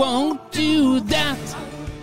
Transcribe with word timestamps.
won't 0.00 0.40
do 0.52 1.00
that. 1.00 1.56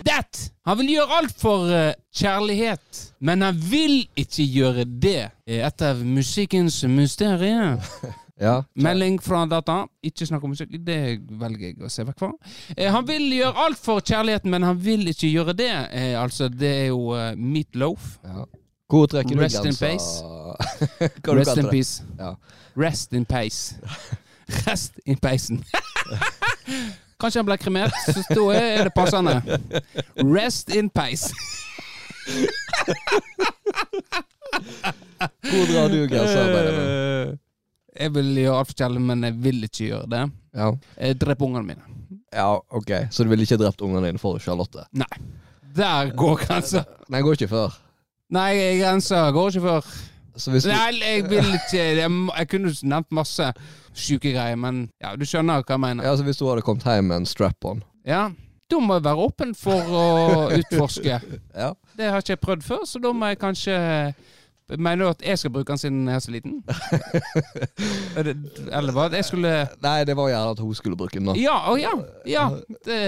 That. 0.04 0.52
Han 0.66 0.78
vil 0.78 0.92
gjøre 0.92 1.16
alt 1.18 1.34
for 1.40 1.70
eh, 1.72 1.94
kjærlighet, 2.14 3.00
men 3.20 3.42
han 3.42 3.56
vil 3.70 4.04
ikke 4.16 4.44
gjøre 4.46 4.84
det. 5.02 5.30
Et 5.46 5.82
av 5.82 6.04
musikkens 6.04 6.84
mysterier. 6.84 7.78
Ja. 8.38 8.60
Melding 8.78 9.16
fra 9.18 9.40
data. 9.50 9.80
Ikke 10.06 10.22
snakk 10.28 10.44
om 10.46 10.52
musikk. 10.52 10.76
Det 10.86 11.18
velger 11.40 11.72
jeg 11.72 11.80
å 11.82 11.88
se 11.90 12.04
vekk 12.06 12.20
fra. 12.22 12.28
Eh, 12.76 12.86
han 12.94 13.02
vil 13.08 13.24
gjøre 13.34 13.64
alt 13.64 13.80
for 13.82 13.98
kjærligheten, 13.98 14.52
men 14.54 14.62
han 14.62 14.78
vil 14.78 15.10
ikke 15.10 15.26
gjøre 15.26 15.56
det. 15.58 15.72
Eh, 15.90 16.14
altså, 16.20 16.46
det 16.46 16.70
er 16.84 16.86
jo 16.92 17.16
uh, 17.18 17.32
Meatloaf. 17.34 18.12
ja. 18.22 18.44
Hvor 18.86 19.10
trekker 19.10 19.34
du 19.40 19.42
Rest 19.42 19.58
in 19.58 19.74
grensa? 19.74 21.34
Rest 21.34 21.58
in 21.58 21.66
peace. 21.66 22.06
Ja. 22.14 22.30
Rest 22.78 23.18
in 23.18 23.26
pace. 23.26 23.74
Rest 24.70 25.02
in 25.04 25.18
peisen. 25.18 25.64
Kanskje 27.18 27.40
han 27.42 27.46
ble 27.48 27.56
kremert, 27.58 27.94
så 28.06 28.22
da 28.30 28.44
er 28.54 28.84
det 28.88 28.92
passende. 28.94 29.34
Rest 30.22 30.70
in 30.74 30.86
pace. 30.90 31.32
Hvor 35.48 35.64
drar 35.72 35.88
du? 35.90 36.04
Eh, 36.04 37.32
Jeg 37.98 38.12
vil 38.14 38.28
gjøre 38.44 38.58
alt 38.60 38.70
for 38.70 38.78
kjærlighet, 38.78 39.06
men 39.10 39.26
jeg 39.26 39.34
vil 39.42 39.64
ikke 39.66 39.88
gjøre 39.88 40.10
det. 40.12 40.22
Ja. 40.54 40.68
Jeg 41.00 41.18
dreper 41.20 41.46
ungene 41.48 41.66
mine. 41.72 41.82
ja, 42.34 42.52
ok. 42.70 42.92
Så 43.10 43.24
du 43.24 43.30
ville 43.32 43.42
ikke 43.42 43.58
drept 43.58 43.80
ungene 43.82 44.06
dine 44.06 44.18
for 44.22 44.38
Charlotte? 44.38 44.84
Nei. 44.92 45.10
Der 45.76 46.10
går 46.16 46.38
grensa. 46.44 46.84
Den 47.10 47.22
går 47.26 47.32
ikke 47.38 47.48
før. 47.50 47.74
Nei, 48.34 48.52
grensa 48.80 49.26
går 49.34 49.50
ikke 49.50 49.64
før. 49.66 49.90
Nei, 50.46 50.90
jeg 51.02 51.24
vil 51.30 51.48
ikke 51.58 51.78
Jeg, 51.78 52.10
jeg 52.38 52.48
kunne 52.52 52.72
nevnt 52.82 53.10
masse 53.18 53.52
sjuke 53.98 54.32
greier, 54.34 54.56
men 54.60 54.84
ja, 55.02 55.14
du 55.18 55.24
skjønner 55.26 55.64
hva 55.64 55.74
jeg 55.76 55.82
mener. 55.82 56.06
Ja, 56.06 56.16
så 56.16 56.26
hvis 56.26 56.38
du 56.38 56.46
hadde 56.48 56.62
kommet 56.66 56.86
hjem 56.86 57.10
med 57.10 57.24
en 57.24 57.26
strap-on 57.26 57.82
Ja. 58.06 58.28
Da 58.68 58.76
må 58.84 58.98
jeg 58.98 59.04
være 59.06 59.24
åpen 59.24 59.54
for 59.56 59.94
å 59.96 60.02
utforske. 60.58 61.20
Ja. 61.56 61.70
Det 61.96 62.10
har 62.12 62.20
ikke 62.20 62.34
jeg 62.34 62.40
prøvd 62.42 62.66
før, 62.66 62.82
så 62.84 63.00
da 63.00 63.14
må 63.16 63.30
jeg 63.30 63.38
kanskje 63.40 63.76
Mener 64.76 65.00
du 65.00 65.08
at 65.08 65.22
jeg 65.24 65.38
skal 65.40 65.52
bruke 65.52 65.72
den 65.72 65.78
siden 65.80 66.08
jeg 66.08 66.18
er 66.18 66.20
så 66.20 66.32
liten? 66.34 66.58
Er 68.18 68.26
Eller 68.76 68.92
hva? 68.92 69.06
Jeg 69.16 69.24
skulle 69.24 69.52
Nei, 69.80 70.04
det 70.04 70.16
var 70.18 70.28
gjerne 70.28 70.50
at 70.52 70.60
hun 70.60 70.74
skulle 70.76 70.98
bruke 70.98 71.16
den, 71.16 71.30
da. 71.30 71.36
Ja, 71.40 71.54
å 71.72 71.78
ja. 71.80 71.94
ja 72.28 72.44
det, 72.84 72.98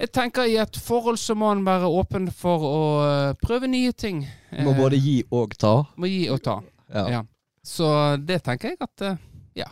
jeg 0.00 0.10
tenker 0.16 0.48
i 0.48 0.56
et 0.62 0.78
forhold 0.80 1.20
så 1.20 1.36
må 1.36 1.50
en 1.52 1.60
være 1.66 1.90
åpen 1.92 2.30
for 2.32 2.64
å 2.64 2.78
øh, 3.04 3.34
prøve 3.42 3.68
nye 3.68 3.92
ting. 3.92 4.24
Må 4.64 4.72
både 4.78 4.96
gi 5.02 5.18
og 5.28 5.52
ta. 5.60 5.74
Må 6.00 6.08
gi 6.08 6.24
og 6.32 6.40
ta. 6.46 6.56
Ja. 6.94 7.04
Ja. 7.18 7.22
Så 7.66 7.90
det 8.24 8.40
tenker 8.48 8.72
jeg 8.72 8.80
at 8.80 9.02
øh, 9.10 9.16
Ja. 9.58 9.68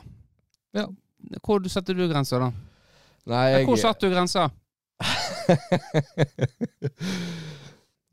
Ja. 0.76 0.84
Hvor 1.40 1.64
setter 1.72 1.94
du 1.96 2.04
grensa, 2.10 2.38
da? 2.42 2.50
Nei, 3.26 3.44
jeg 3.56 3.64
Hvor 3.66 3.76
satte 3.80 4.06
du 4.06 4.12
grensa? 4.12 4.50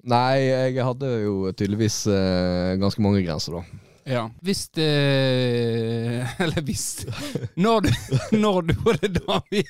Nei, 0.03 0.43
jeg 0.49 0.83
hadde 0.83 1.09
jo 1.23 1.51
tydeligvis 1.55 2.03
eh, 2.11 2.75
ganske 2.81 3.03
mange 3.03 3.21
grenser, 3.23 3.59
da. 3.59 3.83
Ja. 4.03 4.29
Hvis 4.43 4.67
det 4.75 4.83
Eller 6.43 6.61
hvis 6.61 7.05
Når 7.55 7.79
du, 7.79 7.89
når 8.43 8.61
du 8.61 8.73
var 8.83 8.97
det 8.99 9.13
dame 9.15 9.61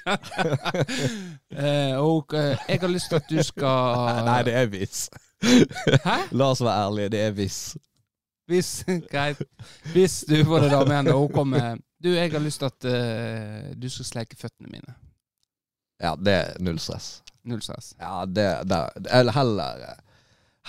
eh, 1.53 1.97
Og 2.01 2.33
eh, 2.33 2.57
jeg 2.69 2.79
har 2.81 2.89
lyst 2.89 3.11
til 3.11 3.19
at 3.19 3.29
du 3.29 3.43
skal 3.45 4.23
Nei, 4.25 4.39
det 4.47 4.55
er 4.57 4.71
hvis. 4.71 5.03
Hæ? 5.43 6.17
La 6.31 6.49
oss 6.49 6.63
være 6.65 6.85
ærlige, 6.87 7.11
det 7.13 7.21
er 7.27 7.35
hvis. 7.37 7.59
Hvis 8.49 8.71
Greit. 9.13 9.41
Hvis 9.93 10.23
du 10.29 10.39
får 10.47 10.65
det 10.65 10.71
dame 10.71 10.95
igjen, 10.95 11.11
og 11.13 11.19
hun 11.19 11.33
kommer 11.35 11.77
Du, 12.03 12.09
jeg 12.09 12.31
har 12.31 12.41
lyst 12.43 12.63
til 12.63 12.71
at 12.71 12.87
eh, 12.89 13.69
du 13.77 13.89
skal 13.89 14.05
sleike 14.05 14.39
føttene 14.39 14.71
mine. 14.71 14.95
Ja, 16.01 16.15
det 16.19 16.33
er 16.33 16.57
null 16.59 16.79
stress. 16.81 17.21
Null 17.47 17.61
stress. 17.61 17.93
Ja, 17.99 18.25
det, 18.25 18.47
det 18.67 18.81
Eller 19.11 19.31
heller 19.37 19.85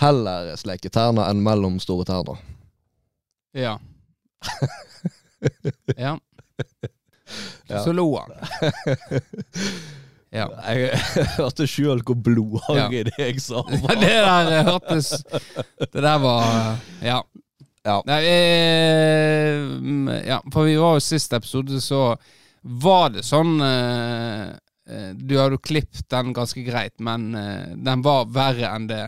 Heller 0.01 0.55
sleike 0.59 0.89
tærne 0.91 1.23
enn 1.29 1.43
mellom 1.43 1.79
store 1.83 2.05
tærne. 2.07 2.37
Ja. 3.55 3.77
ja. 5.97 6.17
Ja. 7.67 7.83
Så 7.83 7.93
lo 7.95 8.09
han. 8.17 8.33
Ja. 10.35 10.49
Jeg, 10.67 10.99
hørte 11.37 11.63
sjøl 11.69 12.01
hvor 12.03 12.17
blodharry 12.19 13.05
det 13.07 13.13
jeg 13.21 13.39
sa. 13.39 13.61
var. 13.63 13.95
det 14.01 14.09
der 14.11 14.49
eh, 14.51 14.67
hørtes 14.67 15.11
Det 15.79 16.01
der 16.03 16.17
var 16.19 16.43
eh, 16.49 17.05
Ja. 17.07 17.21
Ja. 17.85 17.99
Nei, 18.09 18.17
eh, 18.25 19.61
mm, 19.79 20.07
ja, 20.25 20.39
for 20.51 20.65
vi 20.65 20.73
var 20.81 20.97
jo 20.97 21.03
siste 21.05 21.37
episode, 21.37 21.77
så 21.85 22.15
var 22.65 23.11
det 23.13 23.21
sånn 23.27 23.59
eh, 23.61 24.47
eh, 24.89 25.11
Du 25.13 25.35
hadde 25.37 25.59
jo 25.59 25.61
klippet 25.61 26.07
den 26.09 26.33
ganske 26.33 26.63
greit, 26.65 26.95
men 26.97 27.29
eh, 27.37 27.75
den 27.77 28.01
var 28.03 28.25
verre 28.33 28.73
enn 28.73 28.89
det 28.89 29.03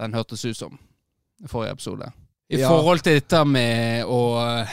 den 0.00 0.14
hørtes 0.16 0.44
ut 0.44 0.56
som 0.58 0.78
i 1.44 1.48
forrige 1.50 1.72
episode. 1.76 2.12
I 2.48 2.60
Ja. 2.60 2.68
forhold 2.68 3.02
til 3.02 3.18
dette 3.20 3.40
med 3.48 4.04
å 4.04 4.20
eh, 4.42 4.68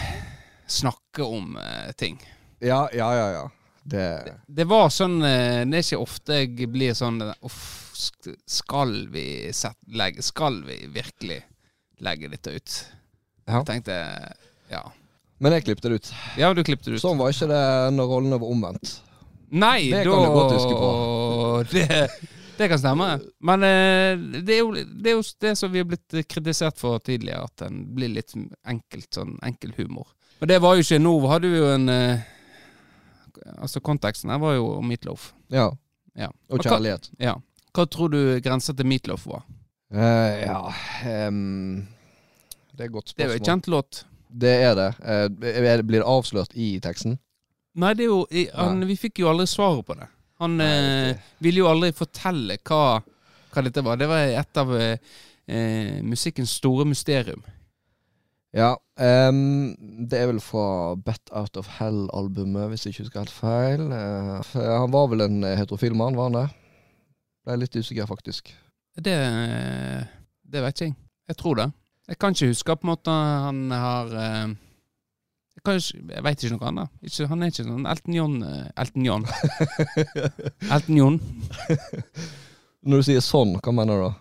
snakke 0.67 1.23
om 1.25 1.57
eh, 1.57 1.91
ting. 1.97 2.19
Ja, 2.59 2.87
ja, 2.93 3.09
ja. 3.15 3.27
ja. 3.31 3.49
Det 3.83 4.33
Det 4.45 4.65
var 4.69 4.91
sånn 4.93 5.23
eh, 5.25 5.63
Det 5.65 5.79
er 5.79 5.81
ikke 5.87 5.97
ofte 6.03 6.35
jeg 6.37 6.67
blir 6.69 6.93
sånn 6.93 7.15
Uff, 7.41 7.95
skal 8.45 9.07
vi 9.09 9.49
set, 9.57 9.73
legge 9.89 10.21
Skal 10.21 10.59
vi 10.67 10.75
virkelig 10.93 11.39
legge 12.05 12.29
dette 12.29 12.53
ut? 12.59 12.75
Ja. 13.47 13.63
Jeg 13.63 13.65
tenkte 13.71 13.95
Ja. 14.69 14.83
Men 15.41 15.55
jeg 15.57 15.65
klippet 15.65 15.81
det 15.89 15.97
ut. 15.97 16.11
Ja, 16.37 16.51
du 16.53 16.61
klippet 16.63 16.85
det 16.85 16.99
ut. 16.99 17.01
Sånn 17.01 17.17
var 17.17 17.33
ikke 17.33 17.47
det 17.49 17.63
når 17.97 18.11
rollene 18.13 18.37
var 18.37 18.51
omvendt. 18.53 18.91
Nei, 19.49 19.89
Det 19.89 20.03
da 20.05 20.11
kan 20.13 20.27
du 20.27 20.35
godt 20.37 20.53
huske 20.53 20.75
på. 20.77 20.91
Det, 21.73 21.87
det 22.61 22.69
kan 22.71 22.79
stemme. 22.81 23.07
Men 23.43 23.63
eh, 23.67 24.21
det, 24.41 24.55
er 24.55 24.59
jo, 24.61 24.71
det 24.77 25.11
er 25.11 25.17
jo 25.17 25.23
det 25.45 25.53
som 25.59 25.71
vi 25.73 25.81
har 25.81 25.87
blitt 25.89 26.15
kritisert 26.29 26.77
for 26.79 26.99
tidligere, 27.03 27.43
at 27.49 27.63
den 27.65 27.81
blir 27.95 28.13
litt 28.13 28.33
enkelt 28.67 29.09
sånn 29.17 29.37
enkel 29.47 29.73
humor. 29.77 30.07
Men 30.41 30.49
det 30.49 30.59
var 30.63 30.73
jo 30.77 30.81
ikke 30.85 30.97
Nå 31.01 31.11
hadde 31.29 31.49
vi 31.51 31.59
jo 31.61 31.67
en 31.69 31.89
eh, 31.93 32.21
Altså, 33.61 33.79
konteksten 33.81 34.29
her 34.33 34.39
var 34.41 34.55
jo 34.57 34.67
Meatloaf. 34.85 35.31
Ja. 35.53 35.69
Ja. 36.17 36.29
Og 36.49 36.59
hva- 36.59 36.67
kjærlighet. 36.75 37.09
Ja. 37.21 37.35
Hva 37.73 37.85
tror 37.89 38.11
du 38.11 38.19
grensa 38.43 38.73
til 38.75 38.85
Meatloaf 38.89 39.25
var? 39.29 39.43
Uh, 39.91 40.37
ja 40.39 40.59
um, 41.27 41.87
Det 42.71 42.85
er 42.85 42.87
et 42.87 42.93
godt 42.93 43.11
Det 43.15 43.25
er 43.25 43.27
jo 43.27 43.33
spørsmål. 43.33 43.39
en 43.41 43.47
kjent 43.49 43.67
låt. 43.71 44.01
Det 44.31 44.53
er 44.63 44.75
det. 44.75 44.89
Det- 45.41 45.85
blir 45.87 45.99
det 45.99 46.07
avslørt 46.07 46.53
i 46.55 46.79
teksten? 46.79 47.17
Nei, 47.75 47.93
det 47.93 48.03
er 48.05 48.11
jo 48.11 48.25
i- 48.31 48.49
han, 48.53 48.85
Vi 48.87 48.95
fikk 48.95 49.19
jo 49.19 49.27
aldri 49.31 49.47
svaret 49.47 49.85
på 49.85 49.95
det. 49.99 50.07
Han 50.41 50.57
Nei, 50.59 50.69
eh, 51.13 51.31
ville 51.43 51.61
jo 51.63 51.69
aldri 51.69 51.91
fortelle 51.95 52.57
hva, 52.65 52.99
hva 53.53 53.63
dette 53.65 53.83
var. 53.85 53.99
Det 54.01 54.09
var 54.09 54.31
et 54.41 54.61
av 54.61 54.71
eh, 54.77 55.17
eh, 55.45 55.99
musikkens 56.05 56.55
store 56.59 56.87
mysterium. 56.89 57.43
Ja. 58.57 58.73
Um, 59.01 59.71
det 60.09 60.19
er 60.19 60.27
vel 60.29 60.41
fra 60.43 60.93
Bet 60.99 61.31
Out 61.31 61.55
of 61.57 61.69
Hell-albumet, 61.77 62.67
hvis 62.69 62.83
jeg 62.85 62.95
ikke 62.95 63.05
husker 63.05 63.23
helt 63.23 63.33
feil. 63.33 63.85
Uh, 63.93 64.57
han 64.59 64.91
var 64.93 65.07
vel 65.13 65.23
en 65.25 65.45
heterofil 65.45 65.95
mann, 65.97 66.17
var 66.19 66.29
han 66.29 66.39
det? 66.41 66.47
Ble 67.47 67.61
litt 67.63 67.77
usikker, 67.79 68.09
faktisk. 68.09 68.51
Det, 68.99 69.15
det 70.43 70.65
vet 70.65 70.75
ikke 70.75 70.89
jeg. 70.89 70.97
Jeg 71.31 71.39
tror 71.39 71.61
det. 71.61 71.71
Jeg 72.11 72.17
kan 72.19 72.35
ikke 72.35 72.51
huske 72.51 72.75
på 72.75 72.83
en 72.85 72.91
måte 72.91 73.13
han 73.13 73.59
har 73.71 74.09
eh, 74.19 74.53
Jeg, 75.67 75.81
jeg 76.09 76.23
vet 76.25 76.43
ikke 76.43 76.55
noe 76.55 76.67
annet. 76.71 76.89
Ikke, 77.05 77.27
han 77.29 77.43
er 77.45 77.51
ikke 77.51 77.65
sånn 77.67 77.85
Elton 77.91 78.15
John 78.17 78.37
eh, 78.47 78.71
Elton 78.81 79.05
John. 79.05 79.25
Elton 80.71 80.97
John. 80.97 81.19
Når 82.89 83.01
du 83.03 83.05
sier 83.05 83.21
sånn, 83.21 83.53
hva 83.61 83.73
mener 83.77 83.99
du 84.01 84.07
da? 84.07 84.13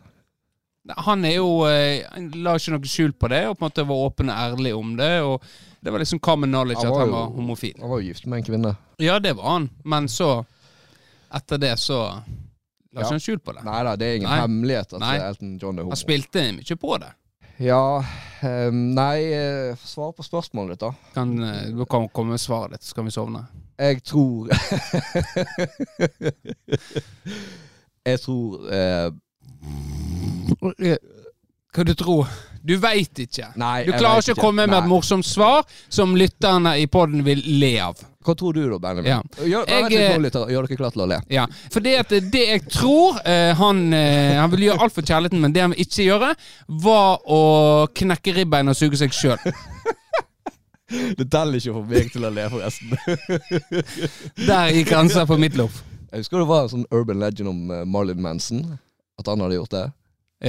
Han 1.07 1.25
er 1.29 1.37
jo 1.39 1.49
eh, 1.69 2.03
Han 2.13 2.31
la 2.45 2.57
ikke 2.59 2.73
noe 2.75 2.89
skjul 2.93 3.13
på 3.17 3.29
det, 3.33 3.43
og 3.49 3.57
på 3.57 3.63
en 3.65 3.69
måte 3.69 3.85
var 3.89 4.05
åpen 4.09 4.33
og 4.33 4.37
ærlig 4.43 4.73
om 4.77 4.93
det. 4.99 5.11
Og 5.25 5.45
det 5.81 5.93
var 5.95 6.03
liksom 6.03 6.21
common 6.25 6.53
knowledge 6.53 6.83
Han 6.85 6.93
at 6.93 7.03
han 7.05 7.15
var 7.15 7.33
homofil. 7.37 7.77
Han 7.81 7.93
var 7.95 8.03
jo 8.03 8.11
gift 8.11 8.27
med 8.29 8.41
en 8.43 8.47
kvinne. 8.51 8.75
Ja, 9.01 9.17
det 9.23 9.33
var 9.39 9.55
han, 9.55 9.71
men 9.85 10.09
så 10.13 10.33
Etter 11.31 11.61
det 11.63 11.77
så 11.79 12.01
la 12.11 12.25
Ja. 12.91 13.05
ikke 13.05 13.13
han 13.15 13.21
skjul 13.23 13.39
på 13.39 13.53
det. 13.55 13.63
Nei 13.63 13.81
da, 13.87 13.93
det 13.97 14.07
er 14.09 14.17
ingen 14.19 14.27
Nei. 14.33 14.39
hemmelighet 14.43 14.95
at 14.97 15.03
Nei. 15.05 15.13
Elton 15.23 15.53
John 15.63 15.77
er 15.79 15.85
homo. 15.87 15.93
Han 15.95 16.01
spilte 16.01 16.43
mye 16.57 16.77
på 16.83 16.97
det. 16.99 17.11
Ja 17.61 18.05
ehm, 18.41 18.95
Nei, 18.95 19.33
eh, 19.37 19.77
svar 19.77 20.13
på 20.17 20.23
spørsmålet 20.25 20.71
ditt, 20.79 20.81
da. 20.81 20.95
Kan, 21.15 21.43
eh, 21.45 21.67
Du 21.77 21.85
kan 21.85 22.09
komme 22.09 22.31
med 22.31 22.41
svaret 22.41 22.73
ditt, 22.73 22.83
så 22.83 22.95
kan 22.95 23.05
vi 23.05 23.11
sovne. 23.11 23.47
Jeg 23.79 24.03
tror 24.05 24.49
Jeg 28.11 28.21
tror 28.21 28.73
eh, 28.73 29.13
Hva 31.75 31.85
du 31.85 31.95
tror 31.95 32.25
du? 32.25 32.50
Veit 32.81 33.19
ikke. 33.25 33.51
Nei, 33.57 33.85
Du 33.87 33.93
klarer 33.93 34.21
ikke 34.23 34.37
å 34.39 34.41
komme 34.41 34.67
med 34.67 34.75
Nei. 34.75 34.83
et 34.85 34.89
morsomt 34.91 35.27
svar 35.27 35.65
som 35.89 36.13
lytterne 36.17 36.77
i 36.81 36.87
poden 36.87 37.25
vil 37.25 37.43
le 37.61 37.75
av. 37.81 38.01
Hva 38.21 38.35
tror 38.37 38.53
du 38.53 38.61
da, 38.69 38.77
Benjamin? 38.79 39.09
Ja. 39.09 39.21
Gjør, 39.49 39.65
Jeg, 39.71 39.85
litt 40.21 40.35
eh. 40.37 40.43
Gjør 40.53 40.67
dere 40.67 40.77
klare 40.77 40.93
til 40.93 41.03
å 41.03 41.09
le? 41.09 41.19
Ja, 41.33 41.47
for 41.73 41.81
det, 41.81 41.95
at 42.03 42.11
det 42.33 42.43
jeg 42.51 42.65
tror 42.69 43.17
eh, 43.25 43.55
han, 43.57 43.81
eh, 43.97 44.37
han 44.37 44.53
vil 44.53 44.67
gjøre 44.67 44.85
alt 44.85 44.95
for 44.95 45.09
kjærligheten, 45.09 45.41
men 45.41 45.55
det 45.57 45.63
han 45.65 45.73
vil 45.73 45.81
ikke 45.87 46.05
gjøre, 46.05 46.35
var 46.85 47.25
å 47.25 47.41
knekke 47.97 48.35
ribbein 48.37 48.69
og 48.69 48.77
suge 48.77 49.01
seg 49.01 49.17
sjøl. 49.17 49.41
Det 50.91 51.23
teller 51.31 51.55
ikke 51.61 51.71
for 51.77 51.87
meg 51.87 52.09
til 52.11 52.25
å 52.27 52.33
le, 52.35 52.49
forresten. 52.51 52.97
Der 54.49 54.73
gikk 54.75 54.89
grensa 54.91 55.23
på 55.23 55.37
mitt 55.39 55.55
loff. 55.55 55.85
Jeg 56.11 56.25
husker 56.25 56.43
det 56.43 56.49
var 56.51 56.65
en 56.65 56.73
sånn 56.73 56.89
urban 56.91 57.21
legend 57.23 57.53
om 57.53 57.61
Marlin 57.87 58.19
Manson. 58.19 58.65
At 59.21 59.31
han 59.31 59.39
hadde 59.45 59.61
gjort 59.61 59.77
det. 59.77 59.85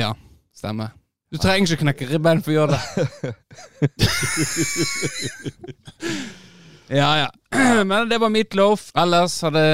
Ja, 0.02 0.16
stemmer. 0.58 0.96
Du 1.32 1.38
trenger 1.40 1.72
ikke 1.72 1.86
knekke 1.86 2.10
ribbein 2.10 2.42
for 2.44 2.52
å 2.52 2.56
gjøre 2.58 2.76
det. 2.76 2.82
ja, 7.00 7.12
ja. 7.22 7.30
Men 7.88 8.10
det 8.12 8.20
var 8.20 8.34
Meatloaf. 8.34 8.90
Ellers 9.00 9.38
har 9.46 9.52
det 9.56 9.70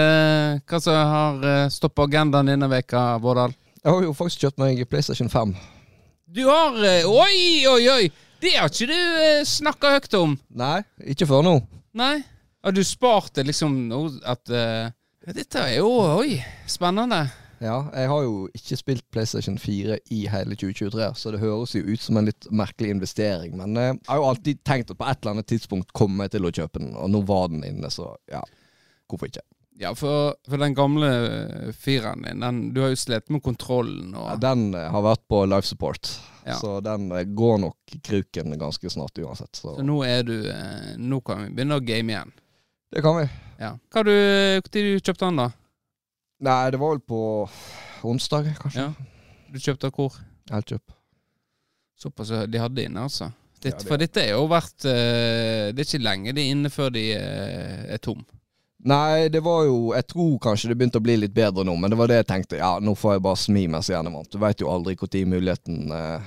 Hva 0.69 0.77
som 0.83 0.93
har 1.13 1.47
eh, 1.49 1.71
stått 1.73 1.95
på 1.97 2.05
agendaen 2.05 2.45
denne 2.51 2.67
veka, 2.69 3.17
Vårdal? 3.23 3.55
Jeg 3.81 3.89
har 3.89 4.05
jo 4.05 4.13
faktisk 4.13 4.45
kjøpt 4.45 4.61
meg 4.61 4.83
PlayStation 4.85 5.29
5. 5.33 5.55
Du 6.29 6.45
har 6.45 6.77
eh, 6.85 7.09
Oi, 7.09 7.65
oi, 7.71 7.89
oi! 7.95 8.05
Det 8.37 8.53
har 8.53 8.69
ikke 8.69 8.85
du 8.91 8.93
eh, 8.93 9.41
snakka 9.49 9.95
høyt 9.95 10.13
om. 10.19 10.37
Nei, 10.61 10.85
ikke 11.09 11.25
før 11.25 11.41
nå. 11.47 11.55
Nei? 11.97 12.21
Har 12.61 12.71
du 12.77 12.83
spart 12.85 13.33
det 13.37 13.45
liksom 13.47 13.71
at 14.27 14.49
uh, 14.53 14.91
Dette 15.33 15.59
er 15.61 15.79
jo 15.79 15.89
Oi, 16.19 16.37
spennende. 16.69 17.25
Ja, 17.59 17.77
jeg 17.95 18.09
har 18.11 18.21
jo 18.23 18.47
ikke 18.53 18.77
spilt 18.77 19.05
PlayStation 19.13 19.57
4 19.57 19.97
i 20.13 20.19
hele 20.29 20.55
2023, 20.55 21.07
så 21.17 21.31
det 21.33 21.41
høres 21.41 21.73
jo 21.73 21.81
ut 21.87 22.01
som 22.03 22.19
en 22.19 22.27
litt 22.29 22.47
merkelig 22.53 22.91
investering. 22.93 23.55
Men 23.57 23.77
eh, 23.77 23.91
jeg 23.95 24.09
har 24.11 24.21
jo 24.21 24.27
alltid 24.29 24.63
tenkt 24.67 24.93
at 24.93 24.99
på 24.99 25.07
et 25.09 25.21
eller 25.23 25.37
annet 25.37 25.49
tidspunkt 25.49 25.93
kommer 25.97 26.27
jeg 26.27 26.35
til 26.37 26.45
å 26.49 26.53
kjøpe 26.53 26.83
den, 26.83 26.93
og 26.95 27.09
nå 27.13 27.23
var 27.25 27.49
den 27.53 27.65
inne, 27.65 27.89
så 27.93 28.11
ja. 28.31 28.43
Hvorfor 29.09 29.31
ikke? 29.31 29.41
Ja, 29.77 29.91
for, 29.97 30.33
for 30.49 30.57
den 30.61 30.73
gamle 30.77 31.09
eh, 31.09 31.73
fireren 31.77 32.25
din, 32.25 32.41
den, 32.45 32.61
du 32.73 32.81
har 32.83 32.93
jo 32.93 32.97
slitt 33.01 33.29
med 33.33 33.43
kontrollen 33.45 34.13
og 34.17 34.31
Ja, 34.31 34.39
den 34.49 34.71
eh, 34.77 34.87
har 34.93 35.05
vært 35.05 35.25
på 35.29 35.43
life 35.49 35.69
support, 35.69 36.13
Ja. 36.47 36.55
så 36.61 36.77
den 36.79 37.09
går 37.35 37.57
nok 37.65 37.97
kruken 38.05 38.53
ganske 38.57 38.89
snart 38.89 39.17
uansett. 39.19 39.55
Så 39.57 39.75
Så 39.75 39.83
nå 39.85 39.97
du 40.23 40.37
Nå 40.97 41.19
kan 41.21 41.43
vi 41.43 41.49
begynne 41.57 41.77
å 41.77 41.83
game 41.83 42.13
igjen. 42.13 42.31
det 42.93 43.01
kan 43.03 43.17
vi. 43.17 43.25
Ja. 43.59 43.73
Hva 43.91 44.03
du, 44.05 44.11
Når 44.13 44.71
du 44.71 44.99
kjøpte 45.01 45.25
den, 45.25 45.41
da? 45.41 45.49
Nei, 46.39 46.69
det 46.71 46.77
var 46.79 46.93
vel 46.95 47.01
på 47.01 47.19
onsdag, 48.05 48.51
kanskje. 48.61 48.83
Ja. 48.83 48.93
Du 49.51 49.57
kjøpte 49.63 49.89
hvor? 49.95 50.13
Elkjøp. 50.53 50.93
Såpass 51.97 52.29
de 52.51 52.59
hadde 52.61 52.83
inne, 52.85 53.07
altså. 53.07 53.31
Ditt, 53.57 53.73
Ja, 53.73 53.77
det- 53.79 53.87
For 53.89 53.97
dette 53.97 54.21
er 54.21 54.29
jo 54.35 54.43
vært 54.47 54.85
eh, 54.85 55.71
Det 55.73 55.79
er 55.81 55.87
ikke 55.97 56.03
lenge 56.03 56.33
de 56.35 56.41
er 56.43 56.51
inne 56.53 56.69
før 56.69 56.91
de 56.93 57.11
eh, 57.15 57.93
er 57.95 57.97
tom. 57.97 58.21
Nei, 58.85 59.29
det 59.33 59.41
var 59.43 59.63
jo 59.65 59.93
Jeg 59.95 60.05
tror 60.07 60.37
kanskje 60.39 60.69
det 60.69 60.77
begynte 60.77 60.99
å 60.99 61.03
bli 61.03 61.15
litt 61.17 61.33
bedre 61.33 61.63
nå, 61.65 61.73
men 61.75 61.89
det 61.89 61.97
var 61.97 62.07
det 62.07 62.19
jeg 62.21 62.27
tenkte. 62.27 62.57
Ja, 62.61 62.77
nå 62.79 62.93
får 62.95 63.15
jeg 63.15 63.23
bare 63.25 63.35
smi 63.41 63.67
mens 63.67 63.89
jeg 63.89 63.97
er 63.97 64.03
varmt. 64.13 64.29
Du 64.29 64.37
veit 64.37 64.59
jo 64.61 64.69
aldri 64.69 64.93
når 64.95 65.25
muligheten 65.33 65.91
eh, 65.91 66.21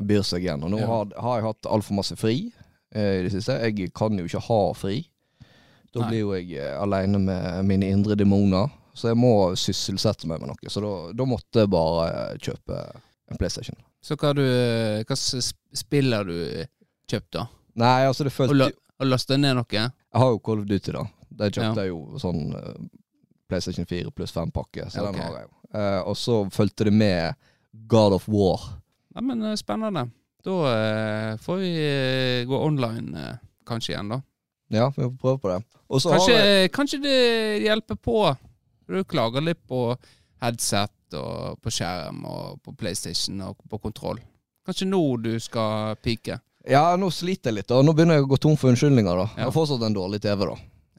byr 0.00 0.22
seg 0.24 0.42
igjen. 0.46 0.64
Og 0.64 0.70
nå 0.70 0.80
Ja. 0.80 0.86
har, 0.86 1.06
har 1.20 1.36
jeg 1.38 1.44
hatt 1.50 1.66
altfor 1.68 1.94
masse 2.00 2.16
fri 2.16 2.50
eh, 2.94 3.20
i 3.20 3.22
det 3.28 3.32
siste. 3.32 3.60
Jeg 3.60 3.92
kan 3.92 4.16
jo 4.16 4.24
ikke 4.24 4.40
ha 4.48 4.72
fri. 4.72 5.02
Da 5.92 6.00
Nei. 6.00 6.08
blir 6.08 6.20
jo 6.20 6.32
jeg 6.32 6.56
eh, 6.56 6.80
aleine 6.80 7.20
med 7.20 7.64
mine 7.68 7.90
indre 7.92 8.16
demoner. 8.16 8.70
Så 8.94 9.08
jeg 9.08 9.16
må 9.16 9.32
sysselsette 9.56 10.28
meg 10.28 10.42
med 10.42 10.50
noe. 10.52 10.70
Så 10.72 10.82
da, 10.84 10.92
da 11.16 11.26
måtte 11.28 11.62
jeg 11.64 11.70
bare 11.72 12.36
kjøpe 12.42 12.78
en 13.32 13.38
PlayStation. 13.40 13.78
Så 14.02 14.16
hva 14.20 14.32
du 14.36 14.42
Hva 15.08 15.16
spill 15.16 16.12
har 16.12 16.26
du 16.28 16.34
kjøpt, 17.08 17.30
da? 17.38 17.46
Nei, 17.80 18.04
altså 18.08 18.26
det 18.26 18.32
Og, 18.34 18.36
følte 18.36 18.58
la, 18.58 18.68
og 19.00 19.08
lasta 19.08 19.38
ned 19.40 19.56
noe? 19.56 19.68
Jeg 19.72 20.20
har 20.20 20.32
jo 20.34 20.40
Call 20.44 20.60
of 20.64 20.68
Duty, 20.68 20.92
da. 20.92 21.06
Det 21.32 21.52
kjøpte 21.54 21.80
Ja. 21.80 21.86
jeg 21.86 21.92
jo 21.94 22.20
sånn 22.20 22.42
eh, 22.58 22.82
PlayStation 23.48 23.86
4 23.88 24.10
pluss 24.12 24.34
5-pakke, 24.36 24.90
så 24.90 25.00
Ja, 25.00 25.06
den 25.08 25.20
har 25.22 25.38
jeg 25.38 25.46
jo. 25.46 25.54
Eh, 25.72 26.00
og 26.08 26.16
så 26.20 26.42
fulgte 26.52 26.84
det 26.88 26.92
med 26.92 27.34
God 27.88 28.18
of 28.18 28.28
War. 28.28 28.60
Ja, 29.14 29.20
men 29.24 29.40
eh, 29.44 29.56
spennende. 29.56 30.10
Da 30.44 30.58
eh, 30.74 31.36
får 31.40 31.56
vi 31.62 31.72
eh, 31.86 32.44
gå 32.50 32.58
online 32.66 33.16
eh, 33.16 33.40
kanskje 33.68 33.94
igjen, 33.94 34.12
da. 34.12 34.20
Ja, 34.72 34.90
vi 34.96 35.04
får 35.06 35.16
prøve 35.20 35.38
på 35.40 35.52
det. 35.52 35.60
Kanskje, 35.92 36.36
jeg 36.36 36.72
kanskje 36.72 36.98
det 37.04 37.18
hjelper 37.64 37.96
på. 38.00 38.16
Du 38.92 39.04
klager 39.08 39.44
litt 39.44 39.60
på 39.68 39.84
headset 40.42 41.16
og 41.16 41.58
på 41.62 41.72
skjerm 41.72 42.22
og 42.28 42.60
på 42.64 42.74
PlayStation 42.76 43.40
og 43.46 43.58
på 43.70 43.78
kontroll. 43.82 44.20
Kanskje 44.66 44.88
nå 44.88 45.02
du 45.22 45.32
skal 45.42 45.96
pike. 46.02 46.38
Ja, 46.68 46.84
nå 46.96 47.08
sliter 47.10 47.50
jeg 47.50 47.62
litt, 47.62 47.70
da. 47.70 47.80
Nå 47.82 47.94
begynner 47.96 48.20
jeg 48.20 48.26
å 48.26 48.30
gå 48.30 48.38
tom 48.42 48.54
for 48.58 48.70
unnskyldninger, 48.70 49.18
da. 49.18 49.26
Jeg 49.34 49.48
har 49.48 49.54
fortsatt 49.54 49.82
en 49.86 49.96
dårlig 49.96 50.20
TV, 50.22 50.44
da. 50.46 50.56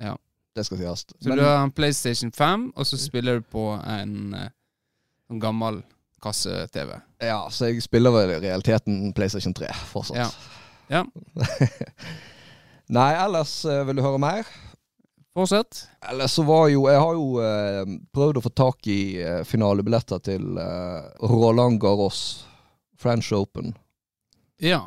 Ja. 0.10 0.16
Det 0.54 0.66
skal 0.68 0.82
sies. 0.82 1.06
Så 1.16 1.30
Men 1.30 1.40
du 1.40 1.46
har 1.46 1.62
en 1.64 1.72
PlayStation 1.72 2.32
5, 2.36 2.66
og 2.76 2.86
så 2.86 3.00
spiller 3.00 3.40
du 3.40 3.48
på 3.48 3.64
en, 3.80 4.34
eh, 4.38 4.50
en 5.32 5.40
gammel 5.40 5.82
kasse-TV. 6.24 7.00
ja, 7.22 7.40
så 7.50 7.72
jeg 7.72 7.84
spiller 7.84 8.12
vel 8.12 8.36
i 8.36 8.42
realiteten 8.44 9.14
PlayStation 9.14 9.54
3 9.54 9.72
fortsatt. 9.92 10.18
Ja. 10.18 10.28
Ja. 10.90 11.04
Nei, 12.98 13.10
ellers 13.16 13.66
eh, 13.66 13.86
vil 13.88 13.98
du 13.98 14.04
høre 14.04 14.20
mer? 14.20 14.48
Fortsett. 15.34 15.88
Eller 16.10 16.28
så 16.30 16.44
var 16.46 16.68
jo 16.70 16.84
Jeg 16.92 17.00
har 17.02 17.14
jo 17.18 17.28
eh, 17.42 17.94
prøvd 18.14 18.38
å 18.38 18.44
få 18.46 18.52
tak 18.54 18.88
i 18.92 18.98
eh, 19.22 19.42
finalebilletter 19.50 20.22
til 20.30 20.58
eh, 20.62 21.08
Roland 21.26 21.80
Garros 21.82 22.20
French 23.02 23.32
Open. 23.34 23.74
Ja. 24.62 24.84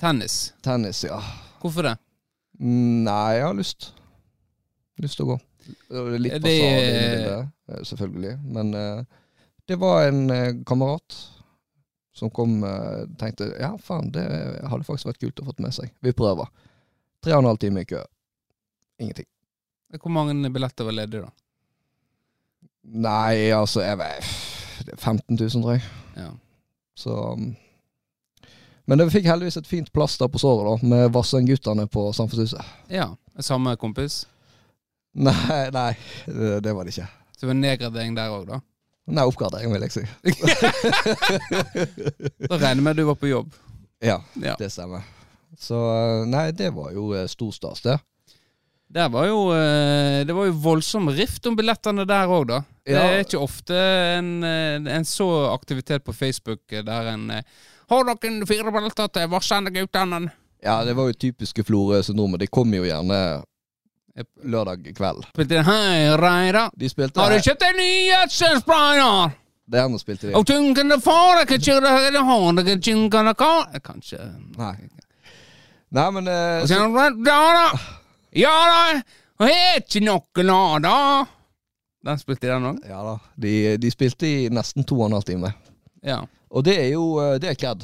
Tennis. 0.00 0.54
Tennis, 0.62 1.02
ja. 1.04 1.18
Hvorfor 1.60 1.88
det? 1.88 1.96
Mm, 2.60 3.02
Nei, 3.04 3.34
jeg 3.40 3.44
har 3.48 3.58
lyst. 3.58 3.90
Lyst 5.02 5.18
til 5.18 5.26
å 5.26 5.34
gå. 5.34 5.38
Litt 6.22 6.38
fasade 6.38 6.80
det- 6.86 7.00
bildet, 7.02 7.48
eh, 7.72 7.82
selvfølgelig. 7.90 8.34
Men 8.56 8.74
eh, 8.74 9.02
det 9.66 9.76
var 9.82 10.06
en 10.06 10.22
eh, 10.30 10.52
kamerat 10.68 11.18
som 12.16 12.30
kom 12.32 12.62
eh, 12.64 13.02
tenkte 13.20 13.50
ja, 13.60 13.74
faen, 13.82 14.08
det 14.14 14.22
hadde 14.70 14.86
faktisk 14.86 15.10
vært 15.10 15.18
kult 15.26 15.42
å 15.42 15.48
få 15.50 15.56
med 15.60 15.74
seg. 15.76 15.90
Vi 16.00 16.14
prøver. 16.16 16.48
Tre 17.24 17.34
og 17.34 17.42
en 17.42 17.50
halv 17.50 17.58
time 17.60 17.82
i 17.82 17.88
kø. 17.90 18.00
Ingenting. 19.00 19.26
Hvor 20.02 20.10
mange 20.12 20.50
billetter 20.52 20.84
var 20.88 20.92
ledige, 20.96 21.22
da? 21.26 21.30
Nei, 22.86 23.50
altså 23.54 23.80
jeg 23.82 23.98
vet, 23.98 24.24
er 24.92 24.96
15 24.96 25.36
000, 25.40 25.50
tror 25.62 25.72
jeg. 25.76 25.82
Ja. 26.16 26.28
Så 26.96 27.10
um, 27.32 27.56
Men 28.86 29.02
vi 29.02 29.10
fikk 29.18 29.26
heldigvis 29.26 29.56
et 29.58 29.66
fint 29.66 29.90
plaster 29.92 30.28
på 30.30 30.38
såret, 30.38 30.66
da, 30.68 30.74
med 30.86 31.08
Vassendguttene 31.14 31.86
på 31.90 32.12
Samfunnshuset. 32.16 32.64
ja. 32.92 33.08
Samme 33.44 33.74
kompis? 33.76 34.22
Nei, 35.12 35.66
nei, 35.74 35.90
det, 36.64 36.72
var 36.72 36.84
det 36.88 36.92
ikke. 36.94 37.04
Så 37.36 37.40
det 37.42 37.48
var 37.50 37.56
nedgradering 37.58 38.14
der 38.16 38.30
òg, 38.32 38.46
da? 38.48 38.60
Nei, 39.12 39.26
oppgradering, 39.28 39.68
vil 39.74 39.84
jeg 39.84 39.92
si. 39.92 40.04
Da 42.48 42.56
regner 42.56 42.80
jeg 42.80 42.84
med 42.86 42.94
at 42.94 43.00
du 43.00 43.04
var 43.10 43.18
på 43.20 43.28
jobb. 43.28 43.52
Ja, 44.00 44.16
Ja. 44.40 44.54
det 44.58 44.70
stemmer. 44.72 45.04
Så 45.58 45.76
uh, 45.76 46.24
nei, 46.28 46.46
det 46.56 46.70
var 46.76 46.92
jo 46.96 47.10
eh, 47.16 47.26
stor 47.28 47.52
stas, 47.52 47.80
det. 47.84 47.98
Der 48.88 49.08
var 49.08 49.26
jo, 49.26 49.50
eh, 49.52 50.24
det 50.26 50.34
var 50.34 50.46
jo 50.46 50.52
voldsom 50.62 51.08
rift 51.10 51.46
om 51.46 51.56
billettene 51.58 52.04
der 52.06 52.30
òg, 52.30 52.46
da. 52.52 52.60
Det 52.86 52.94
er 52.94 53.24
ikke 53.24 53.40
ofte 53.42 53.74
en, 53.74 54.44
eh, 54.46 54.78
en 54.94 55.04
så 55.04 55.26
aktivitet 55.50 56.04
på 56.06 56.14
Facebook 56.14 56.60
eh, 56.70 56.84
der 56.86 57.10
en 57.14 57.42
Har 57.88 58.04
dere 58.04 58.46
fire 58.46 58.70
billetter 58.70 59.08
til 59.08 59.28
Varsende-guttene? 59.30 60.30
Ja, 60.62 60.84
det 60.84 60.96
var 60.96 61.06
jo 61.06 61.12
typiske 61.12 61.62
Florø-syndromet. 61.62 62.40
De 62.40 62.46
kom 62.46 62.72
jo 62.74 62.82
gjerne 62.82 63.42
lørdag 64.42 64.86
kveld. 64.96 65.26
Spilte 65.34 65.62
Hei, 65.62 66.16
Reidar. 66.16 66.70
De 66.74 66.88
spilte 66.88 67.20
Har 67.20 67.30
du 67.30 67.42
kjøpt 67.42 67.62
en 67.62 67.78
ny 67.78 67.90
gjødselsprayer? 68.08 69.36
Det 69.66 69.82
ene 69.82 69.98
spilte 69.98 70.28
de. 70.28 70.34
Og 70.38 70.46
tunkende 70.46 70.98
far? 71.02 71.44
Kanskje 71.46 71.78
Nei. 74.56 74.74
Nei, 75.94 76.10
men 76.10 76.26
uh, 76.26 76.66
så 76.66 76.80
Ja 77.26 77.40
da! 77.54 77.68
Ja 78.36 78.52
da! 78.68 79.00
Og 79.40 79.48
er 79.48 79.78
ikke 79.80 80.02
noe 80.04 80.44
nå, 80.44 80.58
da! 80.84 80.96
Den 82.06 82.20
spilte 82.20 82.50
den 82.50 82.68
òg? 82.70 82.82
Ja 82.86 82.98
da. 83.04 83.14
De, 83.40 83.52
de 83.80 83.90
spilte 83.92 84.28
i 84.28 84.50
nesten 84.52 84.84
to 84.86 84.98
og 85.00 85.08
en 85.08 85.16
halv 85.16 85.26
time. 85.26 85.50
Ja. 86.06 86.20
Og 86.52 86.64
det 86.68 86.76
er 86.78 86.90
jo 86.92 87.06
eh, 87.22 87.38
Det 87.42 87.50
er 87.50 87.58
kred. 87.58 87.82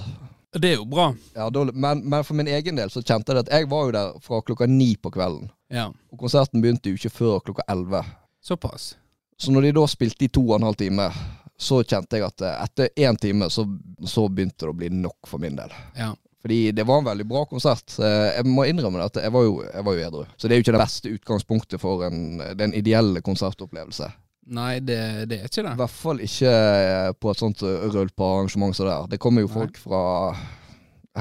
Det 0.52 0.68
er 0.68 0.76
jo 0.76 0.84
bra. 0.88 1.08
Ja, 1.34 1.48
da, 1.50 1.64
Men, 1.72 2.02
men 2.04 2.24
for 2.28 2.36
min 2.36 2.50
egen 2.52 2.76
del 2.76 2.92
så 2.92 3.00
kjente 3.00 3.32
jeg 3.32 3.46
at 3.46 3.52
jeg 3.54 3.68
var 3.72 3.86
jo 3.88 3.94
der 3.96 4.12
fra 4.20 4.42
klokka 4.44 4.68
ni 4.68 4.92
på 5.00 5.10
kvelden. 5.14 5.48
Ja. 5.72 5.86
Og 6.12 6.20
konserten 6.20 6.60
begynte 6.60 6.92
jo 6.92 7.00
ikke 7.00 7.14
før 7.16 7.38
klokka 7.46 7.64
elleve. 7.72 8.02
Såpass. 8.44 8.92
Så 9.40 9.52
når 9.54 9.66
de 9.66 9.72
da 9.80 9.86
spilte 9.88 10.28
i 10.28 10.30
to 10.30 10.44
og 10.50 10.58
en 10.58 10.68
halv 10.68 10.76
time, 10.78 11.08
så 11.56 11.80
kjente 11.80 12.20
jeg 12.20 12.28
at 12.28 12.44
eh, 12.44 12.60
etter 12.66 12.92
én 13.08 13.16
time 13.20 13.48
så, 13.50 13.64
så 14.04 14.26
begynte 14.28 14.66
det 14.66 14.74
å 14.74 14.76
bli 14.76 14.92
nok 15.00 15.30
for 15.30 15.40
min 15.42 15.56
del. 15.56 15.72
Ja. 15.96 16.12
Fordi 16.42 16.72
det 16.74 16.84
var 16.88 16.98
en 16.98 17.06
veldig 17.06 17.26
bra 17.30 17.44
konsert. 17.46 17.94
Jeg 18.02 18.42
må 18.50 18.64
innrømme 18.66 19.04
at 19.04 19.20
jeg 19.22 19.30
var 19.30 19.44
jo, 19.46 19.60
jeg 19.62 19.86
var 19.86 19.94
jo 19.94 20.06
edru. 20.08 20.22
Så 20.34 20.48
det 20.48 20.56
er 20.56 20.58
jo 20.58 20.64
ikke 20.66 20.74
det 20.74 20.82
beste 20.82 21.12
utgangspunktet 21.14 21.82
for 21.82 22.02
en, 22.08 22.42
den 22.58 22.74
ideelle 22.74 23.22
konsertopplevelse. 23.22 24.08
Nei, 24.50 24.80
det, 24.82 24.98
det 25.30 25.38
er 25.38 25.46
ikke 25.46 25.62
det. 25.62 25.76
I 25.76 25.80
hvert 25.84 25.94
fall 25.94 26.22
ikke 26.24 26.50
eh, 26.50 27.12
på 27.14 27.30
et 27.30 27.42
sånt 27.44 27.62
rølpearrangement 27.62 28.74
som 28.74 28.88
det 28.88 28.96
der. 28.96 29.08
Det 29.14 29.20
kommer 29.22 29.44
jo 29.44 29.50
Nei. 29.52 29.54
folk 29.60 29.78
fra 29.78 30.02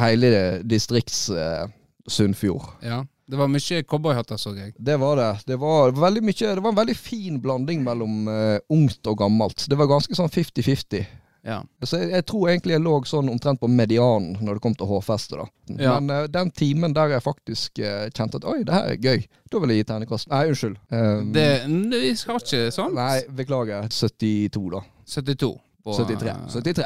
hele 0.07 0.61
distrikts 0.65 1.27
eh, 1.29 1.67
Sunnfjord. 2.09 2.65
Ja. 2.85 3.03
Det 3.31 3.37
var 3.39 3.47
mye 3.47 3.83
cowboyhatter, 3.87 4.35
så 4.41 4.51
jeg. 4.57 4.73
Det 4.75 4.97
var 4.99 5.15
det. 5.15 5.29
Det 5.47 5.55
var, 5.61 5.93
mye, 5.95 6.33
det 6.35 6.63
var 6.63 6.73
en 6.73 6.79
veldig 6.81 6.95
fin 6.99 7.37
blanding 7.39 7.85
mellom 7.85 8.25
eh, 8.27 8.57
ungt 8.73 9.07
og 9.07 9.21
gammelt. 9.21 9.69
Det 9.71 9.77
var 9.79 9.87
ganske 9.87 10.17
sånn 10.17 10.31
50-50. 10.33 11.05
Ja. 11.47 11.59
Så 11.83 11.97
jeg, 11.97 12.11
jeg 12.13 12.25
tror 12.29 12.49
egentlig 12.51 12.75
jeg 12.75 12.83
lå 12.85 12.93
sånn 13.09 13.29
omtrent 13.31 13.61
på 13.61 13.69
medianen 13.71 14.35
når 14.45 14.57
det 14.59 14.63
kom 14.65 14.75
til 14.77 14.89
hårfeste. 14.91 15.39
da. 15.39 15.47
Ja. 15.81 15.95
Men 15.99 16.13
uh, 16.13 16.27
den 16.29 16.51
timen 16.53 16.93
der 16.93 17.15
jeg 17.15 17.23
faktisk 17.25 17.81
uh, 17.81 18.05
kjente 18.13 18.37
at 18.41 18.45
oi, 18.45 18.59
det 18.67 18.75
her 18.75 18.91
er 18.93 18.99
gøy, 19.01 19.25
da 19.51 19.61
vil 19.63 19.73
jeg 19.73 19.81
gi 19.81 19.87
terningkast. 19.89 20.29
Nei, 20.31 20.43
unnskyld. 20.51 20.77
Um, 20.93 21.31
Det, 21.33 21.47
vi 21.95 22.13
skal 22.19 22.41
ikke 22.41 22.63
sånn. 22.75 22.93
Nei, 22.97 23.23
beklager. 23.41 23.89
72, 23.89 24.67
da. 24.75 24.83
72 25.09 25.51
på, 25.83 25.95
73. 25.97 26.29
eh, 26.29 26.43
73. 26.61 26.85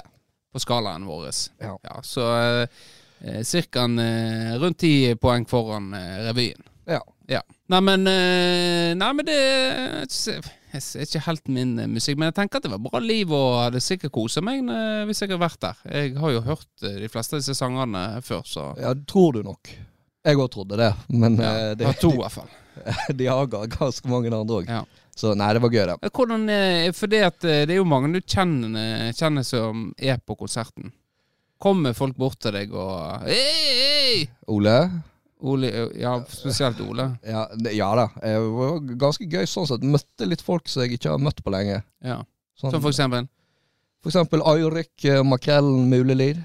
på 0.55 0.63
skalaen 0.63 1.03
vår. 1.09 1.27
Ja. 1.59 1.75
så 2.03 2.29
eh, 2.39 3.41
ca. 3.71 3.83
Eh, 4.05 4.55
rundt 4.61 4.79
ti 4.79 4.93
poeng 5.19 5.45
foran 5.49 5.91
eh, 5.93 6.23
revyen. 6.29 6.63
Ja. 6.87 7.01
Ja. 7.27 7.41
Nei, 7.73 7.81
men 7.81 8.07
eh, 8.07 8.91
Nei, 8.95 9.11
men 9.17 9.25
det 9.25 9.39
Jeg 10.75 10.83
er 10.99 11.07
ikke 11.07 11.23
helt 11.29 11.49
min 11.51 11.73
eh, 11.79 11.89
musikk, 11.89 12.19
men 12.19 12.29
jeg 12.29 12.37
tenker 12.41 12.59
at 12.59 12.67
det 12.67 12.73
var 12.73 12.83
bra 12.83 12.99
liv, 13.03 13.31
og 13.35 13.61
hadde 13.63 13.81
sikkert 13.83 14.13
kosa 14.15 14.43
meg 14.43 14.65
eh, 14.71 15.03
hvis 15.07 15.23
jeg 15.23 15.31
hadde 15.31 15.41
vært 15.45 15.61
der. 15.63 15.79
Jeg 16.01 16.15
har 16.19 16.35
jo 16.35 16.43
hørt 16.49 16.83
eh, 16.83 16.99
de 17.05 17.09
fleste 17.11 17.37
av 17.37 17.43
disse 17.43 17.55
sangene 17.57 18.03
før, 18.25 18.43
så 18.49 18.67
ja, 18.81 18.91
tror 19.07 19.37
du 19.37 19.45
nok. 19.47 19.71
Jeg 20.25 20.41
òg 20.41 20.51
trodde 20.51 20.79
det, 20.81 20.91
men 21.13 21.39
ja, 21.39 21.53
eh, 21.53 21.71
det, 21.79 21.87
Har 21.87 21.97
to, 22.01 22.11
i 22.17 22.19
hvert 22.19 22.35
fall. 22.35 22.51
de, 23.21 23.29
har 23.31 23.47
ganske 23.47 24.11
mange 24.11 24.33
andre 24.33 24.59
òg. 24.59 24.69
Ja. 24.69 24.83
Så 25.15 25.31
nei, 25.37 25.47
det 25.55 25.63
var 25.63 25.71
gøy, 25.71 25.85
det. 25.87 26.11
Hvordan 26.11 26.49
for 26.97 27.11
det, 27.13 27.23
at 27.23 27.39
det 27.45 27.71
er 27.71 27.77
jo 27.79 27.87
mange 27.87 28.11
du 28.11 28.19
kjenner, 28.19 29.13
kjenner 29.15 29.45
som 29.47 29.87
er 29.95 30.19
på 30.19 30.35
konserten. 30.35 30.91
Kommer 31.61 31.95
folk 31.95 32.17
bort 32.19 32.41
til 32.43 32.51
deg 32.51 32.73
og 32.75 33.23
Hei, 33.23 33.37
hei! 33.39 34.17
Ole? 34.51 34.75
Ole, 35.43 35.69
ja, 35.99 36.15
spesielt 36.31 36.79
Ole. 36.85 37.09
Ja, 37.27 37.45
ja 37.75 37.89
da. 37.99 38.05
Det 38.21 38.37
var 38.55 38.77
ganske 39.01 39.27
gøy 39.27 39.47
sånn 39.49 39.67
sett. 39.67 39.83
Møtte 39.83 40.27
litt 40.29 40.43
folk 40.45 40.69
som 40.71 40.85
jeg 40.85 40.95
ikke 40.95 41.11
har 41.11 41.21
møtt 41.21 41.43
på 41.43 41.51
lenge. 41.53 41.81
Ja. 42.05 42.21
Sånn, 42.55 42.71
Som 42.71 42.83
for 42.83 42.93
eksempel 42.93 43.27
for 44.05 44.13
eksempel 44.13 44.43
Eirik 44.45 45.05
eh, 45.09 45.23
Makrellen 45.25 45.87
Mulelid. 45.89 46.43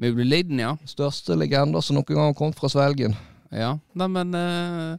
Mugli 0.00 0.38
ja. 0.56 0.76
Største 0.88 1.36
legender 1.36 1.84
som 1.84 1.98
noen 1.98 2.08
gang 2.08 2.30
har 2.30 2.36
kommet 2.38 2.56
fra 2.56 2.70
Svelgen. 2.72 3.12
Ja, 3.52 3.74
Nei, 3.92 4.06
men 4.08 4.32
eh, 4.34 4.94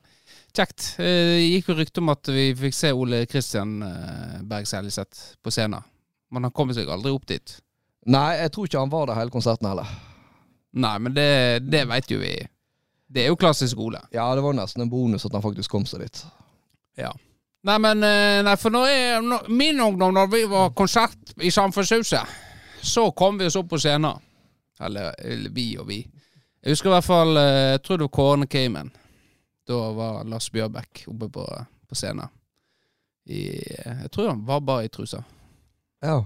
kjekt. 0.54 0.92
Det 1.00 1.08
Det 1.10 1.40
gikk 1.42 1.72
jo 1.72 1.78
rykte 1.80 2.04
om 2.04 2.12
at 2.14 2.30
vi 2.30 2.52
fikk 2.54 2.78
se 2.78 2.92
Ole 2.94 3.24
Kristian 3.26 3.80
uh, 3.82 4.44
Berg 4.46 4.70
Seljeseth 4.70 5.42
på 5.42 5.50
scenen. 5.50 5.82
Men 6.30 6.46
han 6.46 6.54
kom 6.54 6.70
seg 6.70 6.86
aldri 6.86 7.16
opp 7.16 7.26
dit. 7.26 7.56
Nei, 8.06 8.38
jeg 8.44 8.54
tror 8.54 8.70
ikke 8.70 8.84
han 8.84 8.94
var 8.94 9.10
der 9.10 9.18
hele 9.18 9.34
konserten 9.34 9.72
heller. 9.72 9.90
Nei, 10.78 10.96
men 11.02 11.16
det, 11.18 11.66
det 11.66 11.88
veit 11.90 12.14
jo 12.14 12.22
vi. 12.22 12.36
Det 13.12 13.26
er 13.26 13.34
jo 13.34 13.40
klassisk 13.40 13.80
Ole. 13.84 14.00
Ja, 14.16 14.30
det 14.36 14.44
var 14.46 14.56
nesten 14.56 14.86
en 14.86 14.90
bonus 14.92 15.26
at 15.28 15.36
han 15.36 15.44
faktisk 15.44 15.72
kom 15.72 15.86
seg 15.90 16.06
dit. 16.06 16.22
Ja. 17.00 17.12
Nei, 17.68 17.78
men 17.84 18.06
eh, 18.08 18.40
Nei, 18.46 18.56
for 18.58 18.74
når 18.74 18.88
jeg, 18.88 19.20
når, 19.26 19.50
min 19.52 19.82
ungdom, 19.84 20.16
når 20.16 20.32
vi 20.32 20.46
var 20.50 20.72
konsert 20.78 21.36
i 21.44 21.52
Samfunnshuset, 21.52 22.40
så 22.82 23.10
kom 23.12 23.38
vi 23.38 23.50
oss 23.50 23.60
opp 23.60 23.70
på 23.70 23.80
scenen. 23.82 24.24
Eller, 24.82 25.14
eller 25.20 25.52
vi 25.54 25.68
og 25.78 25.90
vi. 25.92 26.00
Jeg 26.62 26.74
husker 26.74 26.90
i 26.90 26.94
hvert 26.96 27.06
fall 27.06 27.38
eh, 27.38 27.74
Jeg 27.76 27.82
tror 27.86 28.00
det 28.00 28.08
var 28.08 28.16
Kårene 28.18 28.48
Cayman. 28.50 28.90
Da 29.68 29.82
var 29.94 30.24
Lars 30.26 30.50
Bjørbæk 30.52 31.04
oppe 31.12 31.30
på, 31.30 31.46
på 31.90 31.98
scenen. 31.98 32.32
I, 33.30 33.44
jeg 33.62 34.10
tror 34.14 34.32
han 34.32 34.46
var 34.46 34.64
bare 34.66 34.88
i 34.88 34.90
trusa. 34.94 35.22
Ja. 36.02 36.24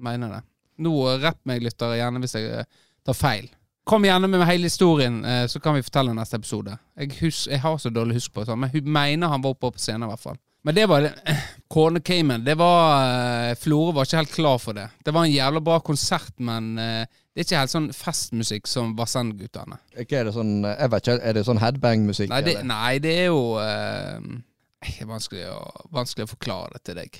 Mener 0.00 0.38
det. 0.38 0.40
Nå 0.86 0.94
eh, 1.10 1.18
rapp 1.20 1.42
meg, 1.48 1.64
lyttere, 1.64 1.98
gjerne 2.00 2.22
hvis 2.22 2.36
jeg 2.38 2.48
eh, 2.62 2.86
tar 3.04 3.18
feil. 3.18 3.50
Kom 3.84 4.04
gjerne 4.06 4.28
med 4.30 4.44
hele 4.46 4.68
historien, 4.70 5.24
eh, 5.24 5.46
så 5.50 5.60
kan 5.60 5.74
vi 5.74 5.82
fortelle 5.82 6.14
neste 6.14 6.38
episode. 6.38 6.76
Jeg, 6.98 7.16
hus 7.20 7.48
jeg 7.50 7.60
har 7.60 7.78
så 7.82 7.90
dårlig 7.90 8.20
husk 8.20 8.32
på 8.34 8.44
det, 8.46 8.56
men 8.58 8.70
hun 8.70 8.90
mener 8.94 9.32
han 9.32 9.42
var 9.42 9.56
oppe 9.56 9.72
på 9.74 9.82
scenen, 9.82 10.06
i 10.06 10.12
hvert 10.12 10.22
fall. 10.22 10.38
Men 10.62 10.74
det 10.76 10.84
var 10.86 11.02
det. 11.02 11.10
Kårne 11.72 12.00
Cayman. 12.00 12.44
Det 12.46 12.54
var 12.58 13.56
Flore 13.56 13.56
Florø 13.64 13.94
var 13.96 14.06
ikke 14.06 14.20
helt 14.20 14.34
klar 14.36 14.58
for 14.62 14.78
det. 14.78 14.84
Det 15.04 15.14
var 15.14 15.26
en 15.26 15.32
jævla 15.34 15.60
bra 15.64 15.80
konsert, 15.82 16.30
men 16.38 16.76
eh, 16.78 17.02
det 17.34 17.42
er 17.42 17.48
ikke 17.48 17.62
helt 17.64 17.74
sånn 17.74 17.90
festmusikk 17.96 18.70
som 18.70 18.94
Vassendgutane. 18.98 19.80
Ikke 19.98 20.20
er 20.20 20.28
det 20.28 20.36
sånn 20.36 20.54
Jeg 20.68 20.92
vet 20.92 21.02
ikke, 21.08 21.18
er 21.18 21.36
det 21.38 21.44
sånn 21.48 21.62
headbang-musikk? 21.62 22.30
Nei, 22.30 22.42
det- 22.46 22.62
nei, 22.68 22.92
det 23.02 23.16
er 23.24 23.28
jo 23.32 23.42
eh, 23.58 25.02
vanskelig 25.08 25.48
å, 25.50 25.58
vanskelig 25.90 26.28
å 26.28 26.32
forklare 26.36 26.76
det 26.78 26.84
til 26.86 27.00
deg. 27.02 27.18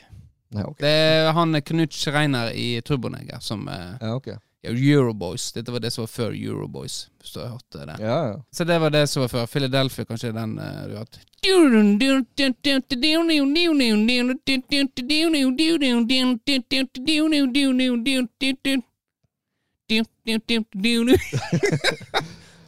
Nei, 0.52 0.62
okay. 0.68 0.84
Det 0.84 0.94
er 1.26 1.32
han 1.34 1.58
Knut 1.64 1.96
Schreiner 1.96 2.52
i 2.54 2.68
Turboneger 2.86 3.40
som 3.42 3.66
eh, 3.72 3.96
Ja, 3.98 4.14
ok. 4.20 4.34
Euroboys. 4.62 5.52
Dette 5.52 5.72
var 5.72 5.80
det 5.80 5.90
som 5.90 6.02
var 6.02 6.08
før 6.12 6.34
Euroboys, 6.36 7.08
hvis 7.20 7.32
du 7.34 7.40
har 7.40 7.48
hørt 7.48 7.66
det. 7.72 7.96
Ja, 7.98 8.18
ja. 8.28 8.44
Så 8.50 8.64
det 8.64 8.78
var 8.78 8.90
det 8.90 9.06
som 9.06 9.24
var 9.24 9.28
før. 9.28 9.46
Philadelphia, 9.46 10.04
kanskje 10.04 10.32
den 10.32 10.58
uh, 10.58 10.64
du 10.86 10.92
har 10.94 10.98
hatt. 11.02 11.18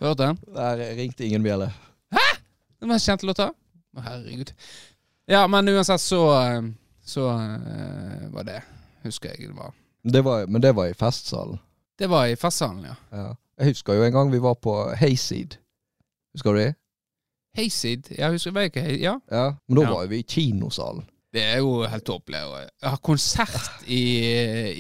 Hørt 0.00 0.18
den? 0.18 0.38
Der 0.54 0.82
ringte 0.96 1.24
ingen 1.24 1.42
bjelle. 1.42 1.70
Den 2.80 2.90
mest 2.90 3.06
kjente 3.06 3.26
låta? 3.26 3.52
Å, 3.94 4.02
herregud. 4.02 4.50
Ja, 5.30 5.46
men 5.48 5.68
uansett 5.68 6.02
så 6.02 6.18
eh, 6.36 6.66
Så 7.04 7.22
uh, 7.30 8.26
var 8.34 8.44
det 8.44 8.58
Husker 9.06 9.30
jeg 9.32 9.48
det 9.48 9.56
var. 9.56 9.72
Det 10.02 10.20
var, 10.24 10.46
men 10.46 10.60
det 10.60 10.72
var 10.76 10.90
i 10.90 10.96
festsalen. 10.96 11.60
Det 11.98 12.08
var 12.10 12.26
i 12.26 12.36
festsalen, 12.36 12.84
ja. 12.88 12.94
Ja. 13.12 13.34
Jeg 13.58 13.66
husker 13.74 13.94
jo 13.94 14.02
en 14.02 14.12
gang 14.12 14.32
vi 14.32 14.38
var 14.42 14.54
på 14.58 14.72
Hayseed. 14.98 15.56
Husker 16.34 16.52
du 16.52 16.58
det? 16.58 16.74
Hayseed. 17.56 18.08
Jeg 18.18 18.30
husker 18.34 18.56
jeg 18.58 18.72
ikke, 18.72 18.86
ja. 19.00 19.12
Ja. 19.30 19.44
Men 19.68 19.76
da 19.78 19.82
Ja. 19.82 19.90
var 19.94 20.06
vi 20.10 20.18
i 20.18 20.22
kinosalen. 20.26 21.04
Det 21.34 21.42
er 21.42 21.58
jo 21.58 21.84
helt 21.86 22.04
tåpelig. 22.06 22.40
å 22.46 22.88
ha 22.88 22.96
konsert 22.96 23.84
i, 23.86 24.00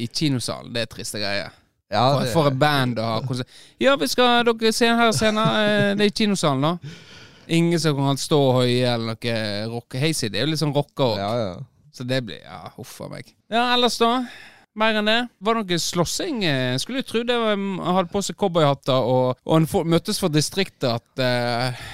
i 0.02 0.06
kinosalen. 0.06 0.72
Det 0.74 0.82
er 0.82 0.86
triste 0.86 1.18
greier. 1.18 1.50
Ja, 1.90 2.04
For, 2.18 2.26
for 2.32 2.46
et 2.50 2.58
band 2.58 2.98
å 2.98 3.02
ha 3.02 3.20
konsert. 3.26 3.48
Ja, 3.80 3.94
vi 3.96 4.06
skal 4.10 4.44
dere 4.44 4.72
se 4.72 4.86
her 4.88 5.12
senere. 5.12 5.90
eh, 5.90 5.94
Det 5.94 6.06
er 6.06 6.10
i 6.10 6.16
kinosalen, 6.22 6.62
da. 6.62 6.78
Ingen 7.48 7.78
som 7.80 7.96
kan 7.96 8.16
stå 8.16 8.38
og 8.40 8.54
hoie 8.62 8.86
eller 8.94 9.14
noe 9.14 9.66
rock. 9.70 9.94
Hayseed 10.00 10.32
det 10.32 10.40
er 10.40 10.46
jo 10.46 10.50
litt 10.54 10.62
sånn 10.62 10.74
rocker 10.74 11.04
òg. 11.14 11.18
Ja, 11.18 11.32
ja. 11.38 11.54
Så 11.94 12.02
det 12.06 12.22
blir 12.26 12.40
Ja, 12.42 12.68
huff 12.76 13.00
a 13.00 13.08
meg. 13.08 13.34
Ja, 13.50 13.74
ellers, 13.74 13.98
da? 13.98 14.24
Mer 14.74 14.96
enn 14.98 15.06
det? 15.06 15.18
Var 15.38 15.54
det 15.54 15.62
noe 15.68 15.78
slåssing? 15.78 16.40
Skulle 16.82 17.02
jo 17.04 17.06
tro 17.06 17.20
det 17.26 17.36
hadde 17.38 18.08
på 18.10 18.22
seg 18.26 18.36
cowboyhatter 18.40 19.06
og, 19.06 19.36
og 19.46 19.60
en 19.60 19.68
for, 19.70 19.86
møttes 19.86 20.18
for 20.18 20.32
distriktet 20.34 20.88
at, 20.90 21.22
uh, 21.22 21.84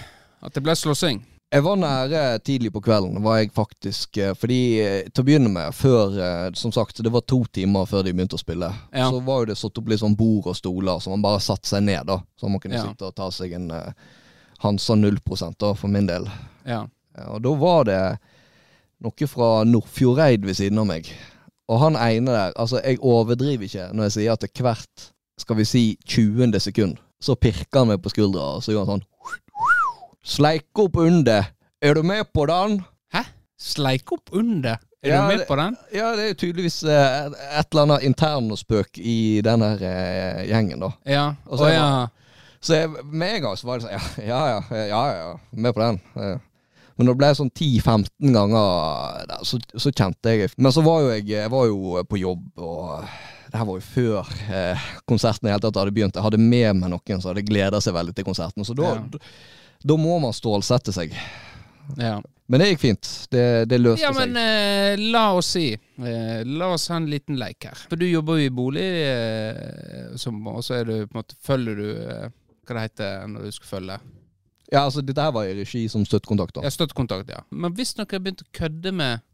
at 0.47 0.57
det 0.57 0.63
ble 0.65 0.73
slåssing. 0.79 1.21
Jeg 1.51 1.65
var 1.67 1.81
nære 1.83 2.23
tidlig 2.47 2.71
på 2.73 2.81
kvelden, 2.87 3.19
var 3.25 3.41
jeg 3.41 3.51
faktisk. 3.51 4.17
eh, 4.23 4.37
Fordi 4.39 4.59
eh, 4.85 5.09
til 5.11 5.25
å 5.25 5.27
begynne 5.27 5.51
med, 5.51 5.75
før 5.75 6.15
Som 6.55 6.71
sagt, 6.71 7.01
det 7.03 7.11
var 7.11 7.25
to 7.27 7.41
timer 7.51 7.89
før 7.91 8.05
de 8.07 8.13
begynte 8.15 8.39
å 8.39 8.41
spille. 8.41 8.69
Ja. 8.95 9.09
Så 9.11 9.19
var 9.27 9.41
jo 9.43 9.49
det 9.51 9.57
satt 9.59 9.81
opp 9.83 9.91
litt 9.91 9.99
sånn 9.99 10.15
bord 10.15 10.47
og 10.47 10.55
stoler, 10.55 11.03
så 11.03 11.11
man 11.11 11.25
bare 11.27 11.43
satte 11.43 11.67
seg 11.67 11.83
ned, 11.83 12.07
da. 12.07 12.21
Så 12.39 12.47
man 12.49 12.63
kunne 12.63 12.79
Ja. 12.79 12.85
sitte 12.87 13.09
og 13.11 13.17
ta 13.19 13.27
seg 13.35 13.57
en 13.59 13.67
Hansa 14.63 14.95
0 14.95 15.19
da, 15.59 15.75
for 15.75 15.89
min 15.89 16.07
del. 16.07 16.31
Ja. 16.65 16.85
Ja, 17.19 17.27
og 17.35 17.43
da 17.43 17.53
var 17.59 17.85
det 17.85 18.01
noe 19.03 19.27
fra 19.27 19.65
Nordfjordeid 19.65 20.45
ved 20.47 20.55
siden 20.55 20.79
av 20.79 20.87
meg. 20.87 21.09
Og 21.71 21.79
han 21.85 21.97
ene 21.97 22.33
der, 22.35 22.53
altså 22.59 22.81
jeg 22.83 22.99
overdriver 23.01 23.69
ikke 23.69 23.89
når 23.95 24.09
jeg 24.09 24.17
sier 24.17 24.35
at 24.35 24.43
til 24.49 24.67
hvert, 24.67 25.07
skal 25.39 25.57
vi 25.57 25.65
si 25.69 25.83
20. 26.11 26.59
sekund, 26.61 26.97
så 27.23 27.37
pirker 27.39 27.85
han 27.85 27.93
meg 27.93 28.03
på 28.03 28.11
skuldra, 28.13 28.57
og 28.59 28.65
så 28.65 28.75
gjør 28.75 28.89
han 28.89 28.99
sånn 28.99 29.07
Sleik 30.21 30.77
opp 30.83 30.99
under. 31.01 31.47
Er 31.81 31.95
du 31.97 32.03
med 32.05 32.27
på 32.35 32.45
den? 32.51 32.81
Hæ? 33.15 33.23
Sleik 33.57 34.11
opp 34.13 34.35
under? 34.37 34.77
Er 35.01 35.09
Ja, 35.15 35.23
du 35.23 35.37
med 35.37 35.47
på 35.49 35.57
den? 35.57 35.77
Ja, 35.97 36.11
det 36.17 36.27
er 36.29 36.35
tydeligvis 36.37 36.83
eh, 36.85 37.31
et 37.57 37.71
eller 37.73 37.87
annet 37.87 38.05
internspøk 38.05 38.99
i 39.01 39.41
den 39.45 39.65
her 39.65 39.81
eh, 39.81 40.43
gjengen, 40.51 40.83
da. 40.85 40.91
Ja. 41.09 41.25
Og 41.49 41.57
så 41.63 41.71
er 41.71 41.77
ja. 41.79 41.87
Så 42.61 42.77
jeg, 42.77 42.91
med 43.09 43.39
en 43.39 43.43
gang 43.47 43.57
så 43.57 43.71
var 43.71 43.81
det 43.81 43.87
sånn 43.87 43.95
Ja, 43.97 44.03
ja, 44.29 44.41
ja, 44.45 44.61
ja, 44.77 44.87
ja, 44.91 45.03
ja 45.17 45.31
med 45.57 45.73
på 45.73 45.81
den. 45.81 46.03
Men 47.01 47.09
det 47.09 47.17
ble 47.17 47.31
sånn 47.39 47.49
10-15 47.57 48.35
ganger, 48.37 49.21
der, 49.31 49.45
så, 49.49 49.57
så 49.81 49.89
kjente 49.97 50.35
jeg 50.37 50.51
Men 50.61 50.75
så 50.77 50.83
var 50.85 50.99
jo 51.07 51.13
jeg, 51.15 51.25
jeg 51.33 51.49
var 51.53 51.65
jo 51.71 52.03
på 52.05 52.19
jobb, 52.21 52.43
og 52.61 53.07
det 53.51 53.57
her 53.57 53.65
var 53.71 53.79
jo 53.81 53.87
før 53.87 54.35
eh, 54.53 54.83
konserten 55.09 55.49
i 55.49 55.55
hele 55.55 55.65
tatt 55.65 55.79
hadde 55.81 55.95
begynt. 55.97 56.19
Jeg 56.21 56.27
hadde 56.29 56.39
med 56.43 56.77
meg 56.83 56.93
noen 56.93 57.23
som 57.23 57.31
hadde 57.33 57.47
gleda 57.49 57.81
seg 57.81 57.97
veldig 57.97 58.13
til 58.19 58.27
konserten, 58.29 58.67
så 58.69 58.77
da, 58.77 58.91
Ja. 58.93 59.01
da, 59.17 59.23
da 59.91 59.97
må 59.97 60.19
man 60.21 60.37
stålsette 60.37 60.93
seg. 60.93 61.17
ja. 61.97 62.19
Men 62.51 62.59
det 62.65 62.67
gikk 62.73 62.81
fint. 62.83 63.09
Det, 63.31 63.43
det 63.71 63.77
løste 63.79 64.03
Ja, 64.03 64.11
men 64.11 64.33
seg. 64.35 64.99
eh, 64.99 65.03
la 65.15 65.21
oss 65.39 65.53
si 65.55 65.69
eh, 65.71 66.41
La 66.51 66.73
oss 66.75 66.89
ha 66.91 66.97
en 66.99 67.07
liten 67.07 67.37
leik 67.39 67.63
her. 67.69 67.79
For 67.89 67.95
du 67.95 68.09
jobber 68.11 68.41
jo 68.41 68.49
i 68.49 68.51
bolig, 68.51 68.87
eh, 69.07 70.17
som, 70.19 70.41
og 70.51 70.59
så 70.67 70.81
er 70.81 70.89
du 70.89 70.95
på 71.07 71.15
en 71.15 71.21
måte 71.21 71.37
Følger 71.47 71.79
du 71.79 71.87
eh, 72.11 72.25
Hva 72.67 72.75
det 72.75 72.83
heter 72.89 73.29
når 73.31 73.47
du 73.47 73.55
skal 73.55 73.71
følge? 73.77 74.01
Ja, 74.71 74.85
altså 74.87 75.03
Dette 75.03 75.23
her 75.25 75.33
var 75.35 75.49
i 75.51 75.55
regi 75.59 75.85
som 75.91 76.05
støttekontakt. 76.07 76.55
da. 76.55 76.63
Ja, 76.67 76.71
støttekontakt, 76.71 77.29
ja. 77.33 77.41
Men 77.51 77.75
hvis 77.75 77.97
noen 77.99 78.07
har 78.11 78.21
begynt 78.23 78.43
å 78.45 78.51
kødde 78.55 78.93
med 78.95 79.25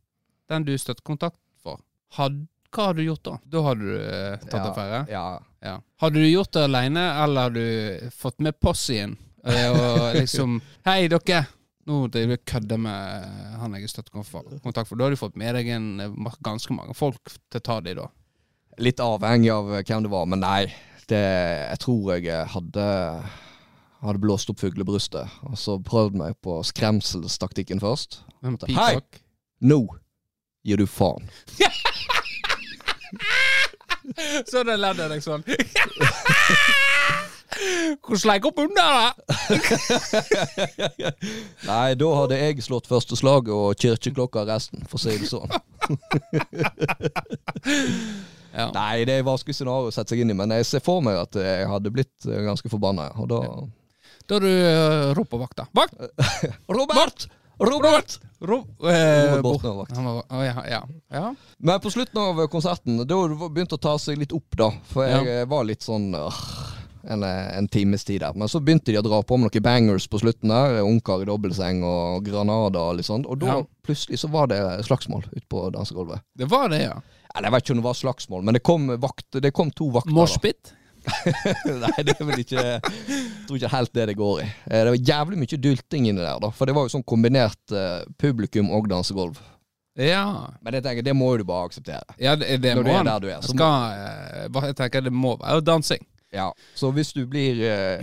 den 0.49 0.65
du 0.65 0.73
er 0.73 0.81
støttekontakt 0.81 1.37
for, 1.63 1.81
had, 2.17 2.47
hva 2.73 2.87
hadde 2.91 3.03
du 3.03 3.09
gjort 3.11 3.25
da? 3.27 3.35
Da 3.53 3.63
hadde 3.67 3.85
du 3.85 3.97
eh, 3.99 4.37
tatt 4.47 4.55
Ja. 4.63 4.71
affære? 4.71 5.01
Ja. 5.11 5.27
Ja. 5.67 5.75
Hadde 6.01 6.23
du 6.23 6.29
gjort 6.31 6.53
det 6.55 6.65
alene, 6.69 7.05
eller 7.25 7.49
hadde 7.49 7.67
du 7.67 8.11
fått 8.15 8.39
med 8.41 8.59
possien? 8.61 9.17
eh, 9.45 9.69
og 9.71 10.15
liksom 10.21 10.61
Hei, 10.89 11.07
dere! 11.13 11.45
Nå 11.87 12.09
driver 12.11 12.35
du 12.35 12.41
og 12.41 12.47
kødder 12.51 12.79
med 12.83 13.27
han 13.61 13.75
jeg 13.79 13.85
er 13.87 13.91
støttekontakt 13.93 14.89
for. 14.89 14.97
Da 14.99 15.05
har 15.07 15.15
du 15.15 15.21
fått 15.21 15.37
med 15.39 15.55
deg 15.55 15.69
en, 15.71 15.87
ganske 16.43 16.75
mange 16.75 16.95
folk 16.99 17.31
til 17.51 17.61
å 17.61 17.67
ta 17.69 17.77
de, 17.81 17.93
da. 18.01 18.09
Litt 18.83 18.99
avhengig 19.01 19.53
av 19.55 19.69
hvem 19.71 20.03
det 20.03 20.11
var, 20.11 20.27
men 20.27 20.43
nei. 20.43 20.65
Det, 21.07 21.21
jeg 21.71 21.79
tror 21.85 22.17
jeg 22.19 22.49
hadde 22.51 22.87
hadde 24.05 24.21
blåst 24.23 24.51
opp 24.53 24.61
fuglebrystet. 24.61 25.27
Og 25.49 25.57
så 25.61 25.73
prøvd 25.83 26.15
meg 26.21 26.31
på 26.45 26.53
skremselstaktikken 26.67 27.81
først. 27.83 28.11
En 28.45 28.59
Hei! 28.69 28.95
Nå 29.61 29.61
Nå 29.61 29.81
gir 30.67 30.77
du 30.83 30.87
faen. 30.87 31.25
Så 34.51 34.63
det 34.67 34.77
ledde 34.79 35.09
deg 35.11 35.23
sånn. 35.25 35.43
Hvor 38.05 38.17
sleik 38.21 38.45
opp 38.47 38.59
under, 38.61 38.89
da? 38.93 39.13
Nei, 41.71 41.95
da 41.97 42.09
hadde 42.19 42.37
jeg 42.39 42.63
slått 42.67 42.87
første 42.91 43.17
slaget 43.17 43.53
og 43.55 43.77
kirkeklokka 43.81 44.45
resten, 44.49 44.85
for 44.91 44.97
å 44.99 45.01
si 45.07 45.19
det 45.23 45.29
sånn. 45.31 45.51
Ja. 48.57 48.71
Nei, 48.73 49.05
det 49.09 49.19
er 49.19 49.27
vanskelig 49.27 49.57
scenario 49.59 49.91
å 49.91 49.95
sette 49.95 50.15
seg 50.15 50.21
inn 50.23 50.33
i, 50.33 50.37
men 50.37 50.55
jeg 50.57 50.67
ser 50.69 50.83
for 50.85 50.99
meg 51.05 51.15
at 51.21 51.35
jeg 51.41 51.67
hadde 51.69 51.93
blitt 51.93 52.29
eh, 52.29 52.45
ganske 52.47 52.69
forbanna. 52.73 53.11
Og 53.21 53.27
da 53.29 53.41
Da 54.27 54.39
du 54.43 54.49
uh, 54.49 55.15
ropt 55.17 55.33
på 55.33 55.41
vakta. 55.41 55.69
Vakt! 55.77 55.99
Robert! 56.79 57.29
Robert! 57.59 58.19
Ro 58.39 58.59
eh, 58.85 59.35
Robert 59.41 59.97
å, 59.97 60.23
ja, 60.45 60.65
ja. 60.69 60.83
ja. 61.09 61.35
Men 61.57 61.81
på 61.81 61.91
slutten 61.91 62.21
av 62.21 62.43
konserten, 62.53 62.99
da 63.01 63.17
begynte 63.17 63.49
begynt 63.55 63.73
å 63.73 63.81
ta 63.81 63.95
seg 64.01 64.21
litt 64.21 64.35
opp, 64.37 64.59
da. 64.61 64.69
For 64.91 65.09
jeg 65.09 65.31
eh, 65.33 65.47
var 65.49 65.65
litt 65.65 65.87
sånn 65.87 66.11
øh, 66.19 66.43
en, 67.09 67.25
eh, 67.25 67.57
en 67.57 67.69
times 67.73 68.05
tid 68.05 68.21
der. 68.21 68.37
Men 68.37 68.53
så 68.53 68.61
begynte 68.61 68.93
de 68.93 69.01
å 69.01 69.05
dra 69.07 69.23
på 69.25 69.39
med 69.41 69.49
noen 69.49 69.65
bangers 69.65 70.09
på 70.13 70.21
slutten 70.21 70.53
der. 70.53 70.83
Ungkar 70.85 71.25
i 71.25 71.31
dobbeltseng 71.31 71.81
og 71.87 72.29
Granada 72.29 72.91
og 72.91 73.01
litt 73.01 73.09
sånn. 73.09 73.25
Og 73.25 73.41
da 73.41 73.63
plutselig 73.87 74.21
så 74.21 74.31
var 74.33 74.53
det 74.53 74.61
slagsmål 74.85 75.25
ute 75.33 75.47
på 75.49 75.69
dansegulvet. 75.73 76.27
Det 76.37 76.51
var 76.53 76.69
det, 76.75 76.85
ja. 76.85 76.99
Eller 77.33 77.49
jeg 77.49 77.57
vet 77.57 77.65
ikke 77.65 77.77
om 77.77 77.81
det 77.81 77.89
var 77.89 78.01
slagsmål, 78.03 78.45
men 78.45 78.57
det 78.57 78.65
kom, 78.65 78.91
vakt, 79.01 79.41
det 79.45 79.53
kom 79.57 79.73
to 79.73 79.89
vakter. 79.97 80.13
Moshpit. 80.17 80.77
Nei, 81.83 82.03
det 82.07 82.15
er 82.17 82.25
vel 82.27 82.41
ikke 82.43 82.63
Jeg 82.63 82.81
tror 83.47 83.59
ikke 83.61 83.71
helt 83.73 83.93
det 83.95 84.07
det 84.11 84.17
går 84.19 84.41
i. 84.43 84.47
Eh, 84.67 84.81
Det 84.85 84.93
var 84.95 84.97
jævlig 85.11 85.39
mye 85.43 85.59
dulting 85.67 86.09
inni 86.11 86.21
der, 86.25 86.41
da. 86.43 86.51
For 86.55 86.67
det 86.69 86.75
var 86.77 86.87
jo 86.89 86.93
sånn 86.97 87.05
kombinert 87.07 87.75
eh, 87.75 88.03
publikum 88.21 88.73
og 88.75 88.89
dansegulv. 88.91 89.39
Ja. 89.97 90.25
Men 90.61 90.75
det 90.77 90.83
tenker 90.85 91.01
jeg, 91.01 91.07
det 91.09 91.15
må 91.17 91.31
jo 91.33 91.39
du 91.41 91.47
bare 91.49 91.71
akseptere. 91.71 92.17
ja, 92.21 92.35
det, 92.37 92.59
det 92.61 92.75
Når 92.77 92.83
må 92.83 92.89
du 92.91 92.95
er 92.99 93.07
der 93.09 93.23
du 93.25 93.29
er, 93.33 93.41
så 93.41 93.55
Skal, 93.55 94.51
må... 94.53 94.65
jeg 94.67 94.77
tenker 94.83 95.07
det 95.07 95.13
må 95.15 95.37
være 95.41 95.63
dansing. 95.65 96.03
Ja. 96.35 96.51
Så 96.77 96.91
hvis 96.93 97.15
du 97.17 97.23
blir 97.31 97.63
eh, 97.65 98.03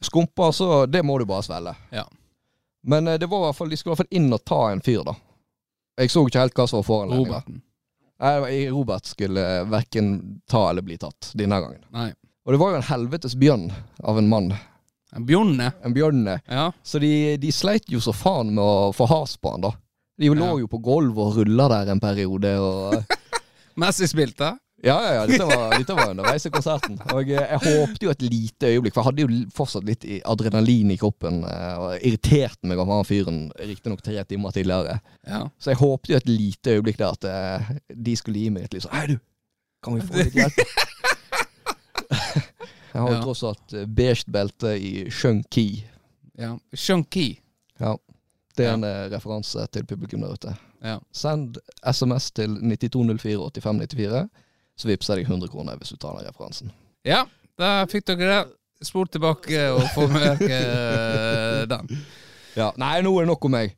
skumpa, 0.00 0.52
så 0.56 0.86
det 0.86 1.02
må 1.04 1.18
du 1.20 1.26
bare 1.28 1.44
svelge. 1.44 1.74
Ja. 1.92 2.06
Men 2.86 3.08
eh, 3.12 3.18
det 3.20 3.28
var 3.28 3.42
i 3.42 3.46
hvert 3.50 3.58
fall, 3.58 3.68
de 3.70 3.76
skulle 3.76 3.92
i 3.92 3.96
hvert 3.96 4.06
fall 4.06 4.16
inn 4.22 4.32
og 4.32 4.40
ta 4.48 4.62
en 4.72 4.80
fyr, 4.82 5.02
da. 5.06 5.14
Jeg 6.00 6.10
så 6.14 6.22
ikke 6.26 6.40
helt 6.46 6.56
hva 6.56 6.64
som 6.70 6.80
var 6.80 6.86
foranledninga. 6.88 7.42
Robert 8.22 9.06
skulle 9.10 9.42
eh, 9.60 9.64
verken 9.66 10.40
ta 10.46 10.68
eller 10.70 10.82
bli 10.86 10.96
tatt 10.98 11.32
denne 11.34 11.58
gangen. 11.60 11.80
Nei. 11.90 12.10
Og 12.46 12.52
det 12.54 12.58
var 12.62 12.70
jo 12.72 12.76
en 12.80 12.86
helvetes 12.88 13.34
bjørn 13.38 13.68
av 14.02 14.18
en 14.18 14.28
mann. 14.30 14.52
En 15.14 15.26
bjørne? 15.28 15.72
En 15.84 15.94
bjørn. 15.94 16.22
eh, 16.28 16.40
Ja. 16.48 16.68
Så 16.82 16.98
de, 17.02 17.36
de 17.36 17.50
sleit 17.52 17.84
jo 17.90 18.00
så 18.00 18.14
faen 18.16 18.54
med 18.54 18.62
å 18.64 18.92
få 18.96 19.06
has 19.10 19.36
på 19.36 19.50
han, 19.54 19.60
da. 19.66 19.72
De 20.18 20.28
lå 20.30 20.44
Ja. 20.46 20.58
jo 20.62 20.68
på 20.70 20.78
gulvet 20.82 21.18
og 21.18 21.36
rulla 21.40 21.68
der 21.68 21.90
en 21.92 22.00
periode. 22.00 22.54
Og, 22.62 23.04
Messi 23.80 24.06
spilte. 24.08 24.52
Ja, 24.82 24.96
ja, 25.04 25.10
ja. 25.14 25.26
Dette 25.30 25.44
var, 25.46 25.70
dette 25.78 25.94
var 25.94 26.10
underveis 26.10 26.46
i 26.46 26.50
konserten. 26.50 26.96
Og 27.14 27.28
jeg, 27.30 27.38
jeg 27.38 27.60
håpte 27.62 28.06
jo 28.06 28.10
et 28.10 28.22
lite 28.26 28.70
øyeblikk, 28.72 28.94
for 28.96 29.02
jeg 29.02 29.08
hadde 29.10 29.22
jo 29.26 29.50
fortsatt 29.54 29.84
litt 29.86 30.06
adrenalin 30.26 30.90
i 30.90 30.96
kroppen. 30.98 31.42
eh, 31.46 31.74
Og 31.78 31.92
irriterte 32.08 32.66
meg 32.66 32.78
over 32.82 32.98
han 32.98 33.06
fyren 33.08 33.42
riktignok 33.62 34.02
tre 34.02 34.24
timer 34.26 34.50
tidligere. 34.56 34.98
Ja. 35.28 35.44
Så 35.62 35.70
jeg 35.74 35.80
håpte 35.82 36.12
jo 36.12 36.18
et 36.18 36.28
lite 36.30 36.74
øyeblikk 36.78 36.98
der 36.98 37.14
at 37.14 37.24
eh, 37.30 37.72
de 37.94 38.16
skulle 38.18 38.42
gi 38.42 38.50
meg 38.50 38.66
et 38.66 38.74
litt 38.78 38.86
sånn 38.88 38.96
Hei, 38.98 39.06
du! 39.14 39.18
Kan 39.82 39.96
vi 39.98 40.04
få 40.06 40.18
litt 40.22 40.36
hjelp? 40.38 40.58
jeg 42.92 43.00
har 43.00 43.08
jo 43.08 43.14
Ja. 43.16 43.22
tross 43.24 43.42
alt 43.46 43.72
eh, 43.74 43.86
beige 43.86 44.24
belte 44.30 44.74
i 44.78 45.10
Shun 45.10 45.42
Ki. 45.50 45.84
ja. 46.38 46.56
Shunki. 46.74 47.38
Ja. 47.80 47.96
Det 48.56 48.66
er 48.68 48.74
en 48.76 48.82
ja. 48.84 49.06
referanse 49.08 49.62
til 49.72 49.86
publikum 49.88 50.20
der 50.20 50.34
ute. 50.36 50.52
Ja. 50.84 50.98
Send 51.14 51.56
SMS 51.88 52.26
til 52.36 52.50
9204 52.60 53.38
8594, 53.40 54.28
så 54.78 54.88
vippser 54.90 55.20
jeg 55.20 55.26
deg 55.26 55.32
100 55.34 55.52
kroner 55.52 55.78
hvis 55.80 55.92
du 55.94 56.00
tar 56.00 56.18
den 56.18 56.28
referansen. 56.28 56.72
ja, 57.08 57.24
da 57.58 57.84
fikk 57.90 58.08
dere 58.12 58.32
det. 58.32 58.42
Spol 58.82 59.06
tilbake 59.06 59.68
og 59.70 59.84
få 59.94 60.08
med 60.10 60.40
dere 60.40 61.66
den. 61.70 62.00
Ja. 62.58 62.72
Nei, 62.80 62.96
nå 63.06 63.12
er 63.14 63.22
det 63.22 63.30
nok 63.30 63.46
om 63.46 63.54
meg. 63.54 63.76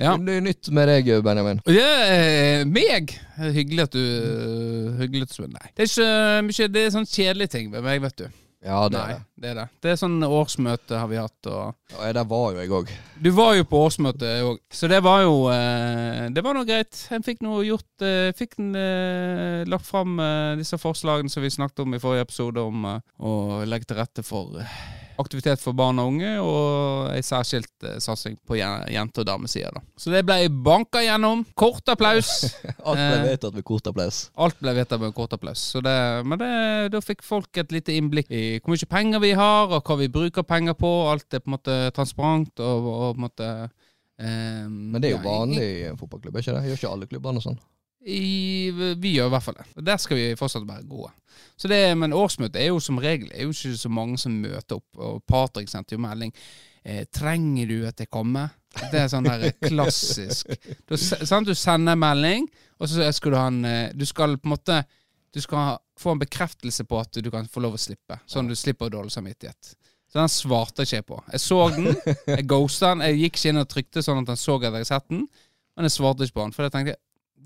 Ja. 0.00 0.14
Det 0.16 0.34
er 0.38 0.44
nytt 0.44 0.68
med 0.72 0.88
deg, 0.88 1.08
Benjamin. 1.24 1.60
Det 1.66 1.80
er 1.84 2.62
meg. 2.68 3.12
Hyggelig 3.36 3.86
at 3.88 3.96
du 3.96 4.94
Hyggelig 5.00 5.26
at 5.28 5.34
du 5.36 5.48
Nei. 5.52 5.66
Det 5.76 5.84
er 5.84 5.90
ikke 5.90 6.44
mye 6.46 6.68
Det 6.72 6.84
er 6.84 6.94
sånn 6.94 7.08
kjedelige 7.08 7.52
ting 7.56 7.72
med 7.72 7.84
meg, 7.84 8.00
vet 8.04 8.22
du. 8.22 8.28
Ja, 8.62 8.84
det 8.88 8.94
Nei, 8.94 9.02
er 9.02 9.16
det. 9.16 9.22
det 9.42 9.48
er 9.50 9.56
det. 9.58 9.64
Det 9.82 9.90
er 9.90 9.96
sånn 9.98 10.20
årsmøte 10.22 10.94
har 11.00 11.08
vi 11.10 11.16
hatt, 11.18 11.48
og 11.50 11.96
Ja, 11.96 12.12
der 12.14 12.28
var 12.30 12.52
jo 12.54 12.60
jeg 12.62 12.70
òg. 12.70 12.92
Du 13.18 13.30
var 13.34 13.56
jo 13.58 13.64
på 13.66 13.80
årsmøte 13.88 14.28
òg, 14.46 14.60
så 14.70 14.86
det 14.90 15.00
var 15.02 15.24
jo 15.24 15.48
eh, 15.50 16.28
Det 16.30 16.44
var 16.46 16.54
nå 16.54 16.62
greit. 16.68 16.94
En 17.10 17.26
fikk 17.26 17.42
noe 17.42 17.64
gjort 17.66 18.04
eh, 18.06 18.30
Fikk 18.38 18.54
en, 18.62 18.70
eh, 18.78 19.64
lagt 19.66 19.88
fram 19.88 20.14
eh, 20.22 20.54
disse 20.62 20.78
forslagene 20.78 21.32
som 21.32 21.42
vi 21.42 21.50
snakket 21.50 21.82
om 21.82 21.94
i 21.98 22.02
forrige 22.02 22.28
episode, 22.28 22.62
om 22.62 22.86
eh, 22.86 23.00
å 23.18 23.64
legge 23.66 23.90
til 23.90 23.98
rette 23.98 24.22
for 24.26 24.60
eh, 24.62 24.78
aktivitet 25.22 25.60
for 25.62 25.72
barn 25.78 25.98
og 26.02 26.10
unge, 26.12 26.32
og 26.42 27.10
ei 27.14 27.22
særskilt 27.24 27.86
eh, 27.88 27.96
satsing 28.02 28.36
på 28.48 28.58
jente- 28.58 29.22
og 29.22 29.26
damesida. 29.28 29.70
da. 29.74 29.82
Så 29.96 30.12
det 30.12 30.24
ble 30.28 30.36
banka 30.52 31.02
gjennom. 31.04 31.44
Kort 31.58 31.88
applaus. 31.94 32.32
Alt 32.88 33.00
ble 33.00 33.18
Eh. 33.18 33.26
vedtatt 33.30 33.54
med 33.56 33.64
kort 33.64 33.86
applaus. 33.90 34.22
Alt 34.36 34.58
ble 34.60 34.74
vedtatt 34.80 35.00
med 35.00 35.14
kort 35.16 35.32
applaus. 35.38 35.62
Så 35.72 35.82
det, 35.84 35.96
men 36.26 36.38
det, 36.42 36.52
da 36.92 37.00
fikk 37.04 37.22
folk 37.26 37.62
et 37.62 37.72
lite 37.72 37.94
innblikk 37.96 38.30
i 38.30 38.58
hvor 38.60 38.74
mye 38.74 38.90
penger 38.90 39.22
vi 39.24 39.32
har, 39.38 39.70
og 39.72 39.82
hva 39.86 39.98
vi 40.02 40.08
bruker 40.12 40.42
penger 40.46 40.74
på. 40.78 40.90
Alt 41.12 41.32
er 41.34 41.40
på 41.44 41.50
en 41.52 41.56
måte 41.58 41.78
transparent 41.96 42.60
og, 42.60 42.90
og 42.92 43.08
på 43.14 43.20
en 43.22 43.26
måte 43.30 43.52
Um, 44.22 44.92
Men 44.92 45.00
det 45.02 45.08
er 45.08 45.14
jo 45.16 45.22
vanlig 45.24 45.62
i 45.64 45.84
en 45.88 45.96
fotballklubb, 45.98 46.36
ikke 46.38 46.52
det? 46.54 46.60
Gjør 46.68 46.76
ikke 46.78 46.90
alle 46.92 47.06
klubbene 47.10 47.40
sånn? 47.42 47.56
I, 48.02 48.70
vi 48.98 49.14
gjør 49.16 49.28
i 49.28 49.32
hvert 49.34 49.44
fall 49.44 49.58
det. 49.60 49.66
Der 49.86 50.00
skal 50.02 50.18
vi 50.18 50.32
fortsatt 50.38 50.66
være 50.66 50.86
gode. 50.90 51.12
Så 51.56 51.68
det, 51.70 51.80
men 51.98 52.14
årsmøtet 52.16 52.58
er 52.58 52.72
jo 52.72 52.80
som 52.82 52.98
regel 53.02 53.30
er 53.30 53.46
jo 53.46 53.54
ikke 53.54 53.76
så 53.78 53.90
mange 53.92 54.18
som 54.18 54.34
møter 54.42 54.80
opp. 54.80 54.98
Og 54.98 55.22
Patrick 55.28 55.70
sendte 55.70 55.94
jo 55.94 56.02
melding. 56.02 56.32
Eh, 56.82 57.04
'Trenger 57.06 57.68
du 57.68 57.86
at 57.86 58.00
jeg 58.00 58.10
kommer?' 58.10 58.50
Det 58.90 59.02
er 59.02 59.08
sånn 59.12 59.28
der 59.28 59.52
klassisk. 59.70 60.48
Du, 60.88 60.96
sant? 60.96 61.46
du 61.46 61.54
sender 61.54 61.92
en 61.92 62.00
melding, 62.00 62.48
og 62.80 62.88
så 62.88 63.10
skal 63.12 63.34
du 63.34 63.36
ha 63.36 63.46
en 63.50 63.64
eh, 63.68 63.92
Du 63.92 64.06
skal 64.08 64.38
på 64.38 64.48
en 64.48 64.54
måte 64.54 64.78
Du 65.32 65.40
skal 65.40 65.76
få 66.00 66.14
en 66.14 66.22
bekreftelse 66.22 66.84
på 66.88 66.98
at 67.00 67.20
du 67.22 67.30
kan 67.30 67.46
få 67.48 67.60
lov 67.60 67.76
å 67.76 67.80
slippe. 67.80 68.18
Sånn 68.26 68.48
du 68.48 68.56
slipper 68.58 68.90
dårlig 68.90 69.12
samvittighet. 69.14 69.76
Så 70.12 70.18
den 70.18 70.28
svarte 70.28 70.84
ikke 70.84 70.98
jeg 70.98 71.06
på. 71.08 71.20
Jeg 71.32 71.40
så 71.40 71.60
den, 71.72 71.94
jeg 72.34 72.44
ghosta 72.50 72.90
den. 72.92 73.04
Jeg 73.06 73.20
gikk 73.20 73.38
ikke 73.38 73.52
inn 73.52 73.62
og 73.62 73.70
trykte 73.70 74.02
sånn 74.04 74.20
at 74.20 74.32
han 74.34 74.40
så 74.40 74.58
at 74.58 74.66
jeg 74.66 74.74
hadde 74.74 74.88
sett 74.90 75.06
den, 75.08 75.22
men 75.72 75.88
jeg 75.88 75.94
svarte 75.94 76.26
ikke 76.26 76.36
på 76.36 76.44
den. 76.44 76.52
For 76.56 76.66
jeg 76.66 76.74
tenkte 76.74 76.98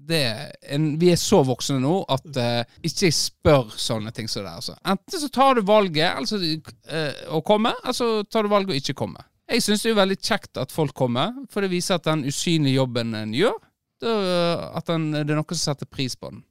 en, 0.08 0.88
vi 1.00 1.10
er 1.12 1.20
så 1.20 1.40
voksne 1.46 1.78
nå 1.82 1.94
at 2.12 2.26
uh, 2.38 2.78
ikke 2.86 3.10
spør 3.14 3.72
sånne 3.80 4.12
ting 4.14 4.28
som 4.30 4.44
det. 4.46 4.52
Altså. 4.60 4.76
Enten 4.86 5.22
så 5.22 5.30
tar 5.34 5.58
du 5.58 5.64
valget 5.66 6.10
altså, 6.12 6.38
uh, 6.38 7.24
å 7.34 7.42
komme, 7.46 7.72
eller 7.82 7.96
så 7.96 8.10
tar 8.30 8.46
du 8.46 8.52
valget 8.52 8.74
å 8.74 8.80
ikke 8.80 8.96
komme. 8.98 9.24
Jeg 9.46 9.62
syns 9.62 9.84
det 9.84 9.92
er 9.92 10.00
veldig 10.00 10.18
kjekt 10.18 10.58
at 10.58 10.74
folk 10.74 10.94
kommer, 10.98 11.34
for 11.50 11.62
det 11.62 11.70
viser 11.70 12.00
at 12.00 12.06
den 12.08 12.24
usynlige 12.26 12.80
jobben 12.80 13.14
en 13.14 13.34
gjør, 13.34 13.54
det, 14.02 14.10
er 14.10 14.64
at 14.76 14.90
den, 14.90 15.10
det 15.14 15.30
er 15.30 15.38
noen 15.38 15.54
som 15.54 15.62
setter 15.70 15.88
pris 15.88 16.16
på 16.18 16.32
den. 16.32 16.42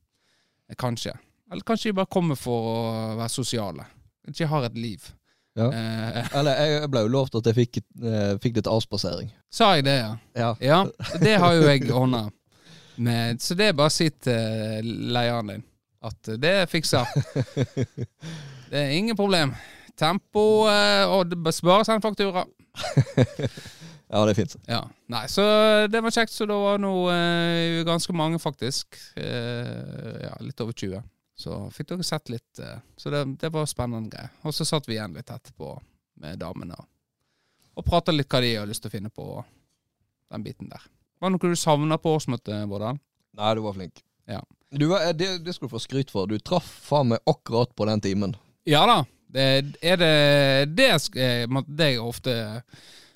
Eh, 0.70 0.78
Kanskje. 0.80 1.14
Eller 1.52 1.62
kanskje 1.62 1.92
de 1.92 1.98
bare 2.00 2.10
kommer 2.10 2.40
for 2.40 2.70
å 2.72 2.78
være 3.20 3.30
sosiale. 3.30 3.86
Ikke 4.32 4.48
har 4.50 4.66
et 4.66 4.78
liv. 4.80 5.04
Ja. 5.56 5.68
Eh, 5.70 6.32
Eller 6.40 6.58
jeg 6.58 6.90
ble 6.92 7.04
jo 7.06 7.12
lovt 7.14 7.38
at 7.38 7.52
jeg 7.52 7.58
fikk, 7.60 7.82
eh, 8.02 8.32
fikk 8.42 8.58
litt 8.60 8.72
avspasering. 8.72 9.30
sa 9.54 9.76
jeg 9.78 9.86
det, 9.88 10.00
ja? 10.00 10.16
Ja. 10.34 10.50
Ja, 10.64 10.80
det 11.22 11.36
har 11.44 11.54
jo 11.54 11.68
jeg 11.70 11.86
ordna. 11.92 12.26
Med. 12.98 13.42
Så 13.42 13.56
det 13.58 13.70
er 13.70 13.78
bare 13.78 13.92
å 13.92 13.96
si 13.96 14.10
til 14.10 14.92
leieren 15.16 15.54
din 15.54 15.64
at 16.06 16.30
det 16.38 16.52
er 16.62 16.68
fiksa. 16.70 17.04
Det 18.70 18.80
er 18.82 18.92
ingen 18.98 19.16
problem. 19.18 19.54
Tempo 19.98 20.66
eh, 20.68 21.06
og 21.08 21.30
det- 21.30 21.38
bare 21.40 21.86
send 21.86 22.02
faktura. 22.04 22.46
Ja, 24.06 24.22
det 24.26 24.36
er 24.36 24.38
fint. 24.38 24.54
Ja. 24.70 24.84
Nei, 25.10 25.24
så 25.28 25.42
det 25.90 26.00
var 26.06 26.14
kjekt. 26.14 26.32
Så 26.32 26.46
det 26.46 26.54
var 26.54 26.78
nå 26.80 26.92
eh, 27.10 27.80
ganske 27.88 28.14
mange, 28.14 28.38
faktisk. 28.40 28.98
Eh, 29.18 30.20
ja, 30.22 30.36
litt 30.46 30.62
over 30.62 30.74
20. 30.78 31.02
Så 31.36 31.58
fikk 31.74 31.90
dere 31.90 32.06
sett 32.06 32.30
litt. 32.30 32.60
Eh, 32.62 32.78
så 33.02 33.10
det, 33.12 33.24
det 33.42 33.50
var 33.52 33.66
spennende 33.68 34.14
greier. 34.14 34.30
Og 34.46 34.54
så 34.56 34.68
satt 34.70 34.86
vi 34.88 34.94
igjen 35.00 35.18
litt 35.18 35.32
etterpå 35.34 35.72
med 36.22 36.38
damene 36.40 36.78
og, 36.78 36.86
og 37.82 37.88
prata 37.90 38.14
litt 38.14 38.30
hva 38.32 38.44
de 38.46 38.54
har 38.60 38.70
lyst 38.70 38.86
til 38.86 38.94
å 38.94 38.96
finne 39.00 39.10
på. 39.12 39.26
Den 40.32 40.46
biten 40.46 40.70
der. 40.72 40.86
Var 41.20 41.32
det 41.32 41.36
noe 41.38 41.52
du 41.54 41.60
savna 41.60 41.98
på 42.02 42.16
årsmøtet, 42.18 42.66
Vårdal? 42.70 43.00
Nei, 43.36 43.54
du 43.56 43.64
var 43.66 43.76
flink. 43.78 44.02
Ja. 44.30 44.42
Du, 44.76 44.90
det, 44.90 45.30
det 45.46 45.56
skal 45.56 45.70
du 45.70 45.74
få 45.76 45.82
skryt 45.84 46.12
for. 46.12 46.28
Du 46.28 46.40
traff 46.40 46.68
faen 46.90 47.14
meg 47.14 47.24
akkurat 47.30 47.72
på 47.76 47.88
den 47.90 48.04
timen. 48.04 48.36
Ja 48.68 48.84
da. 48.90 49.02
Det, 49.36 49.46
er 49.84 49.98
det 50.00 50.12
det, 50.78 50.90
eh, 51.20 51.56
det 51.68 51.88
jeg 51.92 52.00
ofte 52.00 52.36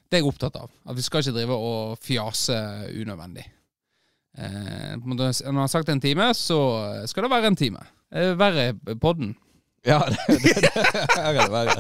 Det 0.10 0.18
er 0.18 0.24
jeg 0.24 0.28
opptatt 0.28 0.58
av. 0.60 0.72
At 0.90 0.98
vi 0.98 1.06
skal 1.06 1.24
ikke 1.24 1.36
drive 1.38 1.56
og 1.56 2.00
fjase 2.04 2.58
unødvendig. 2.92 3.46
Eh, 4.40 4.96
når 5.00 5.30
jeg 5.30 5.56
har 5.60 5.72
sagt 5.72 5.90
en 5.90 6.02
time, 6.02 6.32
så 6.38 6.60
skal 7.08 7.26
det 7.26 7.32
være 7.32 7.52
en 7.54 7.60
time. 7.60 7.86
Eh, 8.12 8.34
Verre 8.40 8.74
podden. 9.00 9.36
Ja, 9.88 10.00
det, 10.28 10.40
det, 10.44 10.54
det, 10.62 10.72
her 11.16 11.34
er 11.34 11.40
det 11.40 11.52
verre. 11.54 11.76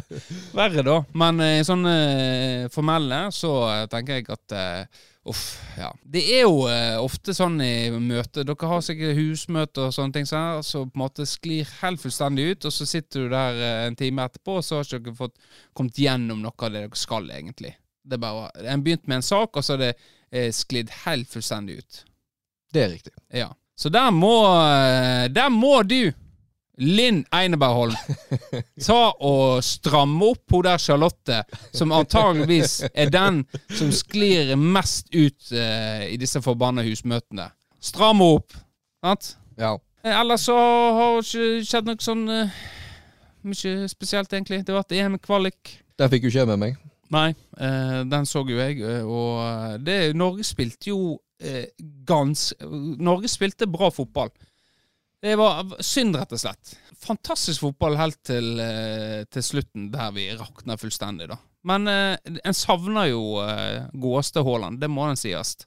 Verre, 0.56 0.84
da. 0.88 0.98
Men 1.20 1.42
i 1.44 1.64
sånne 1.68 1.96
eh, 2.00 2.68
formelle 2.72 3.26
så 3.36 3.54
eh, 3.74 3.86
tenker 3.92 4.22
jeg 4.22 4.30
at 4.32 4.56
eh, 4.56 5.02
Uff, 5.30 5.60
ja. 5.78 5.92
Det 6.02 6.22
er 6.34 6.48
jo 6.48 6.63
eh, 6.72 6.96
ofte 6.98 7.36
sånn 7.38 7.60
i 7.62 7.92
møter 8.02 8.48
Dere 8.48 8.70
har 8.72 8.82
sikkert 8.82 9.18
husmøter 9.20 9.86
og 9.86 9.94
sånne 9.94 10.15
ting 10.15 10.26
her, 10.26 10.63
så 10.65 10.82
på 10.88 10.98
en 10.98 11.04
måte 11.04 11.28
sklir 11.30 11.70
helt 11.84 12.02
fullstendig 12.02 12.48
ut, 12.50 12.65
og 12.65 12.74
så 12.74 12.88
sitter 12.89 13.28
du 13.28 13.36
der 13.36 13.62
eh, 13.62 13.84
en 13.86 13.98
time 14.00 14.26
etterpå, 14.26 14.58
og 14.58 14.65
så 14.65 14.80
har 14.80 14.89
ikke 14.89 15.04
dere 15.06 15.20
fått 15.20 15.38
kommet 15.78 16.02
gjennom 16.02 16.42
noe 16.42 16.56
av 16.58 16.74
det 16.74 16.82
dere 16.88 16.98
skal, 16.98 17.30
egentlig. 17.36 17.76
Det 18.10 18.18
er 18.18 18.24
bare 18.24 18.50
En 18.74 18.86
begynte 18.86 19.12
med 19.12 19.20
en 19.20 19.28
sak, 19.30 19.54
og 19.54 19.65
så 19.65 19.76
har 19.76 19.84
det 19.84 19.92
eh, 19.94 20.50
sklidd 20.56 20.89
helt 21.04 21.30
fullstendig 21.30 21.78
ut. 21.84 22.02
Det 22.74 22.84
er 22.84 22.92
riktig. 22.96 23.13
Ja. 23.30 23.52
Så 23.80 23.92
der 23.94 24.10
må 24.12 24.34
eh, 24.65 25.30
Der 25.32 25.50
må 25.54 25.82
du 25.84 26.12
Linn 26.80 27.22
Einebergholm, 27.36 27.96
ta 28.86 29.00
og 29.26 29.60
stramme 29.65 30.32
opp 30.32 30.56
hun 30.56 30.65
der 30.68 30.82
Charlotte, 30.82 31.42
som 31.76 31.94
antageligvis 31.96 32.80
er 32.94 33.12
den 33.13 33.44
som 33.76 33.92
sklir 33.96 34.56
mest 34.56 35.12
ut 35.13 35.52
uh, 35.54 36.06
i 36.08 36.18
disse 36.22 36.42
forbanna 36.44 36.86
husmøtene. 36.88 37.50
Stram 37.84 38.24
opp, 38.24 38.56
sant? 39.04 39.34
Ja. 39.60 39.76
Eh, 40.04 40.15
Ellers 40.15 40.48
så 40.48 40.56
har 40.56 41.20
det 41.20 41.28
ikke 41.28 41.68
skjedd 41.68 41.89
noe 41.89 42.04
sånn 42.04 42.26
uh, 42.32 42.60
mye 43.48 43.88
spesielt, 43.92 44.32
egentlig. 44.34 44.63
Det 44.63 44.74
har 44.76 44.84
vært 44.84 44.96
EM-kvalik. 45.00 45.80
Den 46.00 46.12
fikk 46.12 46.28
jo 46.28 46.34
ikke 46.34 46.44
jeg 46.46 46.52
med 46.54 46.63
meg. 46.63 46.78
Nei, 47.10 47.30
uh, 47.58 48.04
den 48.08 48.28
så 48.30 48.44
jo 48.46 48.60
jeg, 48.60 48.84
og 49.04 49.82
det, 49.84 50.13
Norge 50.15 50.46
spilte 50.46 50.92
jo 50.92 51.18
eh, 51.42 51.65
gans... 52.06 52.54
Norge 53.00 53.28
spilte 53.32 53.68
bra 53.70 53.89
fotball. 53.94 54.32
Det 55.22 55.36
var 55.36 55.68
synd, 55.84 56.16
rett 56.16 56.32
og 56.32 56.40
slett. 56.40 56.74
Fantastisk 57.04 57.64
fotball 57.66 57.98
helt 58.00 58.20
til, 58.28 58.54
eh, 58.64 59.24
til 59.32 59.44
slutten, 59.44 59.90
der 59.92 60.12
vi 60.16 60.30
rakna 60.40 60.78
fullstendig, 60.80 61.28
da. 61.32 61.38
Men 61.68 61.88
eh, 61.92 62.16
en 62.48 62.56
savner 62.56 63.10
jo 63.12 63.24
eh, 63.44 63.90
godeste 64.00 64.44
Haaland, 64.48 64.80
det 64.80 64.88
må 64.92 65.10
en 65.10 65.20
sies. 65.20 65.58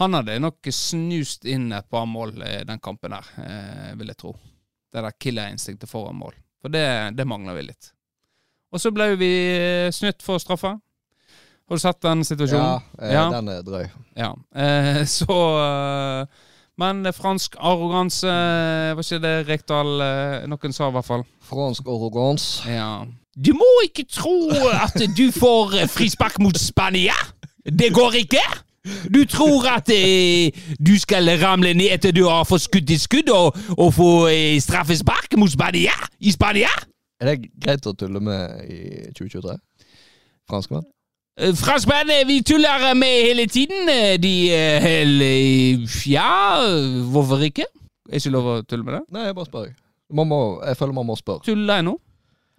Han 0.00 0.14
hadde 0.18 0.38
nok 0.42 0.66
snust 0.74 1.44
inn 1.50 1.68
et 1.76 1.86
par 1.90 2.06
mål 2.10 2.34
i 2.46 2.64
den 2.66 2.80
kampen 2.82 3.14
der, 3.14 3.30
eh, 3.44 3.94
vil 3.98 4.10
jeg 4.10 4.18
tro. 4.22 4.34
Det 4.90 5.04
der 5.06 5.14
killerinstinktet 5.22 5.90
foran 5.90 6.18
mål. 6.18 6.34
For 6.60 6.72
det, 6.74 6.84
det 7.16 7.26
mangler 7.30 7.54
vi 7.60 7.68
litt. 7.70 7.92
Og 8.74 8.82
så 8.82 8.90
ble 8.94 9.12
vi 9.18 9.30
eh, 9.54 9.90
snytt 9.94 10.22
for 10.22 10.42
straffa. 10.42 10.74
Har 11.70 11.78
du 11.78 11.82
sett 11.82 12.00
den 12.02 12.24
situasjonen? 12.26 12.82
Ja, 12.98 13.06
eh, 13.06 13.12
Ja. 13.14 13.24
den 13.36 13.48
er 13.54 13.62
drøy. 13.66 13.86
Ja. 14.18 14.32
Eh, 14.54 15.04
så 15.18 15.36
eh, 15.62 16.40
Men 16.80 17.04
fransk 17.12 17.58
arroganse 17.60 18.28
eh, 18.30 18.94
Var 18.96 19.04
ikke 19.04 19.20
det 19.24 19.34
Rekdal 19.48 19.90
eh, 20.04 20.48
noen 20.48 20.72
sa, 20.72 20.88
i 20.88 20.94
hvert 20.96 21.08
fall? 21.08 21.24
Fransk 21.44 21.88
arroganse. 21.90 22.64
Ja. 22.70 23.04
Du 23.36 23.52
må 23.56 23.68
ikke 23.84 24.06
tro 24.08 24.50
at 24.72 24.96
du 25.16 25.26
får 25.34 25.76
eh, 25.82 25.88
frispark 25.90 26.40
mot 26.40 26.56
Spania! 26.58 27.16
Det 27.64 27.92
går 27.94 28.22
ikke! 28.24 28.42
Du 29.14 29.24
tror 29.28 29.66
at 29.68 29.90
eh, 29.92 30.56
du 30.80 30.94
skal 30.98 31.28
ramle 31.42 31.74
ned 31.76 31.92
etter 31.92 32.14
du 32.16 32.24
har 32.24 32.46
fått 32.48 32.64
skudd 32.64 32.90
i 32.90 32.96
skudd, 32.98 33.28
og, 33.28 33.56
og 33.76 33.92
få 33.94 34.10
eh, 34.32 34.56
straffespark 34.62 35.36
mot 35.36 35.52
Spania 35.52 35.92
i 36.20 36.32
Spania? 36.32 36.72
Er 37.20 37.28
det 37.34 37.50
greit 37.60 37.86
å 37.86 37.92
tulle 37.92 38.22
med 38.24 38.64
i 38.72 38.80
2023? 39.12 39.58
Franskmenn? 40.48 40.86
Eh, 41.40 41.54
Franskmenn, 41.56 42.10
eh, 42.12 42.26
vi 42.28 42.42
tuller 42.42 42.94
med 42.94 43.22
hele 43.24 43.46
tiden. 43.46 43.88
eh, 43.88 44.18
De 44.20 44.50
hele, 44.80 45.86
Ja, 46.06 46.60
hvorfor 47.12 47.40
ikke? 47.40 47.64
Er 48.10 48.14
ikke 48.18 48.30
lov 48.30 48.44
å 48.44 48.62
tulle 48.62 48.84
med 48.84 48.94
det? 48.94 49.00
Nei, 49.10 49.24
jeg 49.24 49.34
bare 49.34 49.46
spør. 49.46 49.70
Man 50.12 50.28
må, 50.28 50.60
jeg 50.66 50.76
føler 50.76 50.92
man 50.92 51.06
må 51.06 51.16
spørre. 51.16 51.40
Tuller 51.46 51.74
jeg 51.74 51.84
nå? 51.84 51.98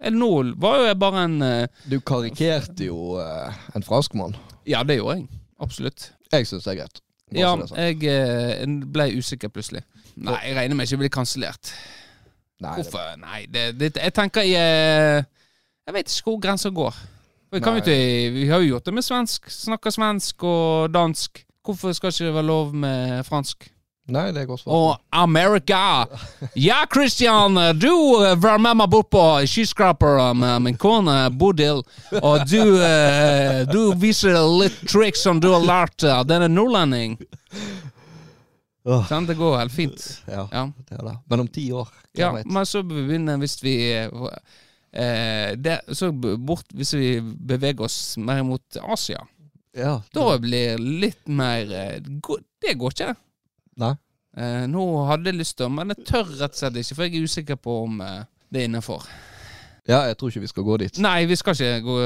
Eller 0.02 0.18
nå 0.18 0.30
var 0.58 0.78
jo 0.80 0.86
jeg 0.88 0.98
bare 0.98 1.24
en 1.24 1.42
uh, 1.42 1.66
Du 1.90 2.00
karikerte 2.00 2.88
jo 2.88 3.14
uh, 3.20 3.54
en 3.76 3.82
franskmann. 3.82 4.34
Ja, 4.66 4.82
det 4.82 4.96
gjorde 4.98 5.20
jeg. 5.20 5.28
Absolutt. 5.60 6.12
Jeg 6.32 6.46
syns 6.46 6.64
det 6.64 6.72
er 6.72 6.80
greit. 6.80 7.02
Bare 7.32 7.40
Ja, 7.40 7.84
jeg 7.86 8.66
uh, 8.66 8.86
ble 8.92 9.12
usikker 9.18 9.48
plutselig. 9.52 9.84
Nei, 10.16 10.40
jeg 10.48 10.56
regner 10.56 10.74
med 10.74 10.88
ikke 10.88 10.98
å 10.98 11.04
bli 11.04 11.12
kansellert. 11.12 11.70
Hvorfor? 12.62 13.14
Nei, 13.18 13.46
det, 13.50 13.72
det, 13.78 13.92
jeg 13.96 14.14
tenker 14.14 14.44
jeg 14.46 14.54
eh, 14.54 15.24
Jeg 15.86 15.94
vet 15.96 16.12
ikke 16.12 16.30
hvor 16.30 16.40
grensa 16.42 16.70
går. 16.70 16.98
Vi, 17.52 17.58
ikke, 17.60 17.96
vi 18.32 18.46
har 18.48 18.62
jo 18.64 18.70
gjort 18.74 18.84
det 18.88 18.94
med 18.96 19.04
svensk. 19.04 19.50
Snakker 19.52 19.92
svensk 19.92 20.44
og 20.48 20.88
dansk. 20.94 21.42
Hvorfor 21.62 21.92
skal 21.94 22.10
ikke 22.10 22.24
det 22.30 22.34
være 22.34 22.48
lov 22.48 22.72
med 22.74 23.22
fransk? 23.28 23.68
Nei, 24.12 24.24
det 24.34 24.40
er 24.42 24.46
godt 24.48 24.60
svar. 24.64 24.72
Og 24.74 24.96
Amerika! 25.14 26.06
Ja, 26.58 26.80
Christian, 26.90 27.54
du 27.78 27.92
eh, 28.24 28.32
var 28.42 28.58
med 28.58 28.74
meg 28.80 28.90
bort 28.90 29.10
på 29.14 29.22
skyskraper 29.46 30.32
med 30.34 30.64
min 30.64 30.76
kone 30.80 31.14
Bodil, 31.38 31.84
og 32.18 32.42
du, 32.50 32.58
eh, 32.82 33.60
du 33.70 33.92
viser 34.02 34.40
litt 34.58 34.80
triks 34.90 35.22
som 35.22 35.38
du 35.40 35.52
har 35.52 35.62
lært 35.62 36.02
av 36.10 36.26
denne 36.26 36.48
nordlending. 36.50 37.14
Åh, 38.84 39.06
Sant? 39.06 39.28
Det 39.30 39.38
går 39.38 39.58
helt 39.60 39.72
fint. 39.72 40.08
ja, 40.26 40.48
Ja. 40.50 40.64
det 40.88 40.98
er 40.98 41.04
det. 41.06 41.16
Men 41.30 41.40
om 41.40 41.48
ti 41.48 41.68
år, 41.72 41.86
hvem 41.86 42.18
Ja, 42.24 42.32
vet? 42.32 42.46
men 42.46 42.66
så 42.66 42.82
begynner 42.82 43.38
hvis 43.38 43.60
vi 43.62 43.76
eh, 44.92 45.52
det, 45.56 45.80
Så 45.96 46.12
bort 46.12 46.72
hvis 46.74 46.94
vi 46.94 47.10
beveger 47.20 47.84
oss 47.88 48.16
mer 48.18 48.42
mot 48.46 48.80
Asia. 48.82 49.24
Ja, 49.72 50.02
Da 50.12 50.38
blir 50.38 50.76
litt 50.78 51.28
mer 51.32 51.70
eh, 51.72 52.00
Det 52.02 52.74
går 52.78 52.92
ikke. 52.92 53.14
Nei. 53.80 53.94
Eh, 54.36 54.64
nå 54.68 54.84
hadde 55.08 55.28
jeg 55.32 55.40
lyst 55.40 55.58
til, 55.60 55.68
men 55.72 55.92
jeg 55.92 56.06
tør 56.08 56.28
rett 56.38 56.54
og 56.54 56.60
slett 56.60 56.78
ikke, 56.80 56.96
for 56.96 57.04
jeg 57.04 57.18
er 57.18 57.28
usikker 57.28 57.58
på 57.60 57.76
om 57.84 58.00
eh, 58.04 58.22
det 58.52 58.62
er 58.62 58.68
innafor. 58.68 59.04
Ja, 59.88 60.04
jeg 60.06 60.16
tror 60.18 60.30
ikke 60.30 60.44
vi 60.44 60.50
skal 60.52 60.66
gå 60.68 60.76
dit. 60.84 60.98
Nei, 61.02 61.24
vi 61.26 61.36
skal 61.36 61.56
ikke 61.56 61.80
gå, 61.84 61.96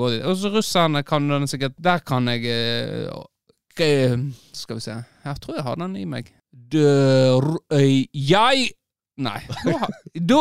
gå 0.00 0.08
dit. 0.16 0.24
Og 0.26 0.36
så 0.40 0.50
russerne 0.50 1.04
kan 1.06 1.28
den 1.30 1.46
sikkert 1.48 1.76
Der 1.78 2.00
kan 2.02 2.26
jeg 2.26 2.48
eh, 2.50 4.16
Skal 4.56 4.80
vi 4.80 4.82
se. 4.82 4.96
Jeg 5.24 5.40
tror 5.40 5.60
jeg 5.60 5.64
har 5.68 5.78
den 5.78 5.94
i 5.96 6.04
meg. 6.10 6.32
Dør... 6.50 7.46
eh, 7.76 8.04
jeg 8.12 8.72
Nei. 9.16 9.40
Da, 10.14 10.38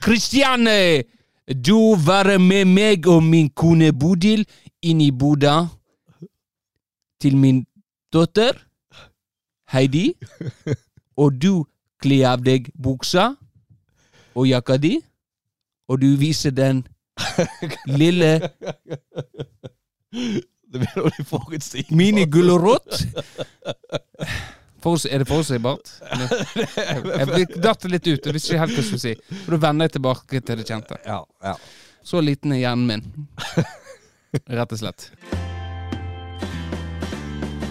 Kristian, 0.00 0.64
du 0.64 0.70
eh, 0.70 1.04
du 1.46 1.96
var 1.98 2.38
med 2.38 2.68
meg 2.70 3.06
og 3.10 3.22
min 3.22 3.50
kone 3.50 3.92
Bodil 3.92 4.44
inn 4.82 5.00
i 5.00 5.10
boda 5.10 5.66
til 7.20 7.36
min 7.36 7.64
datter 8.12 8.58
Heidi, 9.72 10.12
og 11.16 11.38
du 11.42 11.64
kler 12.02 12.32
av 12.34 12.42
deg 12.44 12.68
buksa 12.76 13.32
og 14.34 14.48
jakka 14.48 14.76
di, 14.80 14.98
og 15.88 16.00
du 16.02 16.12
viser 16.20 16.50
den 16.50 16.84
lille 18.00 18.38
Det 20.72 20.80
blir 20.80 20.94
noe 20.96 21.24
forutsigbart. 21.28 21.96
minigulrot. 21.96 23.02
Er 24.82 25.18
det 25.22 25.28
forutsigbart? 25.28 25.90
Jeg 27.36 27.46
datt 27.62 27.84
litt 27.86 28.06
ut. 28.08 28.26
Jeg 28.26 28.34
visste 28.34 28.52
ikke 28.54 28.64
helt 28.64 28.74
hva 28.74 28.80
jeg 28.82 28.88
skulle 28.88 29.02
si. 29.04 29.12
For 29.44 29.54
Da 29.54 29.60
vender 29.68 29.86
jeg 29.86 29.92
tilbake 29.98 30.40
til 30.42 30.58
det 30.58 30.66
kjente. 30.66 30.98
Ja, 31.06 31.20
ja. 31.44 31.54
Så 32.02 32.20
liten 32.20 32.52
er 32.52 32.58
hjernen 32.64 32.86
min. 32.90 33.04
Rett 34.58 34.74
og 34.74 34.80
slett. 34.80 35.06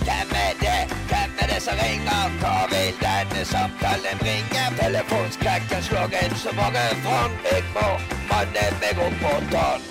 Hvem 0.05 0.35
er 0.39 0.55
det? 0.61 0.77
Hvem 1.11 1.41
er 1.43 1.51
det 1.51 1.59
som 1.65 1.81
ringer? 1.83 2.31
Hva 2.39 2.53
vil 2.71 2.93
denne 3.01 3.43
samtalen 3.49 4.21
bringe? 4.23 4.63
Telefonskrekken 4.79 5.83
slår 5.89 6.15
inn 6.23 6.35
så 6.39 6.55
mange 6.55 6.85
fond. 7.03 7.35
Jeg 7.51 7.65
må 7.75 7.87
manne 8.31 8.67
meg 8.79 9.03
opp 9.07 9.19
på 9.25 9.33
tann. 9.51 9.89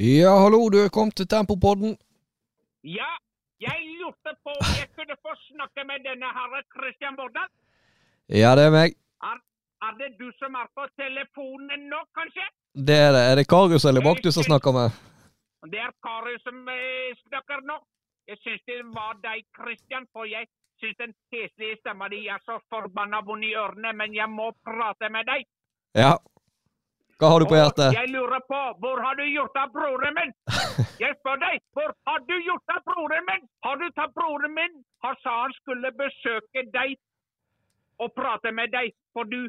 ja, 0.00 0.32
hallo, 0.40 0.68
du 0.72 0.80
er 0.84 0.88
kommet 0.88 1.20
til 1.20 1.28
Tempopodden. 1.28 1.98
Ja, 2.84 3.12
jeg 3.60 3.93
lurte 4.04 4.36
på 4.44 4.52
om 4.52 4.72
jeg 4.78 4.88
kunne 4.96 5.16
få 5.24 5.32
snakke 5.48 5.84
med 5.88 6.04
denne 6.08 6.28
herre 6.38 6.60
Christian 6.74 7.16
Bordal. 7.16 7.48
Ja, 8.42 8.54
det 8.56 8.68
er 8.68 8.74
meg. 8.74 8.96
Er, 9.30 9.40
er 9.86 9.96
det 10.00 10.10
du 10.20 10.28
som 10.40 10.56
er 10.60 10.68
på 10.76 10.86
telefonen 11.00 11.88
nå, 11.92 12.00
kanskje? 12.18 12.46
Det 12.88 12.98
er 13.06 13.12
det. 13.16 13.24
Er 13.30 13.34
det 13.40 13.48
Karius 13.54 13.84
eller 13.88 14.04
Baktus 14.08 14.36
som 14.36 14.46
snakker 14.50 14.76
med? 14.76 15.00
Det 15.72 15.80
er 15.80 15.92
Karius 16.06 16.44
som 16.48 16.68
eh, 16.68 17.16
snakker 17.28 17.64
nå. 17.70 17.78
Jeg 18.28 18.40
syns 18.44 18.62
det 18.68 18.78
var 18.96 19.16
deg, 19.24 19.44
Christian, 19.56 20.06
for 20.12 20.28
jeg 20.28 20.48
syns 20.80 20.96
den 21.00 21.12
heslige 21.32 21.76
stemma 21.80 22.08
di 22.12 22.24
er 22.34 22.40
så 22.44 22.56
forbanna 22.72 23.20
vond 23.24 23.44
i 23.44 23.52
ørene, 23.56 23.92
men 24.00 24.16
jeg 24.16 24.28
må 24.32 24.50
prate 24.64 25.10
med 25.12 25.28
deg. 25.28 25.44
Ja. 25.96 26.16
Hva 27.18 27.30
har 27.30 27.40
du 27.40 27.46
på 27.46 27.58
hjertet? 27.58 27.94
jeg 27.94 28.10
lurer 28.10 28.42
på, 28.50 28.60
hvor 28.82 29.00
har 29.04 29.14
du 29.18 29.24
gjort 29.28 29.56
av 29.62 29.72
broren 29.74 30.14
min? 30.18 30.32
Jeg 31.02 31.14
spør 31.20 31.38
deg, 31.42 31.60
hvor 31.76 31.90
har 32.08 32.20
du 32.28 32.34
gjort 32.48 32.72
av 32.74 32.80
broren 32.88 33.26
min? 33.30 33.44
Har 33.66 33.76
du 33.82 33.84
tatt 33.98 34.14
broren 34.18 34.54
min? 34.54 34.80
Han 35.06 35.18
sa 35.22 35.34
han 35.42 35.54
skulle 35.60 35.90
besøke 35.98 36.64
deg 36.74 36.96
og 38.02 38.10
prate 38.18 38.50
med 38.54 38.72
deg, 38.74 38.90
for 39.14 39.28
du 39.30 39.46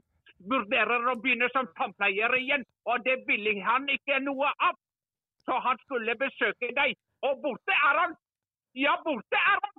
vurderer 0.52 1.10
å 1.10 1.16
begynne 1.22 1.50
som 1.54 1.70
tannpleier 1.78 2.34
igjen, 2.38 2.66
og 2.86 3.02
det 3.08 3.18
ville 3.30 3.56
han 3.66 3.88
ikke 3.90 4.20
noe 4.26 4.52
av. 4.68 4.78
Så 5.46 5.58
han 5.66 5.82
skulle 5.86 6.18
besøke 6.22 6.70
deg, 6.78 6.98
og 7.26 7.42
borte 7.46 7.74
er 7.90 8.02
han! 8.04 8.18
Ja, 8.78 8.98
borte 9.06 9.42
er 9.42 9.58
han! 9.64 9.76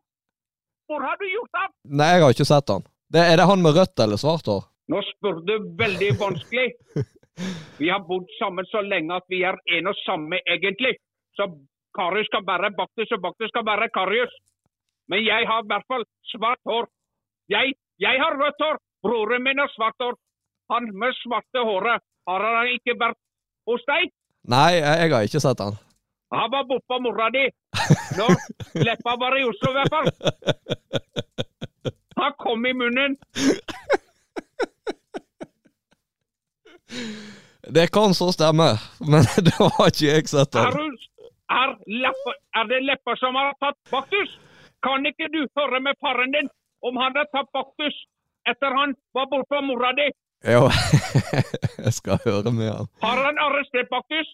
Hvor 0.86 1.02
har 1.02 1.18
du 1.18 1.26
gjort 1.30 1.60
av? 1.62 1.70
Nei, 1.98 2.12
jeg 2.14 2.24
har 2.24 2.34
ikke 2.34 2.48
sett 2.48 2.74
han. 2.74 2.86
Det, 3.14 3.22
er 3.22 3.38
det 3.38 3.46
han 3.50 3.62
med 3.62 3.78
rødt 3.78 4.02
eller 4.02 4.18
svart 4.22 4.50
hår? 4.50 4.66
Nå 4.90 5.02
spør 5.02 5.40
du 5.46 5.54
veldig 5.78 6.10
vanskelig. 6.20 6.68
Vi 7.78 7.88
har 7.92 8.02
bodd 8.10 8.28
sammen 8.38 8.66
så 8.72 8.80
lenge 8.80 9.16
at 9.20 9.26
vi 9.32 9.42
er 9.50 9.56
en 9.76 9.90
og 9.92 9.96
samme, 10.04 10.40
egentlig. 10.54 10.94
Så 11.36 11.48
Karius 11.98 12.28
skal 12.30 12.44
være 12.50 12.72
Baktus, 12.80 13.12
og 13.16 13.20
Baktus 13.26 13.50
skal 13.52 13.66
være 13.70 13.92
Karius. 13.98 14.34
Men 15.10 15.24
jeg 15.24 15.42
har 15.50 15.62
i 15.62 15.68
hvert 15.70 15.88
fall 15.92 16.04
svart 16.32 16.62
hår. 16.70 16.88
Jeg, 17.56 17.74
jeg 18.06 18.16
har 18.22 18.38
rødt 18.42 18.62
hår. 18.64 18.76
Broren 19.04 19.42
min 19.46 19.60
har 19.62 19.70
svart 19.76 19.98
hår. 20.02 20.14
Han 20.72 20.88
med 21.00 21.12
svarte 21.22 21.60
håret, 21.68 22.02
har 22.28 22.46
han 22.46 22.72
ikke 22.76 22.96
vært 22.98 23.20
hos 23.70 23.84
deg? 23.90 24.08
Nei, 24.50 24.72
jeg, 24.78 24.94
jeg 25.02 25.12
har 25.14 25.28
ikke 25.28 25.42
sett 25.44 25.62
han. 25.62 25.78
Han 26.34 26.50
var 26.50 26.64
boppa 26.70 26.98
mora 27.04 27.28
di. 27.36 27.44
Når 28.18 28.32
leppa 28.88 29.14
var 29.20 29.36
i 29.38 29.44
Oslo, 29.46 29.70
i 29.70 29.76
hvert 29.76 29.94
fall. 29.94 30.08
Han 32.20 32.32
kom 32.40 32.66
i 32.66 32.72
munnen. 32.72 33.18
Det 37.76 37.86
kan 37.92 38.14
så 38.14 38.32
stemme, 38.32 38.68
men 39.12 39.22
det 39.46 39.54
har 39.58 39.88
ikke 39.90 40.06
jeg 40.06 40.28
sett 40.30 40.54
Er, 40.54 40.70
han. 40.76 40.92
er, 41.60 41.72
leppa, 42.04 42.34
er 42.60 42.68
det 42.70 42.82
leppa 42.86 43.16
som 43.20 43.34
har 43.38 43.54
tatt 43.62 43.78
Baktus? 43.90 44.36
Kan 44.86 45.06
ikke 45.08 45.26
du 45.34 45.40
høre 45.58 45.80
med 45.82 45.98
faren 46.00 46.30
din 46.36 46.48
om 46.86 46.98
han 47.02 47.16
har 47.18 47.26
tatt 47.34 47.50
Baktus 47.56 47.96
etter 48.46 48.70
han 48.78 48.94
var 49.16 49.26
bortpå 49.32 49.60
mora 49.66 49.90
di? 49.98 50.06
Jo, 50.46 50.68
jeg 51.84 51.92
skal 51.96 52.20
høre 52.26 52.52
med 52.54 52.70
han. 52.70 52.90
Har 53.02 53.18
han 53.24 53.40
arrestert 53.48 53.90
Baktus? 53.90 54.28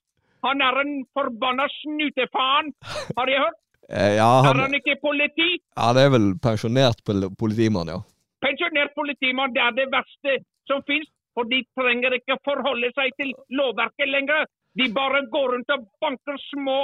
Han 0.44 0.60
er 0.60 0.80
en 0.82 0.94
forbanna 1.14 1.68
snutefaen, 1.78 2.72
har 3.16 3.30
jeg 3.30 3.40
hørt. 3.44 3.58
Ja, 3.88 4.28
han... 4.42 4.48
Er 4.50 4.58
han, 4.58 4.60
han 4.66 4.74
ikke 4.76 4.96
politi? 5.00 5.48
Ja, 5.78 5.92
det 5.96 6.04
er 6.08 6.12
vel 6.12 6.26
pensjonert 6.42 7.00
politimann, 7.38 7.88
ja. 7.94 8.00
Pensjonert 8.44 8.92
politimann, 8.98 9.54
det 9.54 9.62
er 9.62 9.76
det 9.78 9.86
verste 9.94 10.36
som 10.68 10.82
finnes. 10.88 11.08
For 11.36 11.48
de 11.52 11.62
trenger 11.78 12.12
ikke 12.18 12.36
forholde 12.46 12.90
seg 12.98 13.14
til 13.20 13.30
lovverket 13.58 14.08
lenger. 14.14 14.44
De 14.78 14.88
bare 14.92 15.20
går 15.34 15.46
rundt 15.54 15.70
og 15.76 15.86
banker 16.02 16.36
små 16.50 16.78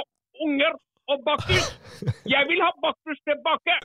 unger 0.45 0.73
og 1.09 1.21
Baktus. 1.25 1.67
Jeg 2.35 2.43
vil 2.49 2.61
ha 2.65 2.69
Baktus 2.85 3.19
tilbake. 3.29 3.75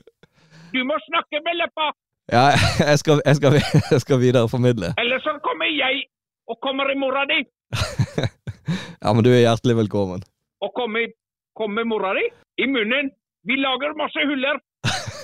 Du 0.73 0.81
må 0.89 0.97
snakke 1.09 1.41
med 1.45 1.61
leppa, 1.61 1.91
Ja, 2.33 2.45
jeg 2.91 2.97
skal, 3.01 3.21
jeg 3.25 3.35
skal, 3.37 3.53
jeg 3.93 4.01
skal 4.01 4.17
videreformidle. 4.19 4.87
eller 5.01 5.19
så 5.21 5.35
kommer 5.45 5.69
jeg 5.69 6.05
og 6.49 6.57
kommer 6.65 6.89
i 6.93 6.97
mora 6.97 7.25
di. 7.29 7.39
Ja, 9.03 9.13
men 9.13 9.21
du 9.25 9.29
er 9.29 9.43
hjertelig 9.45 9.75
velkommen. 9.77 10.23
Og 10.65 10.71
kommer, 10.73 11.05
kommer 11.59 11.83
mora 11.85 12.13
di 12.17 12.23
i 12.63 12.65
munnen. 12.65 13.11
Vi 13.45 13.55
lager 13.61 13.93
masse 13.99 14.23
huller. 14.29 14.57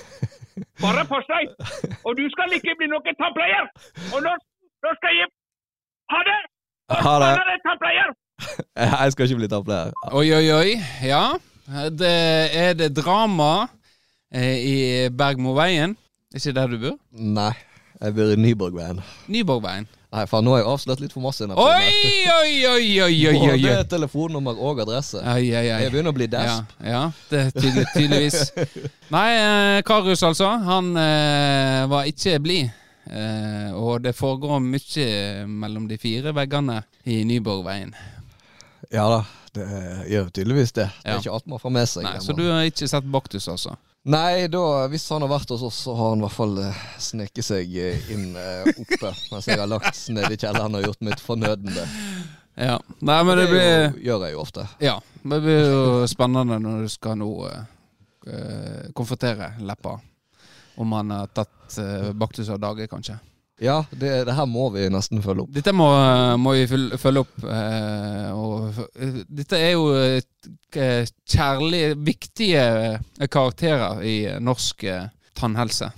Bare 0.84 1.02
pass 1.10 1.26
deg. 1.32 1.50
Og 2.06 2.14
du 2.18 2.22
skal 2.34 2.54
ikke 2.54 2.76
bli 2.78 2.86
noen 2.92 3.18
tannpleier. 3.18 3.66
Og 4.14 4.22
nå, 4.22 4.34
nå 4.82 4.94
skal 4.98 5.14
jeg 5.20 5.30
Ha 6.12 6.20
det! 6.28 6.40
Ha 6.92 7.14
det. 7.22 7.32
Jeg 8.76 9.12
skal 9.12 9.28
ikke 9.28 9.38
bli 9.38 9.48
tannpleier. 9.48 9.92
Oi, 10.12 10.26
oi, 10.34 10.46
oi. 10.52 10.72
Ja. 11.06 11.22
Det 11.94 12.10
er 12.58 12.74
det 12.74 12.90
drama 12.96 13.68
eh, 14.34 14.58
i 14.58 14.76
Bergmoveien. 15.14 15.94
Ikke 16.34 16.52
der 16.56 16.66
du 16.72 16.78
bor? 16.82 16.96
Nei, 17.12 17.52
jeg 18.00 18.14
bor 18.16 18.32
i 18.32 18.36
Nyborgveien. 18.40 19.00
Nyborgveien. 19.30 19.86
Nei, 20.12 20.26
faen, 20.28 20.44
nå 20.44 20.52
har 20.52 20.60
jeg 20.60 20.68
avslørt 20.68 21.00
litt 21.00 21.14
for 21.14 21.24
masse. 21.24 21.46
Oi, 21.46 21.54
oi, 21.56 22.52
oi, 22.68 22.82
oi, 23.06 23.06
oi, 23.06 23.14
oi, 23.30 23.62
Både 23.62 23.86
telefonnummer 23.88 24.58
og 24.60 24.82
adresse. 24.84 25.22
Oi, 25.22 25.46
oi, 25.54 25.62
oi. 25.62 25.78
Jeg 25.86 25.94
begynner 25.94 26.12
å 26.12 26.16
bli 26.18 26.26
Ja, 26.26 26.34
desp. 26.34 26.74
ja, 26.84 27.02
det 27.30 27.40
er 27.46 27.54
tydelig, 27.56 27.86
tydeligvis. 27.94 28.38
Nei, 29.14 29.28
Karus, 29.86 29.86
Karius 29.88 30.26
altså. 30.32 30.50
Han 30.66 30.92
eh, 31.00 31.86
var 31.94 32.10
ikke 32.10 32.36
blid. 32.44 32.81
Eh, 33.10 33.72
og 33.74 34.02
det 34.04 34.12
foregår 34.14 34.60
mye 34.62 35.46
mellom 35.50 35.88
de 35.90 35.98
fire 35.98 36.32
veggene 36.36 36.82
i 37.10 37.22
Nyborgveien. 37.26 37.94
Ja 38.92 39.06
da, 39.10 39.22
det 39.56 39.66
gjør 40.12 40.28
tydeligvis 40.30 40.72
det. 40.76 40.88
Det 41.02 41.08
Ja. 41.10 41.16
er 41.16 41.18
ikke 41.24 41.32
alt 41.34 41.46
man 41.46 41.58
får 41.58 41.70
med 41.72 41.88
seg. 41.88 42.02
Nei, 42.04 42.18
Så 42.20 42.36
du 42.36 42.44
har 42.50 42.62
ikke 42.68 42.88
sett 42.88 43.04
Baktus, 43.10 43.48
altså? 43.48 43.76
Nei, 44.04 44.46
da, 44.50 44.88
hvis 44.90 45.08
han 45.14 45.22
har 45.22 45.30
vært 45.30 45.48
hos 45.54 45.62
oss, 45.62 45.76
så 45.84 45.94
har 45.94 46.08
han 46.10 46.18
i 46.18 46.26
hvert 46.26 46.34
fall 46.36 46.56
eh, 46.58 46.78
sneket 46.98 47.44
seg 47.46 47.76
eh, 47.78 48.10
inn 48.10 48.32
oppe. 48.36 49.12
mens 49.30 49.46
jeg 49.46 49.58
har 49.58 49.66
lagt 49.70 50.00
ned 50.14 50.30
i 50.30 50.36
kjelleren 50.36 50.74
og 50.74 50.82
gjort 50.86 51.00
mitt 51.06 51.20
fornødne. 51.22 51.84
Ja. 52.58 52.78
Nei, 53.00 53.22
men 53.24 53.38
det 53.38 53.48
blir 53.48 53.62
jo, 53.62 53.92
gjør 54.10 54.24
jeg 54.26 54.32
jo 54.34 54.40
ofte. 54.42 54.66
Ja, 54.82 54.96
det 55.22 55.38
blir 55.42 55.62
jo 55.70 56.06
spennende 56.10 56.58
når 56.60 56.82
du 56.82 56.88
skal 56.92 57.16
nå 57.22 57.30
eh, 57.48 58.90
konfrontere 58.94 59.54
Leppa. 59.62 59.96
Om 60.82 60.96
han 60.98 61.12
har 61.14 61.30
tatt 61.34 61.78
uh, 61.78 62.10
Baktus 62.18 62.50
av 62.52 62.58
dage, 62.62 62.88
kanskje. 62.90 63.18
Ja, 63.62 63.84
det, 63.94 64.08
det 64.26 64.34
her 64.34 64.46
må 64.50 64.64
vi 64.74 64.88
nesten 64.90 65.20
følge 65.22 65.44
opp. 65.44 65.50
Dette 65.54 65.70
må, 65.76 65.86
må 66.42 66.54
vi 66.56 66.64
følge 66.98 67.20
opp. 67.22 67.34
eh, 67.46 68.30
og, 68.34 68.80
eh, 68.98 69.20
dette 69.30 69.60
er 69.60 69.76
jo 69.76 69.84
kjærlige, 70.72 71.92
viktige 72.02 72.62
eh, 73.20 73.28
karakterer 73.30 74.02
i 74.02 74.16
norsk 74.42 74.84
eh, 74.88 75.06
tannhelse. 75.38 75.92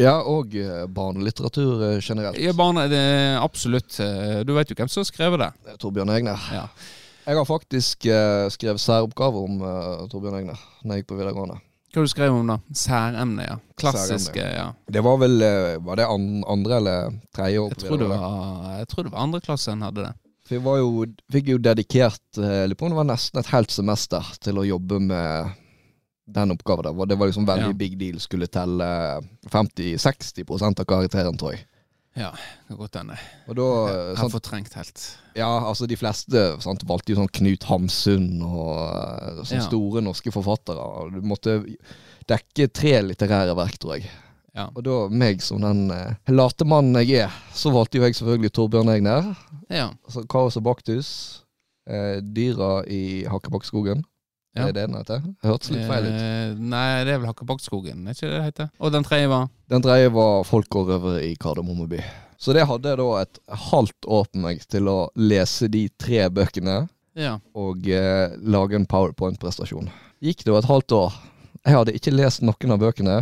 Ja, 0.00 0.14
og 0.24 0.54
eh, 0.56 0.86
barnelitteratur 0.88 1.82
eh, 1.90 1.98
generelt. 2.00 2.38
Ja, 2.40 2.54
barne, 2.56 2.86
det 2.88 3.02
absolutt. 3.42 3.98
eh, 4.00 4.40
du 4.48 4.54
vet 4.56 4.70
jo 4.72 4.78
hvem 4.78 4.88
som 4.88 5.02
har 5.04 5.10
skrevet 5.10 5.42
det. 5.42 5.50
Det 5.68 5.78
Torbjørn 5.82 6.14
Egner. 6.16 6.48
Ja. 6.54 6.64
Jeg 7.26 7.38
har 7.38 7.44
faktisk 7.46 8.06
eh, 8.08 8.46
skrevet 8.50 8.80
særoppgave 8.82 9.44
om 9.50 9.60
eh, 9.60 10.06
Torbjørn 10.10 10.40
Egner 10.40 10.64
når 10.82 10.94
jeg 10.96 11.04
gikk 11.04 11.12
på 11.12 11.20
videregående. 11.20 11.60
Hva 11.92 12.00
du 12.06 12.08
skrevet 12.08 12.40
om 12.40 12.46
da? 12.48 12.56
Særemne, 12.72 13.44
ja. 13.44 13.56
Klassiske, 13.76 14.40
ja. 14.40 14.70
Det 14.88 15.02
var 15.04 15.18
vel 15.20 15.42
eh, 15.44 15.76
Var 15.84 15.98
det 16.00 16.06
andre 16.08 16.76
eller 16.78 17.16
tredje 17.36 17.58
år 17.60 17.74
Jeg 17.74 17.82
tror 17.82 17.98
det 18.00 18.08
var, 18.08 18.78
jeg 18.78 18.88
tror 18.88 19.04
det 19.04 19.12
var 19.12 19.26
andre 19.26 19.40
klassen 19.44 19.82
hadde 19.84 20.06
det. 20.06 20.12
Vi 20.48 20.58
var 20.64 20.78
jo, 20.80 21.04
fikk 21.32 21.50
jo 21.52 21.58
dedikert 21.62 22.40
eh, 22.40 22.64
det 22.92 22.98
var 22.98 23.08
nesten 23.08 23.40
et 23.40 23.50
helt 23.52 23.70
semester 23.72 24.32
til 24.40 24.58
å 24.60 24.64
jobbe 24.66 24.98
med 25.04 25.52
den 26.32 26.54
oppgaven. 26.54 26.88
der. 26.88 27.06
Det 27.12 27.18
var 27.18 27.28
liksom 27.28 27.46
veldig 27.46 27.72
Ja. 27.74 27.76
big 27.76 27.98
deal. 27.98 28.18
Skulle 28.20 28.46
telle 28.48 28.88
50-60 29.52 30.80
av 30.80 30.84
karakteren, 30.84 31.36
tror 31.38 31.52
jeg. 31.56 31.66
Ja, 32.14 32.28
det 32.36 32.66
kan 32.68 32.76
godt 32.76 32.96
hende. 33.00 33.14
Og 33.48 33.56
da 33.56 33.66
Jeg 33.88 34.16
har 34.16 34.18
sant, 34.20 34.32
fortrengt 34.34 34.74
helt. 34.76 35.04
Ja, 35.38 35.48
altså 35.64 35.86
de 35.88 35.96
fleste 35.96 36.42
sant, 36.60 36.82
valgte 36.88 37.14
jo 37.14 37.20
sånn 37.22 37.30
Knut 37.32 37.64
Hamsun 37.70 38.26
og 38.44 38.74
eh, 38.84 39.38
sånne 39.46 39.62
Ja. 39.62 39.68
store 39.68 40.02
norske 40.04 40.32
forfattere. 40.34 40.76
og 40.76 41.14
Du 41.14 41.22
måtte 41.24 41.54
dekke 42.28 42.68
tre 42.72 42.98
litterære 43.06 43.56
verk, 43.56 43.78
tror 43.80 43.96
jeg. 43.96 44.10
Ja. 44.54 44.66
Og 44.76 44.82
da, 44.84 44.98
meg 45.08 45.40
som 45.40 45.62
den 45.64 45.86
eh, 45.90 46.12
late 46.28 46.66
mannen 46.68 47.00
jeg 47.00 47.24
er, 47.24 47.32
så 47.56 47.72
valgte 47.72 47.96
jo 47.96 48.04
jeg 48.04 48.18
selvfølgelig 48.18 48.52
Torbjørn 48.52 48.92
Egner. 48.92 49.32
Ja. 49.72 49.88
Altså 50.04 50.26
Kaos 50.28 50.58
og 50.60 50.64
Baktus. 50.68 51.08
Eh, 51.88 52.20
dyra 52.20 52.84
i 52.86 53.24
Hakkebakkeskogen. 53.26 54.04
Ja. 54.54 54.66
Er 54.68 54.72
det 54.76 54.82
den 54.86 54.96
heter? 54.98 55.22
Det 55.24 55.48
hørtes 55.48 55.70
litt 55.72 55.86
feil 55.88 56.04
ut. 56.10 56.16
Eh, 56.20 56.50
nei, 56.60 57.04
det 57.08 57.14
er 57.14 57.20
vel 57.22 57.30
Hakkebakkskogen, 57.30 58.02
er 58.04 58.12
ikke 58.16 58.26
det 58.28 58.34
det 58.34 58.42
heter? 58.50 58.66
Og 58.84 58.92
den 58.92 59.06
tredje 59.06 59.30
var? 59.32 59.46
Den 59.72 59.84
tredje 59.84 60.10
var 60.12 60.42
Folk 60.44 60.76
og 60.76 60.90
røvere 60.92 61.22
i 61.24 61.34
Kardemommeby. 61.40 62.02
Så 62.42 62.52
det 62.52 62.66
hadde 62.68 62.90
jeg 62.92 62.98
da 62.98 63.06
et 63.22 63.38
halvt 63.70 64.08
år 64.12 64.26
på 64.28 64.42
meg 64.42 64.60
til 64.68 64.88
å 64.92 64.96
lese 65.16 65.68
de 65.72 65.86
tre 65.96 66.26
bøkene 66.28 66.82
Ja. 67.16 67.38
og 67.54 67.86
eh, 67.88 68.34
lage 68.42 68.76
en 68.76 68.84
powerpoint-prestasjon. 68.90 69.88
Gikk 70.20 70.44
det 70.44 70.52
jo 70.52 70.58
et 70.58 70.68
halvt 70.68 70.92
år. 70.98 71.16
Jeg 71.64 71.76
hadde 71.78 71.94
ikke 71.96 72.12
lest 72.16 72.42
noen 72.42 72.74
av 72.74 72.80
bøkene. 72.82 73.20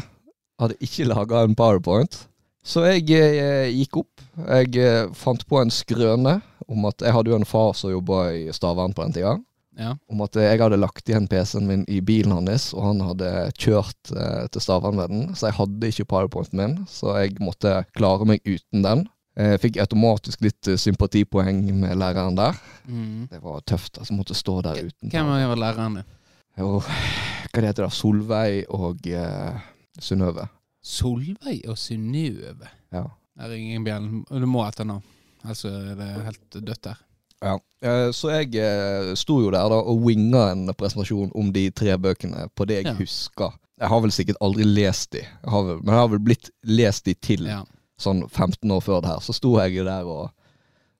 Hadde 0.60 0.78
ikke 0.82 1.06
laga 1.08 1.44
en 1.44 1.54
powerpoint. 1.54 2.24
Så 2.64 2.82
jeg 2.90 3.06
eh, 3.16 3.70
gikk 3.72 4.00
opp. 4.02 4.24
Jeg 4.48 4.74
eh, 4.80 5.06
fant 5.16 5.46
på 5.48 5.60
en 5.62 5.70
skrøne 5.72 6.40
om 6.70 6.84
at 6.90 7.00
jeg 7.04 7.12
hadde 7.14 7.30
jo 7.32 7.38
en 7.38 7.46
far 7.48 7.72
som 7.76 7.92
jobba 7.92 8.30
i 8.36 8.48
Stavern 8.56 8.92
på 8.96 9.04
den 9.06 9.14
tida. 9.16 9.36
Ja. 9.78 9.94
Om 10.10 10.24
at 10.24 10.36
jeg 10.36 10.58
hadde 10.60 10.78
lagt 10.80 11.08
igjen 11.08 11.28
PC-en 11.30 11.68
min 11.68 11.84
i 11.88 12.00
bilen 12.04 12.34
hans, 12.34 12.70
og 12.74 12.88
han 12.88 13.02
hadde 13.04 13.30
kjørt 13.60 14.12
eh, 14.12 14.44
til 14.52 14.64
Stavern 14.64 14.98
med 14.98 15.12
den. 15.12 15.22
Så 15.38 15.48
jeg 15.48 15.58
hadde 15.60 15.90
ikke 15.92 16.08
powerpointen 16.10 16.60
min, 16.60 16.76
så 16.90 17.14
jeg 17.20 17.38
måtte 17.40 17.80
klare 17.96 18.26
meg 18.28 18.42
uten 18.44 18.84
den. 18.86 19.06
Jeg 19.40 19.60
fikk 19.62 19.78
automatisk 19.80 20.42
litt 20.44 20.68
eh, 20.68 20.78
sympatipoeng 20.80 21.62
med 21.80 21.94
læreren 22.00 22.38
der. 22.38 22.58
Mm. 22.88 23.28
Det 23.30 23.42
var 23.44 23.62
tøft. 23.62 24.00
altså 24.00 24.16
Måtte 24.16 24.36
stå 24.36 24.58
der 24.66 24.82
uten. 24.88 25.12
Hvem 25.12 25.30
var 25.30 25.62
læreren 25.62 26.00
din? 26.00 26.16
Jo, 26.58 26.80
hva 26.82 27.62
heter 27.62 27.86
det? 27.86 27.92
Solveig 27.94 28.64
og 28.74 29.06
eh, 29.06 29.62
Synnøve. 30.02 30.48
Solveig 30.82 31.62
og 31.70 31.78
Synnøve. 31.78 32.68
Ja. 32.92 33.06
Jeg 33.40 33.52
ringer 33.52 33.70
ingen 33.70 33.86
bjellen. 33.86 34.24
Du 34.28 34.48
må 34.50 34.66
etter 34.66 34.88
nå, 34.88 34.98
Ellers 35.44 35.62
er 35.64 35.94
det 35.96 36.10
helt 36.26 36.58
dødt 36.58 36.82
der. 36.84 36.98
Ja. 37.42 37.58
Eh, 37.82 38.10
så 38.12 38.28
jeg 38.34 38.54
eh, 38.60 39.14
sto 39.16 39.38
jo 39.40 39.50
der 39.54 39.68
da 39.72 39.78
og 39.80 40.02
winga 40.04 40.50
en 40.52 40.66
presentasjon 40.76 41.30
om 41.34 41.52
de 41.54 41.70
tre 41.70 41.94
bøkene 41.96 42.48
på 42.54 42.66
det 42.68 42.82
jeg 42.82 42.86
Ja. 42.90 42.94
husker. 42.98 43.54
Jeg 43.80 43.88
har 43.88 44.00
vel 44.04 44.12
sikkert 44.12 44.36
aldri 44.44 44.64
lest 44.68 45.10
de, 45.12 45.22
jeg 45.24 45.50
har 45.50 45.62
vel, 45.64 45.78
men 45.80 45.94
jeg 45.94 46.00
har 46.02 46.08
vel 46.12 46.18
blitt 46.20 46.50
lest 46.68 47.04
de 47.06 47.14
til 47.14 47.46
Ja. 47.48 47.62
sånn 47.98 48.26
15 48.28 48.70
år 48.70 48.80
før 48.84 49.00
det 49.00 49.08
her. 49.14 49.20
Så 49.24 49.32
sto 49.32 49.54
jeg 49.58 49.76
jo 49.78 49.84
der 49.84 50.04
og, 50.04 50.30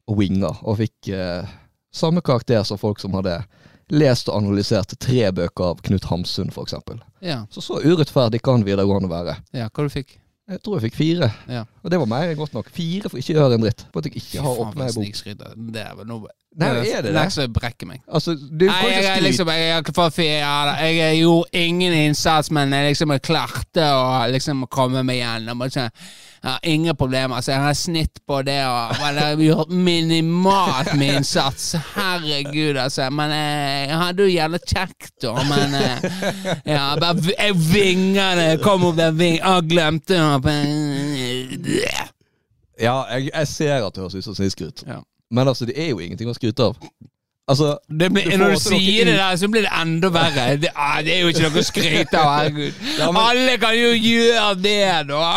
og 0.08 0.16
winga, 0.16 0.54
og 0.64 0.78
fikk 0.80 1.08
eh, 1.12 1.44
samme 1.92 2.22
karakter 2.22 2.62
som 2.64 2.78
folk 2.78 2.98
som 3.00 3.12
hadde 3.12 3.42
lest 3.90 4.28
og 4.30 4.36
analysert 4.40 4.94
tre 5.02 5.30
bøker 5.32 5.64
av 5.74 5.80
Knut 5.82 6.04
Hamsun, 6.08 6.48
f.eks. 6.54 6.74
Ja. 7.20 7.44
Så 7.50 7.60
så 7.60 7.80
urettferdig 7.84 8.40
kan 8.42 8.64
videregående 8.64 9.10
være. 9.10 9.36
ja, 9.52 9.68
hva 9.68 9.82
du 9.84 9.90
fikk 9.92 10.16
Jeg 10.50 10.62
tror 10.64 10.78
jeg 10.78 10.88
fikk 10.88 10.98
fire. 10.98 11.30
Ja. 11.46 11.62
Og 11.84 11.92
det 11.92 12.00
var 12.02 12.08
mer 12.10 12.30
enn 12.32 12.38
godt 12.38 12.54
nok. 12.56 12.70
Fire 12.74 13.10
for 13.10 13.20
ikke 13.20 13.36
å 13.36 13.38
gjøre 13.38 13.58
en 13.58 13.64
dritt. 13.66 13.84
For 13.92 14.02
at 14.02 14.08
jeg 14.08 14.18
ikke 14.18 14.42
har 14.42 14.62
åpna 14.64 14.88
ei 14.88 14.96
bok. 14.96 15.20
Det 15.76 15.84
er 15.84 15.92
vel 16.00 16.08
noe 16.10 16.32
Nei, 16.58 16.68
er 16.90 17.04
det 17.06 17.12
det? 17.14 17.22
er 17.38 17.50
brekker 17.54 17.86
meg. 17.86 18.00
Altså, 18.10 18.32
du 18.34 18.64
Nei, 18.66 18.74
kan 18.74 18.88
jeg, 18.90 18.90
ikke 18.90 19.04
jeg, 19.04 19.04
skryte. 19.04 19.26
liksom, 19.28 19.50
jeg, 19.54 19.66
jeg, 19.70 19.94
for, 19.94 20.22
jeg, 20.24 20.96
jeg 20.96 21.18
gjorde 21.20 21.60
ingen 21.62 21.92
innsats, 21.94 22.50
men 22.50 22.72
jeg 22.74 22.88
liksom 22.88 23.12
jeg 23.14 23.22
klarte 23.22 23.84
å 23.94 24.00
liksom 24.32 24.64
komme 24.66 25.04
meg 25.06 25.20
gjennom. 25.20 25.62
Jeg 25.70 25.92
har 26.42 26.58
ingen 26.66 26.96
problemer. 26.98 27.38
Så 27.40 27.52
jeg 27.54 27.62
har 27.62 27.76
snitt 27.78 28.18
på 28.26 28.40
det, 28.42 28.58
og 28.66 28.98
har 28.98 29.44
gjort 29.44 29.70
minimalt 29.70 30.90
med 30.98 31.20
innsats. 31.20 31.68
Herregud, 31.94 32.80
altså. 32.82 33.06
Men 33.14 33.30
eh, 33.36 33.86
jeg 33.86 34.00
hadde 34.02 34.26
jo 34.26 34.34
gjerne 34.34 34.60
kjekt, 34.64 35.12
da. 35.22 35.36
Men 35.52 35.78
eh, 35.78 36.08
ja, 36.74 36.88
bare, 36.98 37.36
jeg 37.36 37.60
vinger 37.70 38.40
det. 38.42 38.48
Kom 38.66 38.88
opp 38.90 38.98
den 38.98 39.14
ving, 39.22 39.38
ah, 39.46 39.60
glemte 39.62 40.18
det. 41.62 41.94
Ja, 42.80 43.04
jeg, 43.14 43.30
jeg 43.30 43.48
ser 43.54 43.86
at 43.86 43.94
det 43.94 44.02
høres 44.02 44.18
ut 44.18 44.26
som 44.26 44.34
snikskryt. 44.34 44.82
Ja. 44.88 44.98
Men 45.30 45.48
altså, 45.48 45.66
det 45.68 45.76
er 45.78 45.92
jo 45.92 46.00
ingenting 46.02 46.28
å 46.30 46.34
skryte 46.34 46.70
av. 46.70 46.76
Altså, 47.50 47.76
blir, 47.88 48.10
Du 48.10 48.36
når 48.38 48.52
du 48.54 48.60
sier 48.62 49.08
det 49.08 49.14
der, 49.18 49.36
så 49.38 49.48
blir 49.50 49.64
det 49.66 49.70
enda 49.74 50.10
verre. 50.14 50.44
Det, 50.62 50.70
ah, 50.74 51.00
det 51.02 51.16
er 51.16 51.24
jo 51.24 51.30
ikke 51.32 51.48
noe 51.48 51.62
å 51.62 51.66
skryte 51.66 52.18
av, 52.20 52.28
herregud. 52.36 52.84
Ja, 53.00 53.08
men- 53.10 53.22
Alle 53.24 53.56
kan 53.62 53.74
jo 53.78 53.88
gjøre 53.94 54.52
det, 54.62 54.76
da. 55.08 55.30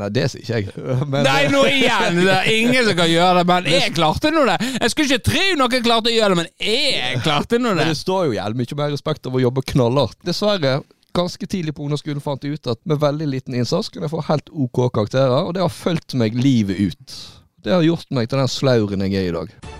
Nei, 0.00 0.08
det 0.14 0.26
sier 0.30 0.44
ikke 0.44 0.58
jeg. 0.60 0.84
Men, 1.12 1.24
Nei, 1.26 1.48
nå 1.50 1.64
igjen! 1.66 2.20
Det 2.22 2.34
er 2.36 2.50
ingen 2.54 2.84
som 2.86 2.94
kan 3.00 3.08
gjøre 3.10 3.40
det, 3.40 3.46
men 3.50 3.64
jeg 3.72 3.94
klarte 3.96 4.30
nå 4.30 4.44
det. 4.46 4.54
Jeg 4.76 4.92
skulle 4.92 5.08
ikke 5.16 5.24
tro 5.32 5.46
noen 5.58 5.82
klarte 5.88 6.12
å 6.12 6.14
gjøre 6.14 6.36
det, 6.36 6.38
men 6.44 6.50
jeg 6.62 7.22
klarte 7.24 7.58
nå 7.58 7.72
det. 7.74 7.80
Men 7.82 7.90
det 7.90 7.98
står 7.98 8.28
jo 8.28 8.36
jævlig 8.36 8.60
mye 8.62 8.78
mer 8.78 8.92
respekt 8.94 9.26
av 9.26 9.34
å 9.34 9.42
jobbe 9.42 9.64
knallhardt. 9.72 10.14
Dessverre, 10.28 10.76
ganske 11.16 11.48
tidlig 11.50 11.74
på 11.74 11.82
ungdomsskolen 11.88 12.22
fant 12.22 12.46
jeg 12.46 12.60
ut 12.60 12.70
at 12.70 12.78
med 12.86 13.00
veldig 13.02 13.26
liten 13.32 13.56
innsats 13.58 13.90
kunne 13.90 14.06
jeg 14.06 14.14
få 14.14 14.22
helt 14.28 14.52
OK 14.54 14.84
karakterer, 14.94 15.40
og 15.42 15.56
det 15.58 15.64
har 15.64 15.74
fulgt 15.74 16.14
meg 16.22 16.38
livet 16.38 16.78
ut. 16.92 17.18
Det 17.60 17.74
har 17.74 17.82
gjort 17.84 18.08
meg 18.16 18.30
til 18.30 18.40
den 18.40 18.48
slauren 18.48 19.04
jeg 19.04 19.20
er 19.20 19.28
i 19.28 19.36
dag. 19.36 19.79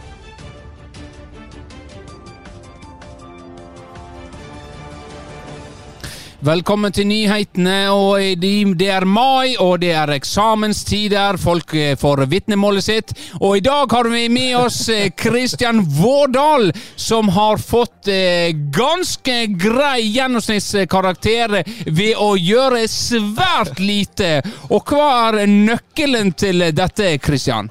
Velkommen 6.40 6.88
til 6.88 7.04
nyhetene. 7.04 7.90
og 7.92 8.16
Det 8.40 8.86
er 8.88 9.04
mai, 9.04 9.56
og 9.60 9.82
det 9.82 9.90
er 9.92 10.08
eksamenstider. 10.14 11.36
Folk 11.36 11.74
eh, 11.76 11.98
får 12.00 12.22
vitnemålet 12.32 12.84
sitt. 12.84 13.12
Og 13.42 13.58
i 13.58 13.60
dag 13.60 13.92
har 13.92 14.08
vi 14.08 14.22
med 14.32 14.56
oss 14.56 14.88
eh, 14.88 15.10
Kristian 15.12 15.82
Vårdal, 15.84 16.72
som 16.96 17.28
har 17.28 17.60
fått 17.60 18.08
eh, 18.08 18.56
ganske 18.72 19.36
grei 19.60 20.06
gjennomsnittskarakter 20.14 21.58
ved 21.92 22.16
å 22.16 22.30
gjøre 22.40 22.86
svært 22.88 23.76
lite. 23.76 24.38
Og 24.72 24.88
hva 24.88 25.10
er 25.28 25.44
nøkkelen 25.44 26.32
til 26.32 26.70
dette, 26.72 27.18
Kristian? 27.20 27.68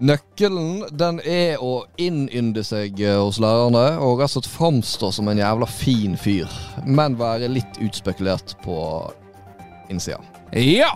Nøkkelen 0.00 0.86
den 0.96 1.18
er 1.28 1.60
å 1.60 1.82
innynde 2.00 2.62
seg 2.64 3.02
eh, 3.04 3.18
hos 3.20 3.36
lærerne 3.42 3.98
og 4.00 4.22
rett 4.22 4.30
og 4.30 4.38
slett 4.38 4.48
framstå 4.48 5.10
som 5.12 5.28
en 5.28 5.40
jævla 5.42 5.68
fin 5.68 6.14
fyr, 6.16 6.48
men 6.88 7.18
være 7.20 7.50
litt 7.52 7.76
utspekulert 7.84 8.54
på 8.64 8.78
innsida. 9.92 10.22
Ja. 10.56 10.94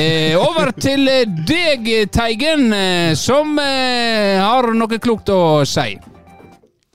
Eh, 0.00 0.32
over 0.40 0.72
til 0.72 1.04
eh, 1.12 1.28
deg, 1.46 1.90
Teigen, 2.16 2.70
eh, 2.72 3.12
som 3.20 3.58
eh, 3.60 4.40
har 4.40 4.72
noe 4.72 5.00
klokt 5.04 5.28
å 5.30 5.60
si. 5.68 5.92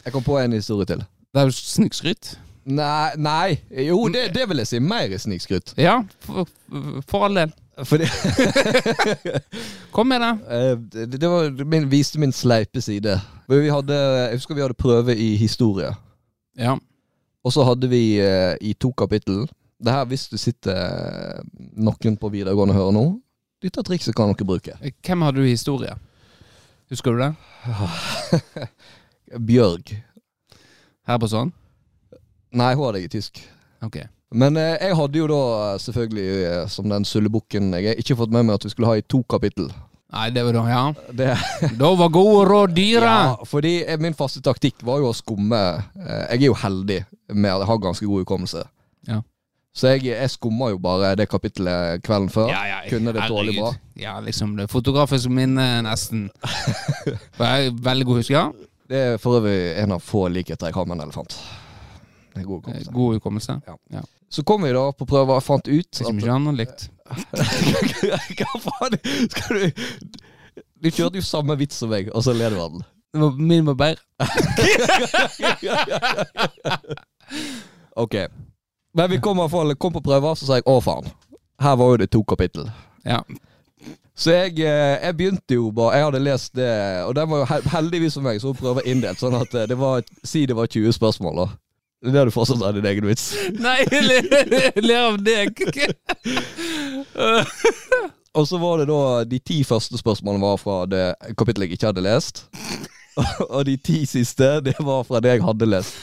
Jeg 0.01 0.15
kom 0.15 0.25
på 0.25 0.41
en 0.41 0.57
historie 0.57 0.89
til. 0.89 1.05
Det 1.29 1.43
er 1.43 1.51
jo 1.51 1.59
snikskryt. 1.61 2.35
Nei, 2.73 3.13
nei. 3.21 3.59
Jo, 3.85 4.01
det, 4.09 4.31
det 4.33 4.49
vil 4.49 4.63
jeg 4.63 4.73
si 4.73 4.81
mer 4.81 5.13
snikskryt. 5.13 5.75
Ja, 5.77 5.99
for, 6.25 6.49
for 7.05 7.29
all 7.29 7.37
del. 7.37 7.53
Fordi 7.85 8.05
Kom 9.95 10.07
med 10.07 10.21
det. 10.21 10.31
Eh, 10.49 10.77
det, 10.77 11.21
det 11.21 11.29
var, 11.29 11.65
min, 11.65 11.89
viste 11.91 12.19
min 12.19 12.33
sleipe 12.33 12.81
side. 12.81 13.17
Vi 13.49 13.69
hadde, 13.69 13.95
jeg 13.95 14.37
husker 14.39 14.55
vi 14.55 14.61
hadde 14.61 14.77
prøve 14.77 15.15
i 15.17 15.35
historie. 15.35 15.91
Ja. 16.57 16.77
Og 17.43 17.53
så 17.53 17.65
hadde 17.65 17.89
vi 17.89 18.19
eh, 18.21 18.53
i 18.61 18.73
to 18.73 18.91
kapittel 18.93 19.47
Det 19.81 19.91
her 19.91 20.05
hvis 20.05 20.27
du 20.29 20.37
sitter 20.37 20.77
eh, 20.77 21.41
noen 21.73 22.17
på 22.21 22.29
videregående 22.29 22.75
og 22.75 22.79
hører 22.79 22.95
nå. 22.97 23.05
Dette 23.61 23.83
trikset 23.85 24.15
kan 24.17 24.31
dere 24.31 24.47
bruke. 24.47 24.77
Hvem 25.05 25.21
hadde 25.25 25.41
du 25.41 25.45
i 25.45 25.53
historie? 25.55 25.93
Husker 26.89 27.13
du 27.13 27.21
det? 27.21 27.33
Bjørg. 29.49 29.93
Her 31.07 31.19
på 31.21 31.29
sånn? 31.31 31.53
Nei, 32.51 32.73
hun 32.75 32.85
hadde 32.85 33.01
jeg 33.01 33.09
i 33.09 33.13
tysk. 33.15 33.43
Ok. 33.85 34.01
Men 34.31 34.55
eh, 34.57 34.77
jeg 34.79 34.95
hadde 34.95 35.19
jo 35.19 35.25
da 35.27 35.39
eh, 35.73 35.77
selvfølgelig, 35.83 36.27
eh, 36.47 36.67
som 36.71 36.87
den 36.91 37.03
sullebukken 37.07 37.73
jeg 37.75 37.91
er, 37.91 37.97
ikke 37.99 38.15
fått 38.19 38.31
med 38.31 38.45
meg 38.47 38.55
at 38.59 38.67
vi 38.67 38.71
skulle 38.73 38.87
ha 38.91 38.99
i 38.99 39.03
to 39.03 39.19
kapittel. 39.29 39.67
Nei, 40.11 40.27
det 40.35 40.43
var 40.43 40.55
da, 40.57 40.61
ja. 40.67 40.83
Det, 41.19 41.27
Da 41.79 41.89
var 41.95 42.09
gode 42.11 42.45
råd 42.49 42.73
dyre. 42.75 43.11
ja, 43.31 43.35
fordi 43.47 43.73
eh, 43.85 43.99
min 43.99 44.15
faste 44.15 44.41
taktikk 44.43 44.83
var 44.87 44.99
jo 45.03 45.09
å 45.11 45.15
skumme 45.15 45.59
eh, 45.79 46.23
Jeg 46.33 46.41
er 46.41 46.47
jo 46.49 46.57
heldig 46.63 46.97
med 47.31 47.51
at 47.53 47.61
jeg 47.63 47.69
har 47.71 47.83
ganske 47.85 48.07
god 48.09 48.23
hukommelse. 48.25 48.63
Ja. 49.07 49.21
Så 49.71 49.93
jeg, 49.93 50.09
jeg 50.11 50.31
skumma 50.33 50.67
jo 50.73 50.81
bare 50.83 51.13
det 51.15 51.29
kapittelet 51.31 52.03
kvelden 52.03 52.27
før. 52.31 52.49
Ja, 52.51 52.59
ja, 52.67 52.79
Kunne 52.91 53.13
det 53.15 53.23
dårlig 53.31 53.53
bra. 53.55 53.69
Ja, 53.99 54.17
liksom 54.19 54.57
det 54.59 54.67
fotografiske 54.71 55.31
minnet, 55.31 55.85
nesten. 55.87 56.25
For 57.37 57.45
jeg 57.47 57.69
er 57.69 57.79
veldig 57.87 58.07
god 58.09 58.19
husker. 58.19 58.51
Det 58.91 58.99
er 59.13 59.15
for 59.23 59.39
øvrig 59.39 59.77
en 59.79 59.95
av 59.95 60.03
få 60.03 60.25
likheter 60.27 60.67
jeg 60.67 60.75
har 60.75 60.89
med 60.91 60.99
en 60.99 61.05
elefant. 61.05 61.37
Det 62.33 62.41
er 62.41 62.45
god 62.47 62.57
Eh, 62.57 62.61
hukommelse. 62.61 62.91
God 62.95 63.13
hukommelse. 63.17 63.53
Så 64.31 64.43
kom 64.47 64.63
vi 64.63 64.71
da 64.73 64.85
på 64.95 65.05
prøver 65.05 65.35
og 65.35 65.43
fant 65.43 65.67
ut 65.67 65.99
Liksom 65.99 66.17
ikke 66.21 66.31
annet 66.31 66.55
likt. 66.61 66.85
Hva 68.39 68.59
faen? 68.63 68.95
Skal 69.33 69.57
du 69.57 69.63
Du 70.81 70.87
kjørte 70.89 71.17
jo 71.19 71.23
samme 71.25 71.57
vits 71.59 71.75
som 71.77 71.89
meg, 71.91 72.07
og 72.15 72.23
så 72.23 72.31
ler 72.33 72.49
du 72.55 72.59
av 72.63 72.71
den. 72.77 72.83
Min 73.37 73.65
var 73.67 73.75
bedre. 73.75 74.01
Ok. 77.95 78.15
Men 78.93 79.09
vi 79.11 79.19
kom, 79.19 79.49
fall, 79.49 79.75
kom 79.75 79.93
på 79.93 80.01
prøver, 80.01 80.35
så 80.35 80.45
sa 80.47 80.59
jeg 80.59 80.67
å 80.67 80.79
faen. 80.83 81.07
Her 81.61 81.75
var 81.79 81.93
jo 81.93 81.97
det 82.01 82.09
to 82.11 82.23
kapittel. 82.27 82.69
Ja. 83.03 83.21
Så 84.15 84.31
jeg, 84.35 84.59
eh, 84.59 84.97
jeg 85.01 85.15
begynte 85.17 85.55
jo 85.55 85.71
bare 85.73 85.95
Jeg 85.97 86.03
hadde 86.05 86.19
lest 86.21 86.53
det, 86.55 86.69
og 87.07 87.15
den 87.15 87.29
var 87.31 87.41
jo 87.41 87.61
heldigvis 87.73 88.13
for 88.17 88.25
meg, 88.25 88.41
så 88.43 88.51
prøver 88.53 88.85
inndelt. 88.87 89.19
Sånn 89.21 89.37
at 89.39 89.53
eh, 89.55 89.67
det 89.69 89.77
var 89.79 90.03
Si 90.23 90.45
det 90.45 90.55
var 90.57 90.67
20 90.71 90.93
spørsmål, 90.97 91.43
da. 91.43 91.47
Det 92.01 92.17
er 92.17 92.25
du 92.25 92.33
fortsatt 92.33 92.63
av 92.65 92.73
din 92.73 92.85
egen 92.89 93.05
vits. 93.05 93.27
Nei, 93.65 93.77
jeg 93.85 94.01
ler- 94.07 94.79
ler 94.81 95.03
av 95.11 95.19
deg. 95.21 95.61
Og 98.37 98.47
så 98.47 98.57
var 98.61 98.79
det 98.79 98.87
da 98.87 99.01
De 99.27 99.39
ti 99.43 99.57
første 99.67 99.99
spørsmålene 99.99 100.41
var 100.45 100.57
fra 100.61 100.77
det 100.89 101.03
kapittelet 101.37 101.67
jeg 101.67 101.77
ikke 101.77 101.91
hadde 101.91 102.05
lest. 102.05 102.45
Og 103.53 103.65
de 103.67 103.75
ti 103.77 104.01
siste, 104.09 104.47
det 104.65 104.77
var 104.79 105.05
fra 105.05 105.21
det 105.21 105.35
jeg 105.35 105.45
hadde 105.45 105.69
lest. 105.69 105.93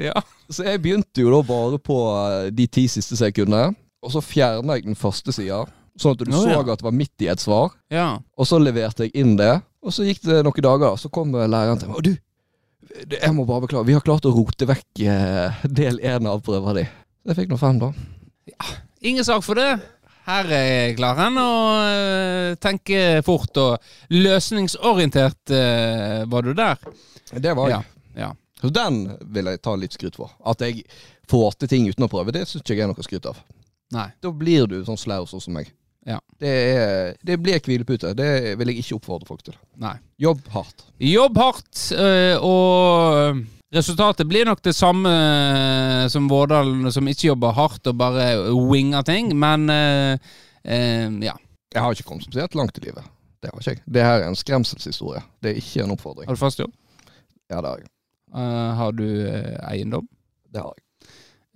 Ja. 0.00 0.14
Så 0.48 0.64
jeg 0.64 0.80
begynte 0.82 1.20
jo 1.20 1.32
da 1.34 1.42
bare 1.46 1.78
på 1.82 1.98
eh, 2.14 2.48
de 2.54 2.66
ti 2.70 2.86
siste 2.90 3.18
sekundene. 3.18 3.74
Og 4.02 4.14
så 4.14 4.22
fjerna 4.24 4.78
jeg 4.78 4.86
den 4.88 4.98
første 4.98 5.34
sida, 5.34 5.60
sånn 6.00 6.16
at 6.16 6.24
du 6.24 6.32
oh, 6.32 6.40
så 6.40 6.48
ja. 6.50 6.62
at 6.62 6.80
det 6.80 6.86
var 6.86 6.96
midt 6.96 7.22
i 7.22 7.28
et 7.30 7.42
svar. 7.42 7.74
ja. 7.92 8.16
Og 8.38 8.48
så 8.48 8.58
leverte 8.58 9.06
jeg 9.06 9.14
inn 9.22 9.36
det, 9.38 9.52
og 9.82 9.94
så 9.94 10.06
gikk 10.06 10.24
det 10.24 10.40
noen 10.46 10.64
dager. 10.64 10.96
Så 10.98 11.10
kom 11.12 11.34
læreren 11.34 11.78
til 11.78 11.90
meg. 11.90 11.98
Og 12.00 12.06
du, 12.06 12.14
jeg 12.92 13.32
må 13.36 13.46
bare 13.48 13.64
beklage, 13.66 13.88
vi 13.88 13.96
har 13.96 14.04
klart 14.04 14.26
å 14.28 14.34
rote 14.34 14.68
vekk 14.68 15.02
eh, 15.06 15.64
del 15.80 16.00
én 16.04 16.28
av 16.28 16.42
prøva 16.44 16.74
di. 16.76 16.84
Jeg 17.28 17.38
fikk 17.38 17.52
nå 17.52 17.58
fem, 17.60 17.80
da. 17.82 17.92
Ingen 19.02 19.26
sak 19.26 19.44
for 19.46 19.58
det. 19.58 19.70
Her 20.26 20.50
er 20.54 20.92
klaren 20.94 21.38
å 21.40 21.52
øh, 21.82 22.50
tenke 22.62 23.22
fort 23.26 23.58
og 23.58 24.12
løsningsorientert 24.14 25.54
øh, 25.56 26.20
var 26.30 26.46
du 26.46 26.52
der. 26.54 26.78
Det 27.32 27.56
var 27.58 27.72
jeg. 27.72 27.88
Ja. 28.14 28.28
ja. 28.28 28.30
Så 28.62 28.70
den 28.70 29.00
vil 29.34 29.50
jeg 29.50 29.62
ta 29.64 29.74
litt 29.74 29.96
skryt 29.96 30.18
for. 30.18 30.30
At 30.46 30.62
jeg 30.62 30.84
får 31.30 31.58
til 31.58 31.72
ting 31.72 31.88
uten 31.90 32.06
å 32.06 32.10
prøve, 32.12 32.34
det 32.34 32.44
syns 32.46 32.62
ikke 32.62 32.78
jeg 32.78 32.86
er 32.86 32.92
noe 32.92 33.06
skryt 33.06 33.26
av. 33.30 33.40
Nei. 33.92 34.08
Da 34.22 34.30
blir 34.30 34.68
du 34.70 34.78
sånn 34.86 35.00
slau 35.00 35.24
sånn 35.26 35.42
som 35.42 35.58
meg. 35.58 35.72
Ja. 36.08 36.18
Det, 36.40 36.50
er, 36.50 37.14
det 37.22 37.38
blir 37.38 37.62
hvilepute. 37.62 38.10
Det 38.18 38.58
vil 38.58 38.72
jeg 38.72 38.82
ikke 38.82 38.98
oppfordre 38.98 39.28
folk 39.28 39.44
til. 39.46 39.56
Nei. 39.80 39.94
Jobb 40.22 40.48
hardt. 40.54 40.86
Jobb 41.02 41.38
hardt, 41.38 41.82
øh, 41.94 42.42
og 42.42 43.42
resultatet 43.74 44.28
blir 44.28 44.48
nok 44.48 44.62
det 44.66 44.74
samme 44.74 45.08
øh, 45.08 46.10
som 46.10 46.28
Vårdal, 46.30 46.74
som 46.92 47.08
ikke 47.08 47.28
jobber 47.30 47.54
hardt 47.56 47.86
og 47.86 47.98
bare 47.98 48.26
winger 48.50 49.06
ting, 49.06 49.32
men 49.38 49.70
ja. 49.72 51.34
Jeg 51.72 51.80
har 51.80 51.94
ikke 51.94 52.04
kommet 52.04 52.26
spesielt 52.26 52.54
langt 52.54 52.76
i 52.78 52.84
livet. 52.84 53.06
Det 53.42 53.50
har 53.50 53.58
ikke 53.58 53.70
jeg. 53.70 53.82
Det 53.94 54.02
her 54.04 54.20
er 54.22 54.28
en 54.28 54.38
skremselshistorie. 54.38 55.22
Det 55.42 55.50
er 55.50 55.58
ikke 55.62 55.82
en 55.82 55.94
oppfordring. 55.94 56.28
Har 56.28 56.36
du 56.36 56.40
fast 56.42 56.60
jobb? 56.60 56.74
Ja, 57.50 57.56
det 57.56 57.70
har 57.70 57.80
jeg. 57.80 57.88
Uh, 58.32 58.70
har 58.78 58.94
du 58.96 59.06
eiendom? 59.70 60.06
Det 60.52 60.62
har 60.62 60.74
jeg. 60.76 60.84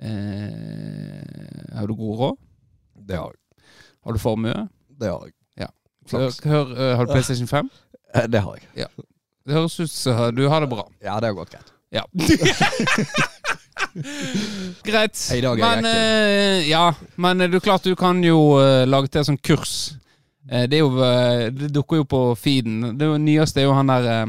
Uh, 0.02 1.76
har 1.78 1.86
du 1.86 1.94
god 1.94 2.18
råd? 2.22 2.40
Det 3.06 3.16
har 3.16 3.30
jeg. 3.30 3.45
Har 4.06 4.14
du 4.14 4.18
formue? 4.22 4.54
Det 5.00 5.10
har 5.10 5.26
jeg. 5.26 5.32
Hør, 6.06 6.30
Flaks. 6.30 6.36
hør, 6.46 6.68
øh, 6.70 6.96
har 6.96 7.04
du 7.04 7.12
PlayStation 7.16 7.48
5? 7.50 7.70
Eh, 8.14 8.26
Det 8.30 8.40
har 8.44 8.58
jeg. 8.76 8.86
Det 9.46 9.54
høres 9.54 9.80
ut 9.82 9.90
som 9.90 10.34
du 10.36 10.44
har 10.48 10.60
det 10.62 10.68
bra. 10.70 10.84
Ja, 11.02 11.16
det 11.18 11.26
har 11.32 11.34
gått 11.34 11.50
greit. 11.50 11.72
Ja. 11.94 12.02
Greit. 14.86 15.16
I 15.34 15.40
dag 15.40 15.60
er 15.60 15.76
men 15.82 15.86
eh, 15.88 16.68
ja, 16.68 16.92
men 17.16 17.38
det 17.42 17.54
er 17.54 17.60
klart 17.64 17.84
du 17.86 17.94
kan 17.98 18.22
jo 18.24 18.58
eh, 18.60 18.84
lage 18.88 19.08
til 19.12 19.24
sånn 19.26 19.38
kurs. 19.44 19.74
Eh, 20.50 20.66
det 20.70 20.80
jo 20.80 20.90
eh, 21.04 21.46
Det 21.54 21.70
dukker 21.74 22.02
jo 22.02 22.06
på 22.08 22.20
feeden. 22.38 22.94
Det 22.98 23.08
nyeste 23.22 23.62
er 23.62 23.68
jo 23.68 23.74
han 23.76 23.90
der 23.90 24.08
eh, 24.12 24.26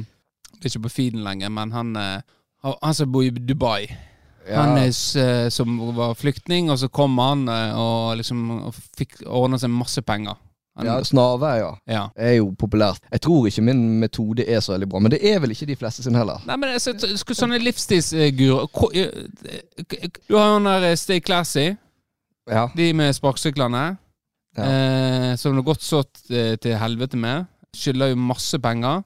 Det 0.57 0.65
er 0.65 0.71
ikke 0.73 0.85
på 0.87 0.93
feeden 0.97 1.23
lenger, 1.25 1.49
men 1.53 1.71
han 1.75 1.95
eh, 1.95 2.21
han 2.65 2.77
han 2.81 2.93
som 2.97 3.11
bor 3.13 3.23
i 3.25 3.29
Dubai. 3.31 3.87
Ja. 4.47 4.61
Han 4.63 4.77
er, 4.79 4.89
eh, 5.21 5.49
som 5.51 5.77
var 5.97 6.13
flyktning, 6.15 6.69
og 6.71 6.77
så 6.79 6.87
kom 6.89 7.17
han 7.19 7.47
eh, 7.51 7.73
og 7.77 8.17
liksom 8.19 8.43
og 8.69 8.75
fikk 8.97 9.21
ordna 9.27 9.57
seg 9.59 9.69
masse 9.73 10.01
penger. 10.07 10.37
Han, 10.77 10.85
ja, 10.85 10.95
Snarveier 11.03 11.63
ja. 11.63 11.69
ja. 11.89 12.01
Er 12.15 12.35
jo 12.37 12.51
populært. 12.53 13.01
Jeg 13.11 13.21
tror 13.25 13.47
ikke 13.49 13.63
min 13.65 13.79
metode 13.99 14.45
er 14.45 14.59
så 14.61 14.75
veldig 14.75 14.87
bra, 14.91 14.99
men 15.01 15.11
det 15.11 15.19
er 15.25 15.39
vel 15.41 15.51
ikke 15.55 15.65
de 15.71 15.75
fleste 15.79 16.03
sin 16.05 16.15
heller. 16.15 16.43
Nei, 16.45 16.55
men 16.61 16.75
så, 16.79 16.93
t- 16.93 17.15
sånne 17.17 17.57
livsstilsguruer 17.65 18.67
eh, 18.93 20.09
Du 20.27 20.37
har 20.37 20.51
jo 20.51 20.59
den 20.59 20.69
der 20.69 20.95
Stay 20.95 21.19
Classy, 21.19 21.71
Ja. 22.47 22.67
de 22.77 22.91
med 22.95 23.11
sparkesyklene. 23.17 23.97
Ja. 24.57 24.63
Eh, 24.63 25.35
som 25.37 25.51
det 25.53 25.59
har 25.63 25.67
gått 25.73 25.83
så 25.83 26.03
til 26.29 26.77
helvete 26.79 27.17
med. 27.19 27.45
Skylder 27.75 28.13
jo 28.13 28.21
masse 28.29 28.57
penger. 28.63 29.03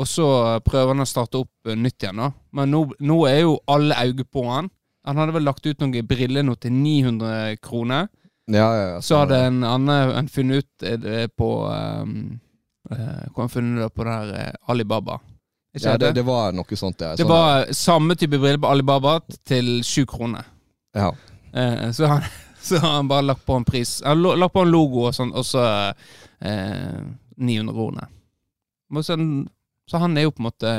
Og 0.00 0.08
så 0.08 0.26
prøver 0.64 0.94
han 0.94 1.04
å 1.04 1.08
starte 1.08 1.42
opp 1.42 1.68
eh, 1.68 1.76
nytt 1.76 2.02
igjen, 2.02 2.22
da. 2.22 2.30
Men 2.56 2.72
nå, 2.72 2.84
nå 3.04 3.18
er 3.28 3.42
jo 3.42 3.58
alle 3.70 3.98
øyne 4.00 4.24
på 4.24 4.46
han. 4.48 4.70
Han 5.08 5.20
hadde 5.20 5.34
vel 5.36 5.46
lagt 5.48 5.66
ut 5.66 5.80
noen 5.80 6.06
briller 6.08 6.44
nå 6.44 6.54
til 6.60 6.72
900 6.76 7.58
kroner. 7.64 8.08
Ja, 8.50 8.68
ja, 8.74 8.86
ja. 8.94 9.00
Så 9.04 9.20
hadde 9.20 9.38
en 9.46 9.60
annen 9.64 10.14
en 10.16 10.28
funnet 10.32 10.64
ut 10.64 10.86
eh, 11.06 11.26
på 11.38 11.50
um, 11.70 12.14
eh, 12.90 13.26
Hvor 13.30 13.44
han 13.44 13.52
funnet 13.52 13.84
det 13.84 13.90
på 13.94 14.06
der 14.08 14.32
eh, 14.34 14.70
Alibaba? 14.72 15.20
Ikke 15.70 15.92
ja, 15.92 15.98
det, 16.02 16.14
det, 16.16 16.24
var 16.26 16.50
noe 16.56 16.76
sånt, 16.76 16.98
ja. 16.98 17.12
det 17.14 17.22
Sånn- 17.22 17.30
var 17.30 17.68
samme 17.78 18.16
type 18.18 18.40
briller 18.40 18.58
på 18.58 18.72
Alibaba 18.72 19.20
til 19.46 19.78
sju 19.86 20.06
kroner. 20.10 20.48
ja. 20.96 21.12
Uh, 21.50 21.90
så, 21.90 22.06
han, 22.06 22.26
så 22.62 22.78
har 22.78 22.92
han 22.94 23.08
bare 23.10 23.26
lagt 23.26 23.46
på 23.46 23.56
en 23.58 23.64
pris. 23.66 24.00
Han 24.06 24.24
har 24.24 24.36
lagt 24.38 24.54
på 24.54 24.62
en 24.62 24.70
logo 24.70 25.08
og 25.08 25.14
sånn, 25.14 25.32
og 25.34 25.46
så 25.46 25.62
eh, 26.40 27.00
900 27.36 27.74
kroner. 27.74 28.10
Men 28.90 29.06
Så, 29.06 29.16
så 29.90 29.98
han 30.02 30.16
er 30.16 30.28
jo 30.28 30.34
på 30.34 30.44
en 30.44 30.48
måte 30.48 30.72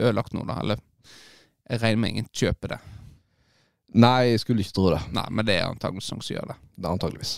ødelagt 0.00 0.32
nå, 0.36 0.46
da. 0.48 0.58
Eller 0.62 0.80
jeg 1.68 1.82
regner 1.82 2.00
med 2.00 2.14
ingen 2.14 2.28
kjøper 2.32 2.74
det. 2.74 2.82
Nei, 4.00 4.34
jeg 4.34 4.42
skulle 4.42 4.64
ikke 4.64 4.76
tro 4.76 4.90
det. 4.92 5.00
Nei, 5.16 5.24
men 5.32 5.46
det 5.48 5.58
er 5.60 5.68
antakeligvis 5.68 6.12
noen 6.12 6.24
som 6.24 6.34
gjør 6.34 6.50
det. 6.52 6.56
Det 6.76 6.86
er 6.86 6.94
antageligvis. 6.96 7.32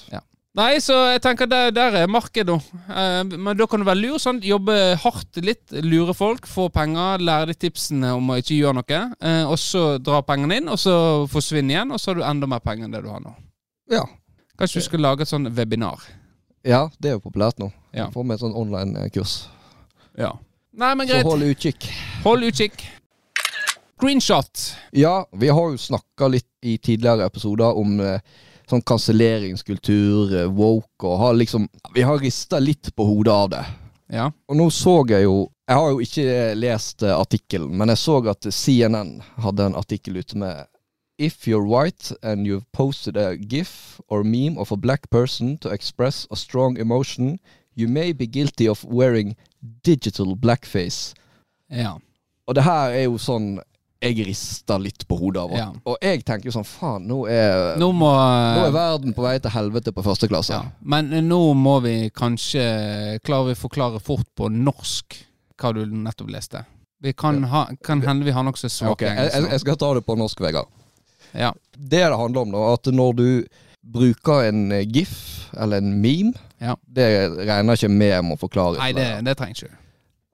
Nei, 0.59 0.71
så 0.83 0.97
jeg 1.13 1.21
tenker 1.23 1.47
der, 1.47 1.69
der 1.71 1.95
er 2.01 2.09
markedet. 2.11 2.57
Eh, 2.91 3.21
men 3.31 3.53
da 3.59 3.67
kan 3.71 3.83
du 3.83 3.87
være 3.87 4.01
lur. 4.03 4.17
Sånn, 4.19 4.41
jobbe 4.43 4.75
hardt 4.99 5.39
litt, 5.47 5.63
lure 5.87 6.15
folk, 6.19 6.49
få 6.51 6.67
penger, 6.75 7.23
lære 7.23 7.53
de 7.53 7.59
tipsene 7.67 8.11
om 8.19 8.33
å 8.35 8.39
ikke 8.43 8.59
gjøre 8.59 8.81
noe. 8.81 9.03
Eh, 9.23 9.45
og 9.47 9.55
så 9.63 9.85
dra 10.03 10.19
pengene 10.27 10.59
inn, 10.59 10.71
og 10.75 10.81
så 10.83 10.97
forsvinne 11.31 11.77
igjen, 11.77 11.95
og 11.95 12.03
så 12.03 12.11
har 12.11 12.19
du 12.19 12.27
enda 12.27 12.51
mer 12.51 12.65
penger 12.67 12.89
enn 12.89 12.99
det 12.99 13.05
du 13.07 13.11
har 13.15 13.23
nå. 13.23 13.37
Ja. 13.95 14.03
Kanskje 14.59 14.83
du 14.83 14.89
skal 14.91 15.07
lage 15.07 15.23
et 15.25 15.31
sånn 15.31 15.47
webinar. 15.55 16.03
ja, 16.67 16.89
det 16.99 17.13
er 17.13 17.15
jo 17.17 17.23
populært 17.31 17.63
nå. 17.63 17.71
Ja. 17.97 18.11
Få 18.13 18.27
med 18.27 18.37
et 18.37 18.43
sånn 18.43 18.59
online-kurs. 18.59 19.45
Ja. 20.19 20.35
Nei, 20.73 20.95
men 20.95 21.07
greit. 21.07 21.23
Så 21.23 21.33
hold 21.33 21.43
utkikk. 21.43 21.89
Hold 22.25 22.47
utkikk. 22.47 22.87
Greenshot. 24.01 24.77
Ja, 24.91 25.29
vi 25.33 25.49
har 25.49 25.71
jo 25.71 25.79
snakka 25.79 26.29
litt 26.29 26.47
i 26.63 26.79
tidligere 26.79 27.27
episoder 27.27 27.77
om 27.77 27.99
eh, 28.01 28.23
sånn 28.71 28.85
kanselleringskultur, 28.87 30.35
eh, 30.39 30.49
woke, 30.49 31.07
og 31.07 31.19
har 31.19 31.37
liksom 31.37 31.69
Vi 31.95 32.03
har 32.07 32.19
rista 32.23 32.59
litt 32.59 32.95
på 32.97 33.05
hodet 33.05 33.35
av 33.35 33.51
det. 33.51 33.65
Ja. 34.11 34.31
Og 34.49 34.57
nå 34.57 34.71
så 34.75 35.01
jeg 35.09 35.25
jo 35.25 35.51
Jeg 35.71 35.79
har 35.79 35.91
jo 35.91 36.01
ikke 36.03 36.55
lest 36.59 37.03
eh, 37.03 37.15
artikkelen, 37.15 37.77
men 37.79 37.93
jeg 37.93 37.99
så 38.03 38.17
at 38.31 38.47
CNN 38.51 39.21
hadde 39.39 39.69
en 39.69 39.77
artikkel 39.79 40.17
ute 40.17 40.39
med 40.39 40.67
If 41.19 41.47
you're 41.47 41.63
white 41.63 42.17
and 42.23 42.47
you've 42.47 42.67
posted 42.73 43.17
a 43.17 43.37
gif 43.37 44.01
or 44.09 44.25
meme 44.25 44.59
of 44.59 44.73
a 44.73 44.77
black 44.77 45.11
person 45.11 45.59
to 45.59 45.69
express 45.69 46.27
a 46.31 46.37
strong 46.37 46.79
emotion, 46.79 47.39
you 47.75 47.87
may 47.87 48.13
be 48.13 48.27
guilty 48.27 48.67
of 48.67 48.83
wearing 48.85 49.37
digital 49.61 50.37
blackface. 50.37 51.15
Ja. 51.71 51.97
Og 52.49 52.57
det 52.57 52.65
her 52.67 52.97
er 52.97 53.07
jo 53.07 53.19
sånn 53.21 53.59
jeg 54.01 54.25
rister 54.25 54.81
litt 54.81 55.03
på 55.05 55.17
hodet 55.21 55.43
av. 55.43 55.51
Ja. 55.53 55.67
Og 55.85 55.99
jeg 56.01 56.23
tenker 56.25 56.49
jo 56.49 56.55
sånn 56.55 56.65
faen, 56.65 57.05
nå 57.05 57.19
er, 57.29 57.75
nå, 57.81 57.91
Nå 57.93 58.63
er 58.65 58.73
verden 58.73 59.13
på 59.17 59.27
vei 59.27 59.35
til 59.45 59.53
helvete 59.53 59.93
på 59.93 60.05
første 60.07 60.29
klasse. 60.31 60.57
ja. 60.57 60.63
Men 60.81 61.13
nå 61.29 61.41
må 61.53 61.77
vi 61.85 61.95
kanskje 62.09 62.65
Klarer 63.27 63.51
vi 63.51 63.59
å 63.59 63.61
forklare 63.61 64.01
fort 64.01 64.29
på 64.35 64.49
norsk 64.49 65.21
hva 65.61 65.75
du 65.77 65.83
nettopp 65.85 66.31
leste? 66.33 66.63
Vi 67.05 67.13
kan, 67.13 67.43
ha, 67.45 67.67
kan 67.85 68.01
hende 68.05 68.25
vi 68.25 68.33
har 68.33 68.45
nokså 68.45 68.69
svak 68.73 68.95
okay, 68.95 69.13
jeg, 69.13 69.29
jeg, 69.35 69.49
jeg 69.53 69.61
skal 69.63 69.77
ta 69.81 69.91
det 69.97 70.03
på 70.05 70.17
norsk, 70.17 70.41
Vegard. 70.41 70.69
Ja. 71.37 71.53
Det 71.77 72.01
det 72.01 72.17
handler 72.17 72.47
om, 72.47 72.55
da, 72.57 72.65
at 72.73 72.89
når 72.93 73.13
du 73.19 73.27
bruker 73.81 74.49
en 74.49 74.71
eh, 74.73 74.87
gif 74.89 75.51
eller 75.53 75.81
en 75.81 75.95
meme, 76.01 76.33
Ja. 76.61 76.75
det 76.85 77.07
regner 77.49 77.79
ikke 77.79 77.89
med 77.89 78.19
må 78.25 78.37
forklare 78.37 78.77
Nei, 78.83 78.91
det, 78.93 79.07
det 79.25 79.37
trenger 79.39 79.65
ikke 79.65 79.79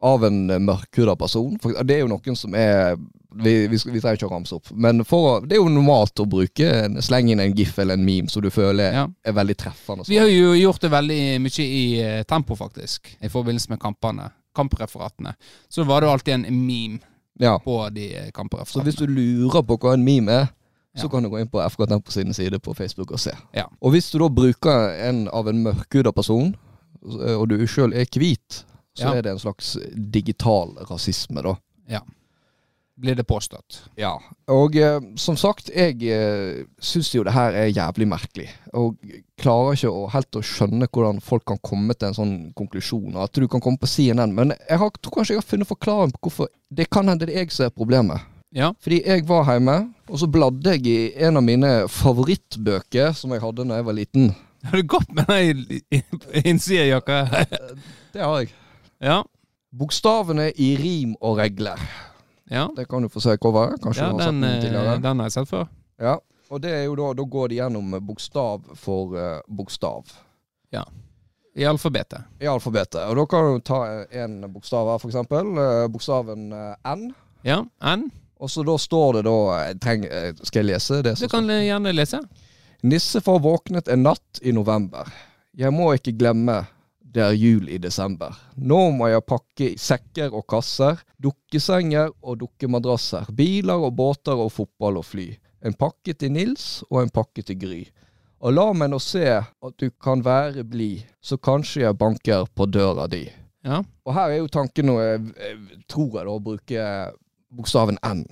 av 0.07 0.25
en 0.25 0.51
eh, 0.51 0.59
mørkhuda 0.59 1.17
person. 1.17 1.59
For 1.63 1.77
det 1.85 1.97
er 1.97 2.05
jo 2.05 2.11
noen 2.11 2.37
som 2.39 2.55
er 2.57 2.97
Vi, 3.37 3.67
vi, 3.69 3.77
vi 3.77 4.01
trenger 4.01 4.17
ikke 4.17 4.29
å 4.31 4.33
ramse 4.33 4.57
opp, 4.57 4.71
men 4.73 5.03
for, 5.05 5.43
det 5.45 5.59
er 5.59 5.61
jo 5.61 5.69
normalt 5.69 6.23
å 6.23 6.25
bruke 6.25 6.71
en, 6.73 6.95
slenge 7.05 7.35
inn 7.35 7.43
en 7.43 7.53
gif 7.53 7.75
eller 7.83 7.99
en 7.99 8.05
meme 8.07 8.33
som 8.33 8.41
du 8.41 8.49
føler 8.49 8.95
Ja. 8.95 9.03
er 9.29 9.35
veldig 9.37 9.57
treffende. 9.61 10.07
Vi 10.09 10.17
har 10.17 10.31
jo 10.31 10.55
gjort 10.57 10.81
det 10.81 10.89
veldig 10.95 11.19
mye 11.45 11.67
i 11.67 11.83
eh, 12.01 12.23
tempo, 12.25 12.57
faktisk. 12.57 13.11
I 13.21 13.29
forbindelse 13.29 13.75
med 13.75 13.83
kampene. 13.83 14.31
Kampreferatene. 14.57 15.35
Så 15.69 15.85
var 15.85 16.01
det 16.01 16.09
jo 16.09 16.15
alltid 16.15 16.35
en 16.39 16.47
meme 16.49 17.03
ja. 17.39 17.59
på 17.61 17.77
de 17.93 18.09
kampreferatene. 18.33 18.73
Så 18.73 18.87
hvis 18.89 18.97
du 18.97 19.05
lurer 19.05 19.61
på 19.69 19.77
hva 19.83 19.93
en 19.99 20.07
meme 20.07 20.33
er, 20.33 20.49
så 20.97 21.09
kan 21.13 21.25
du 21.25 21.31
gå 21.33 21.41
inn 21.41 21.51
på 21.53 21.61
FK 21.61 21.87
Tempo 21.91 22.15
sine 22.15 22.35
sider 22.37 22.63
på 22.63 22.75
Facebook 22.75 23.13
og 23.13 23.21
se. 23.21 23.35
Ja. 23.57 23.67
Og 23.81 23.95
hvis 23.95 24.11
du 24.13 24.19
da 24.23 24.31
bruker 24.33 24.95
en 25.09 25.27
av 25.29 25.49
en 25.51 25.63
mørkhuda 25.65 26.13
person, 26.17 26.55
og 27.03 27.49
du 27.51 27.59
sjøl 27.69 27.95
er 27.95 28.09
hvit, 28.17 28.65
så 28.97 29.13
er 29.13 29.27
det 29.27 29.35
en 29.35 29.43
slags 29.43 29.77
digital 29.95 30.73
rasisme, 30.89 31.45
da. 31.45 31.59
Ja 31.91 32.01
Blir 32.97 33.15
det 33.15 33.27
påstått. 33.29 33.83
Ja. 34.01 34.15
Og 34.49 34.77
eh, 34.81 35.03
som 35.21 35.37
sagt, 35.37 35.69
jeg 35.69 36.01
eh, 36.09 36.63
syns 36.81 37.11
jo 37.13 37.27
det 37.27 37.35
her 37.37 37.53
er 37.53 37.69
jævlig 37.69 38.07
merkelig. 38.09 38.47
Og 38.73 38.97
klarer 39.37 39.77
ikke 39.77 39.91
å, 39.93 40.07
helt 40.15 40.39
å 40.39 40.41
skjønne 40.41 40.89
hvordan 40.89 41.21
folk 41.21 41.45
kan 41.51 41.61
komme 41.61 41.93
til 41.93 42.09
en 42.09 42.17
sånn 42.17 42.33
konklusjon. 42.57 43.19
At 43.21 43.37
du 43.37 43.45
kan 43.53 43.61
komme 43.61 43.77
på 43.83 43.91
CNN. 43.91 44.33
Men 44.33 44.55
jeg 44.57 44.81
har, 44.81 44.95
tror 44.97 45.19
kanskje 45.19 45.37
jeg 45.37 45.43
har 45.43 45.49
funnet 45.51 45.69
forklaring 45.69 46.17
på 46.17 46.25
hvorfor 46.25 46.49
Det 46.73 46.89
kan 46.89 47.13
hende 47.13 47.29
det 47.29 47.37
er 47.37 47.45
jeg 47.45 47.53
som 47.53 47.69
er 47.69 47.77
problemet. 47.77 48.25
Ja. 48.55 48.73
Fordi 48.81 49.03
jeg 49.07 49.25
var 49.29 49.45
hjemme, 49.51 49.77
og 50.09 50.19
så 50.21 50.27
bladde 50.31 50.77
jeg 50.77 50.87
i 50.87 51.13
en 51.27 51.37
av 51.37 51.43
mine 51.45 51.71
favorittbøker 51.93 53.13
som 53.17 53.33
jeg 53.35 53.43
hadde 53.43 53.67
da 53.69 53.81
jeg 53.81 53.87
var 53.89 53.97
liten. 53.97 54.29
Har 54.67 54.81
du 54.81 54.87
gått 54.89 55.11
med 55.15 55.27
den 55.31 55.81
innsidejakka? 56.45 57.19
Det 58.13 58.23
har 58.23 58.39
jeg. 58.41 58.53
Ja. 59.03 59.19
Bokstavene 59.77 60.49
i 60.57 60.71
rim 60.81 61.17
og 61.21 61.39
regler. 61.39 61.81
Ja, 62.51 62.69
Det 62.77 62.87
kan 62.89 63.03
du 63.03 63.09
få 63.11 63.21
se 63.21 63.35
coveret. 63.43 63.81
Kanskje 63.83 64.05
ja 64.07 64.11
du 64.13 64.17
har 64.17 64.23
sett 64.23 64.33
den, 64.33 64.41
den 64.43 64.51
eh, 64.57 64.61
tidligere. 64.63 64.99
den 65.03 65.19
har 65.21 65.27
jeg 65.29 65.33
sett 65.37 65.51
før. 65.51 65.67
Ja, 66.01 66.17
og 66.51 66.63
det 66.63 66.71
er 66.73 66.85
jo 66.87 66.95
da, 66.99 67.11
da 67.19 67.25
går 67.27 67.49
de 67.51 67.59
gjennom 67.59 67.97
bokstav 68.07 68.63
for 68.79 69.17
bokstav. 69.49 70.07
bokstav 70.07 70.87
I 71.57 71.65
alfabetet. 71.65 72.25
i 72.41 72.47
alfabetet. 72.47 73.01
Og 73.11 73.17
da 73.17 73.25
kan 73.27 73.47
du 73.55 73.61
ta 73.65 73.81
en 74.13 74.45
bokstav 74.53 74.91
her, 74.93 75.07
eksempel. 75.09 75.53
eh, 75.59 75.87
bokstaven 75.89 76.53
eh, 76.53 76.95
N. 76.95 77.07
Ja, 77.45 77.63
N. 77.83 78.11
Og 78.41 78.51
så 78.53 78.65
da 78.67 78.77
står 78.79 79.19
det 79.19 79.23
da 79.27 79.37
treng, 79.81 80.05
eh, 80.05 80.33
Skal 80.43 80.65
jeg 80.65 80.75
lese 80.75 81.03
det? 81.03 81.17
Du 81.21 81.29
kan 81.33 81.49
eh, 81.51 81.67
gjerne 81.69 81.95
lese. 81.95 82.21
Nissefar 82.83 83.41
våknet 83.41 83.89
en 83.89 84.05
natt 84.05 84.41
i 84.43 84.53
november. 84.53 85.09
Jeg 85.57 85.73
må 85.73 85.95
ikke 85.97 86.13
glemme 86.19 86.67
det 87.17 87.23
er 87.25 87.33
jul 87.33 87.71
i 87.73 87.79
desember. 87.81 88.35
Nå 88.61 88.91
må 88.93 89.09
jeg 89.09 89.25
pakke 89.25 89.71
sekker 89.81 90.35
og 90.37 90.45
kasser, 90.53 90.99
dukkesenger 91.23 92.11
og 92.21 92.43
dukkemadrasser, 92.43 93.31
biler 93.33 93.87
og 93.89 93.95
båter 93.97 94.37
og 94.37 94.53
fotball 94.53 95.01
og 95.01 95.07
fly. 95.09 95.31
En 95.65 95.73
pakke 95.73 96.13
til 96.13 96.35
Nils 96.35 96.85
og 96.91 97.01
en 97.07 97.15
pakke 97.15 97.41
til 97.47 97.57
Gry. 97.63 97.81
Og 98.45 98.53
la 98.53 98.67
meg 98.77 98.93
nå 98.93 99.01
se 99.01 99.25
at 99.33 99.81
du 99.81 99.89
kan 100.03 100.21
være 100.25 100.67
blid, 100.69 101.07
så 101.25 101.41
kanskje 101.41 101.87
jeg 101.87 101.97
banker 101.97 102.45
på 102.53 102.69
døra 102.69 103.09
di. 103.09 103.25
Ja. 103.65 103.81
Og 104.05 104.15
her 104.15 104.35
er 104.35 104.43
jo 104.43 104.53
tanken, 104.53 104.93
og 104.93 105.01
jeg 105.01 105.49
tror 105.89 106.19
jeg 106.19 106.29
da, 106.29 106.35
å 106.35 106.43
bruke 106.45 106.83
bokstaven 107.51 107.99
N. 108.03 108.25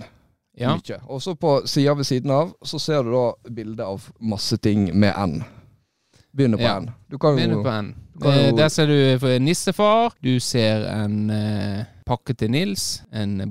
ja. 0.59 0.75
Mykje. 0.77 1.01
Og 1.09 1.23
så 1.23 1.35
på 1.35 1.67
sida 1.67 1.95
ved 1.95 2.05
siden 2.05 2.31
av 2.31 2.53
så 2.65 2.79
ser 2.81 3.03
du 3.03 3.11
da 3.13 3.33
bilde 3.51 3.85
av 3.85 4.09
masse 4.21 4.57
ting 4.57 4.91
med 4.99 5.15
N. 5.17 5.43
Begynner 6.37 6.59
på 6.59 6.63
Ja. 6.63 6.79
N. 6.81 6.91
Du 7.11 7.19
kan 7.19 7.39
jo 7.39 7.63
på 7.63 7.71
N. 7.71 7.95
kan 8.21 8.33
Eh, 8.33 8.51
jo- 8.51 8.57
Der 8.57 8.69
ser 8.69 8.87
du 8.87 9.39
nissefar. 9.41 10.13
Du 10.23 10.39
ser 10.41 10.85
en 10.87 11.31
eh, 11.31 11.85
pakke 12.07 12.35
til 12.37 12.51
Nils. 12.51 13.03
En 13.13 13.43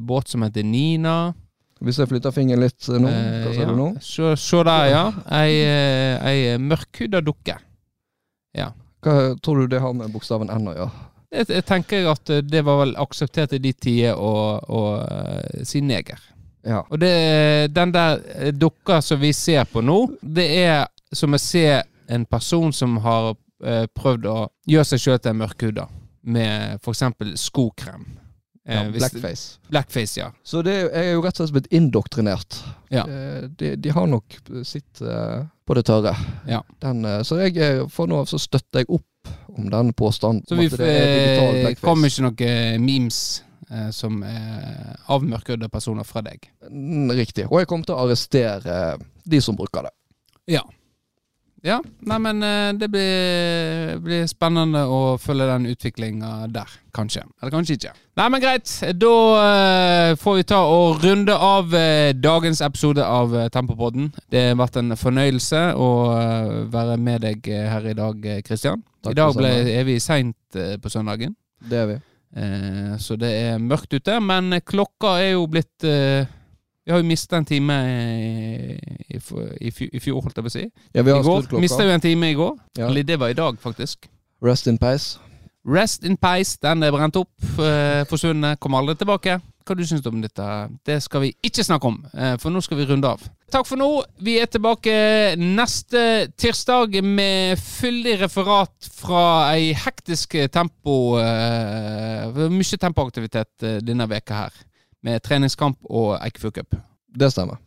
båt 0.00 0.28
som 0.28 0.42
heter 0.42 0.62
Nina. 0.64 1.32
Hvis 1.80 1.96
jeg 1.98 2.08
flytter 2.08 2.30
fingeren 2.30 2.60
litt 2.60 2.88
eh, 2.88 2.98
nå, 2.98 3.08
Eh, 3.08 3.44
hva 3.46 3.54
ser 3.54 3.60
ja. 3.60 3.66
du 3.66 3.76
nå? 3.76 4.00
Se, 4.36 4.56
der, 4.64 4.84
ja. 4.84 5.12
Ei, 5.30 5.62
eh, 5.64 6.26
ei 6.26 6.58
mørkhuda 6.58 7.20
dukke. 7.24 7.56
Hva 9.02 9.34
tror 9.40 9.60
du 9.62 9.66
det 9.66 9.80
har 9.80 9.92
med 9.94 10.12
bokstaven 10.12 10.50
N 10.50 10.66
å 10.68 10.74
gjøre? 10.76 10.90
Jeg, 11.30 11.46
jeg 11.48 11.64
tenker 11.68 12.08
at 12.10 12.30
det 12.50 12.62
var 12.66 12.80
vel 12.82 12.96
akseptert 12.98 13.52
i 13.54 13.60
de 13.62 13.70
tider 13.72 14.18
å, 14.18 14.32
å 14.66 14.80
eh, 15.04 15.62
si 15.66 15.82
neger. 15.84 16.18
Ja. 16.66 16.82
Og 16.90 16.98
det, 17.00 17.12
den 17.72 17.92
der 17.94 18.18
eh, 18.34 18.50
dukka 18.52 18.98
som 19.04 19.20
vi 19.22 19.30
ser 19.36 19.68
på 19.70 19.82
nå, 19.84 20.00
det 20.20 20.48
er 20.64 20.88
som 21.14 21.34
å 21.34 21.40
se 21.40 21.64
en 22.10 22.24
person 22.26 22.74
som 22.74 22.98
har 23.04 23.30
eh, 23.64 23.86
prøvd 23.94 24.26
å 24.26 24.38
gjøre 24.70 24.88
seg 24.90 25.04
sjøl 25.04 25.20
til 25.22 25.32
en 25.32 25.40
mørkhuda 25.44 25.86
med 26.34 26.82
f.eks. 26.82 27.06
skokrem. 27.46 28.08
Ja 28.70 28.82
blackface. 28.92 29.56
Blackface, 29.72 30.18
ja. 30.20 30.26
Så 30.46 30.60
det 30.62 30.74
er- 30.92 31.08
jo 31.14 31.22
rett 31.24 31.38
og 31.40 31.48
slett 31.48 31.54
blitt 31.56 31.72
indoktrinert. 31.74 32.58
Ja. 32.92 33.02
De, 33.58 33.72
de 33.80 33.90
har 33.96 34.06
nok 34.06 34.36
sitt 34.68 35.00
på 35.00 35.74
det 35.74 35.82
tørre. 35.88 36.12
Ja. 36.46 36.60
Den, 36.84 37.00
så 37.26 37.40
jeg, 37.40 37.88
for 37.90 38.06
nå 38.10 38.20
så 38.30 38.38
støtter 38.38 38.84
jeg 38.84 38.90
opp 38.92 39.06
om 39.56 39.70
den 39.70 39.92
påstanden. 39.92 40.44
Så 40.48 40.58
vi 40.58 40.66
eh, 40.66 41.74
kommer 41.80 42.10
ikke 42.10 42.26
noen 42.26 42.84
memes 42.84 43.20
eh, 43.70 43.88
som 43.94 44.22
er 44.22 44.96
av 45.10 45.24
personer 45.70 46.04
fra 46.04 46.22
deg. 46.22 46.50
Mm, 46.70 47.10
Riktig. 47.12 47.48
Og 47.50 47.60
jeg 47.60 47.70
kommer 47.70 47.88
til 47.88 47.96
å 47.96 48.04
arrestere 48.06 48.98
de 49.24 49.40
som 49.40 49.56
bruker 49.58 49.88
det. 49.88 49.96
Ja. 50.56 50.64
Ja, 51.62 51.76
nei, 52.08 52.16
men 52.24 52.38
eh, 52.40 52.70
det 52.80 52.86
blir, 52.88 53.98
blir 54.00 54.22
spennende 54.30 54.86
å 54.88 55.18
følge 55.20 55.44
den 55.50 55.66
utviklinga 55.68 56.46
der, 56.48 56.70
kanskje. 56.96 57.26
Eller 57.36 57.52
kanskje 57.52 57.76
ikke. 57.76 57.92
Nei, 58.16 58.28
men 58.32 58.40
greit. 58.40 58.72
Da 58.96 59.10
uh, 59.36 60.16
får 60.20 60.38
vi 60.38 60.46
ta 60.48 60.62
og 60.72 61.04
runde 61.04 61.36
av 61.36 61.68
uh, 61.76 62.16
dagens 62.16 62.62
episode 62.64 63.04
av 63.04 63.36
uh, 63.36 63.44
Tempopodden. 63.52 64.08
Det 64.32 64.46
har 64.48 64.56
vært 64.60 64.80
en 64.80 64.96
fornøyelse 64.96 65.60
å 65.76 65.90
eh, 66.16 66.54
være 66.72 66.96
med 67.00 67.26
deg 67.26 67.52
eh, 67.52 67.68
her 67.68 67.92
i 67.92 67.96
dag, 67.98 68.24
eh, 68.24 68.40
Christian. 68.46 68.80
Takk 69.00 69.14
I 69.14 69.16
dag 69.16 69.36
ble, 69.36 69.50
er 69.72 69.86
vi 69.88 69.96
seint 70.02 70.58
eh, 70.58 70.74
på 70.80 70.92
søndagen. 70.92 71.32
Det 71.70 71.78
er 71.78 71.86
vi. 71.88 71.96
Eh, 72.36 72.92
så 73.00 73.16
det 73.20 73.30
er 73.30 73.62
mørkt 73.62 73.94
ute, 73.96 74.18
men 74.22 74.52
klokka 74.66 75.16
er 75.22 75.32
jo 75.32 75.46
blitt 75.50 75.86
eh, 75.88 76.28
Vi 76.84 76.92
har 76.92 77.00
jo 77.00 77.06
mista 77.08 77.38
en 77.40 77.48
time 77.48 77.76
i, 77.86 78.76
i, 79.16 79.18
i, 79.20 79.72
i 79.88 80.00
fjor, 80.02 80.20
holdt 80.24 80.36
jeg 80.36 80.46
på 80.46 80.52
å 80.52 80.54
si. 80.54 80.66
Ja, 80.92 81.02
vi 81.02 81.12
I 81.12 81.16
har 81.16 81.24
går. 81.26 81.48
Mista 81.62 81.86
jo 81.86 81.96
en 81.96 82.04
time 82.04 82.30
i 82.32 82.36
går. 82.38 82.54
Ja. 82.78 82.88
Eller 82.88 83.06
det 83.06 83.18
var 83.20 83.32
i 83.32 83.36
dag, 83.38 83.58
faktisk. 83.62 84.08
Rest 84.44 84.68
in 84.70 84.78
pace. 84.80 85.20
Rest 85.66 86.04
in 86.04 86.16
peace. 86.16 86.56
Den 86.62 86.82
er 86.82 86.92
brent 86.92 87.16
opp. 87.16 87.32
eh, 87.58 88.04
forsvunnet. 88.08 88.60
Kommer 88.60 88.78
aldri 88.78 88.96
tilbake. 88.96 89.40
Hva 89.66 89.76
du 89.76 89.84
syns 89.86 90.00
du 90.02 90.08
om 90.08 90.22
dette? 90.22 90.46
Det 90.86 90.96
skal 91.04 91.20
vi 91.20 91.34
ikke 91.46 91.62
snakke 91.62 91.86
om, 91.86 91.98
eh, 92.14 92.36
for 92.38 92.50
nå 92.50 92.62
skal 92.62 92.78
vi 92.78 92.86
runde 92.88 93.06
av. 93.06 93.20
Takk 93.50 93.66
for 93.66 93.76
nå. 93.76 94.02
Vi 94.18 94.38
er 94.40 94.46
tilbake 94.46 95.36
neste 95.36 96.32
tirsdag 96.36 97.02
med 97.04 97.58
fyldig 97.58 98.20
referat 98.22 98.88
fra 98.94 99.52
ei 99.52 99.72
hektisk 99.72 100.36
tempo 100.50 101.18
eh, 101.18 102.48
Mye 102.50 102.78
tempoaktivitet 102.78 103.62
eh, 103.62 103.80
denne 103.80 104.08
veka 104.08 104.34
her. 104.34 104.52
Med 105.02 105.22
treningskamp 105.22 105.78
og 105.88 106.18
Eikefjord 106.20 106.54
Cup. 106.54 106.74
Det 107.16 107.32
stemmer. 107.32 107.58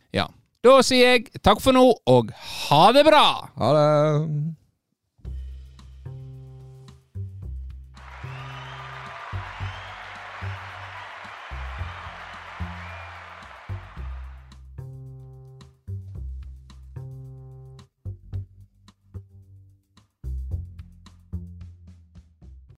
Da 0.64 0.78
sier 0.80 1.10
jeg 1.18 1.42
takk 1.44 1.58
for 1.60 1.76
nå, 1.76 1.82
og 2.08 2.30
ha 2.70 2.84
det 2.96 3.02
bra! 3.04 3.24
Ha 3.60 3.72
det. 3.76 4.63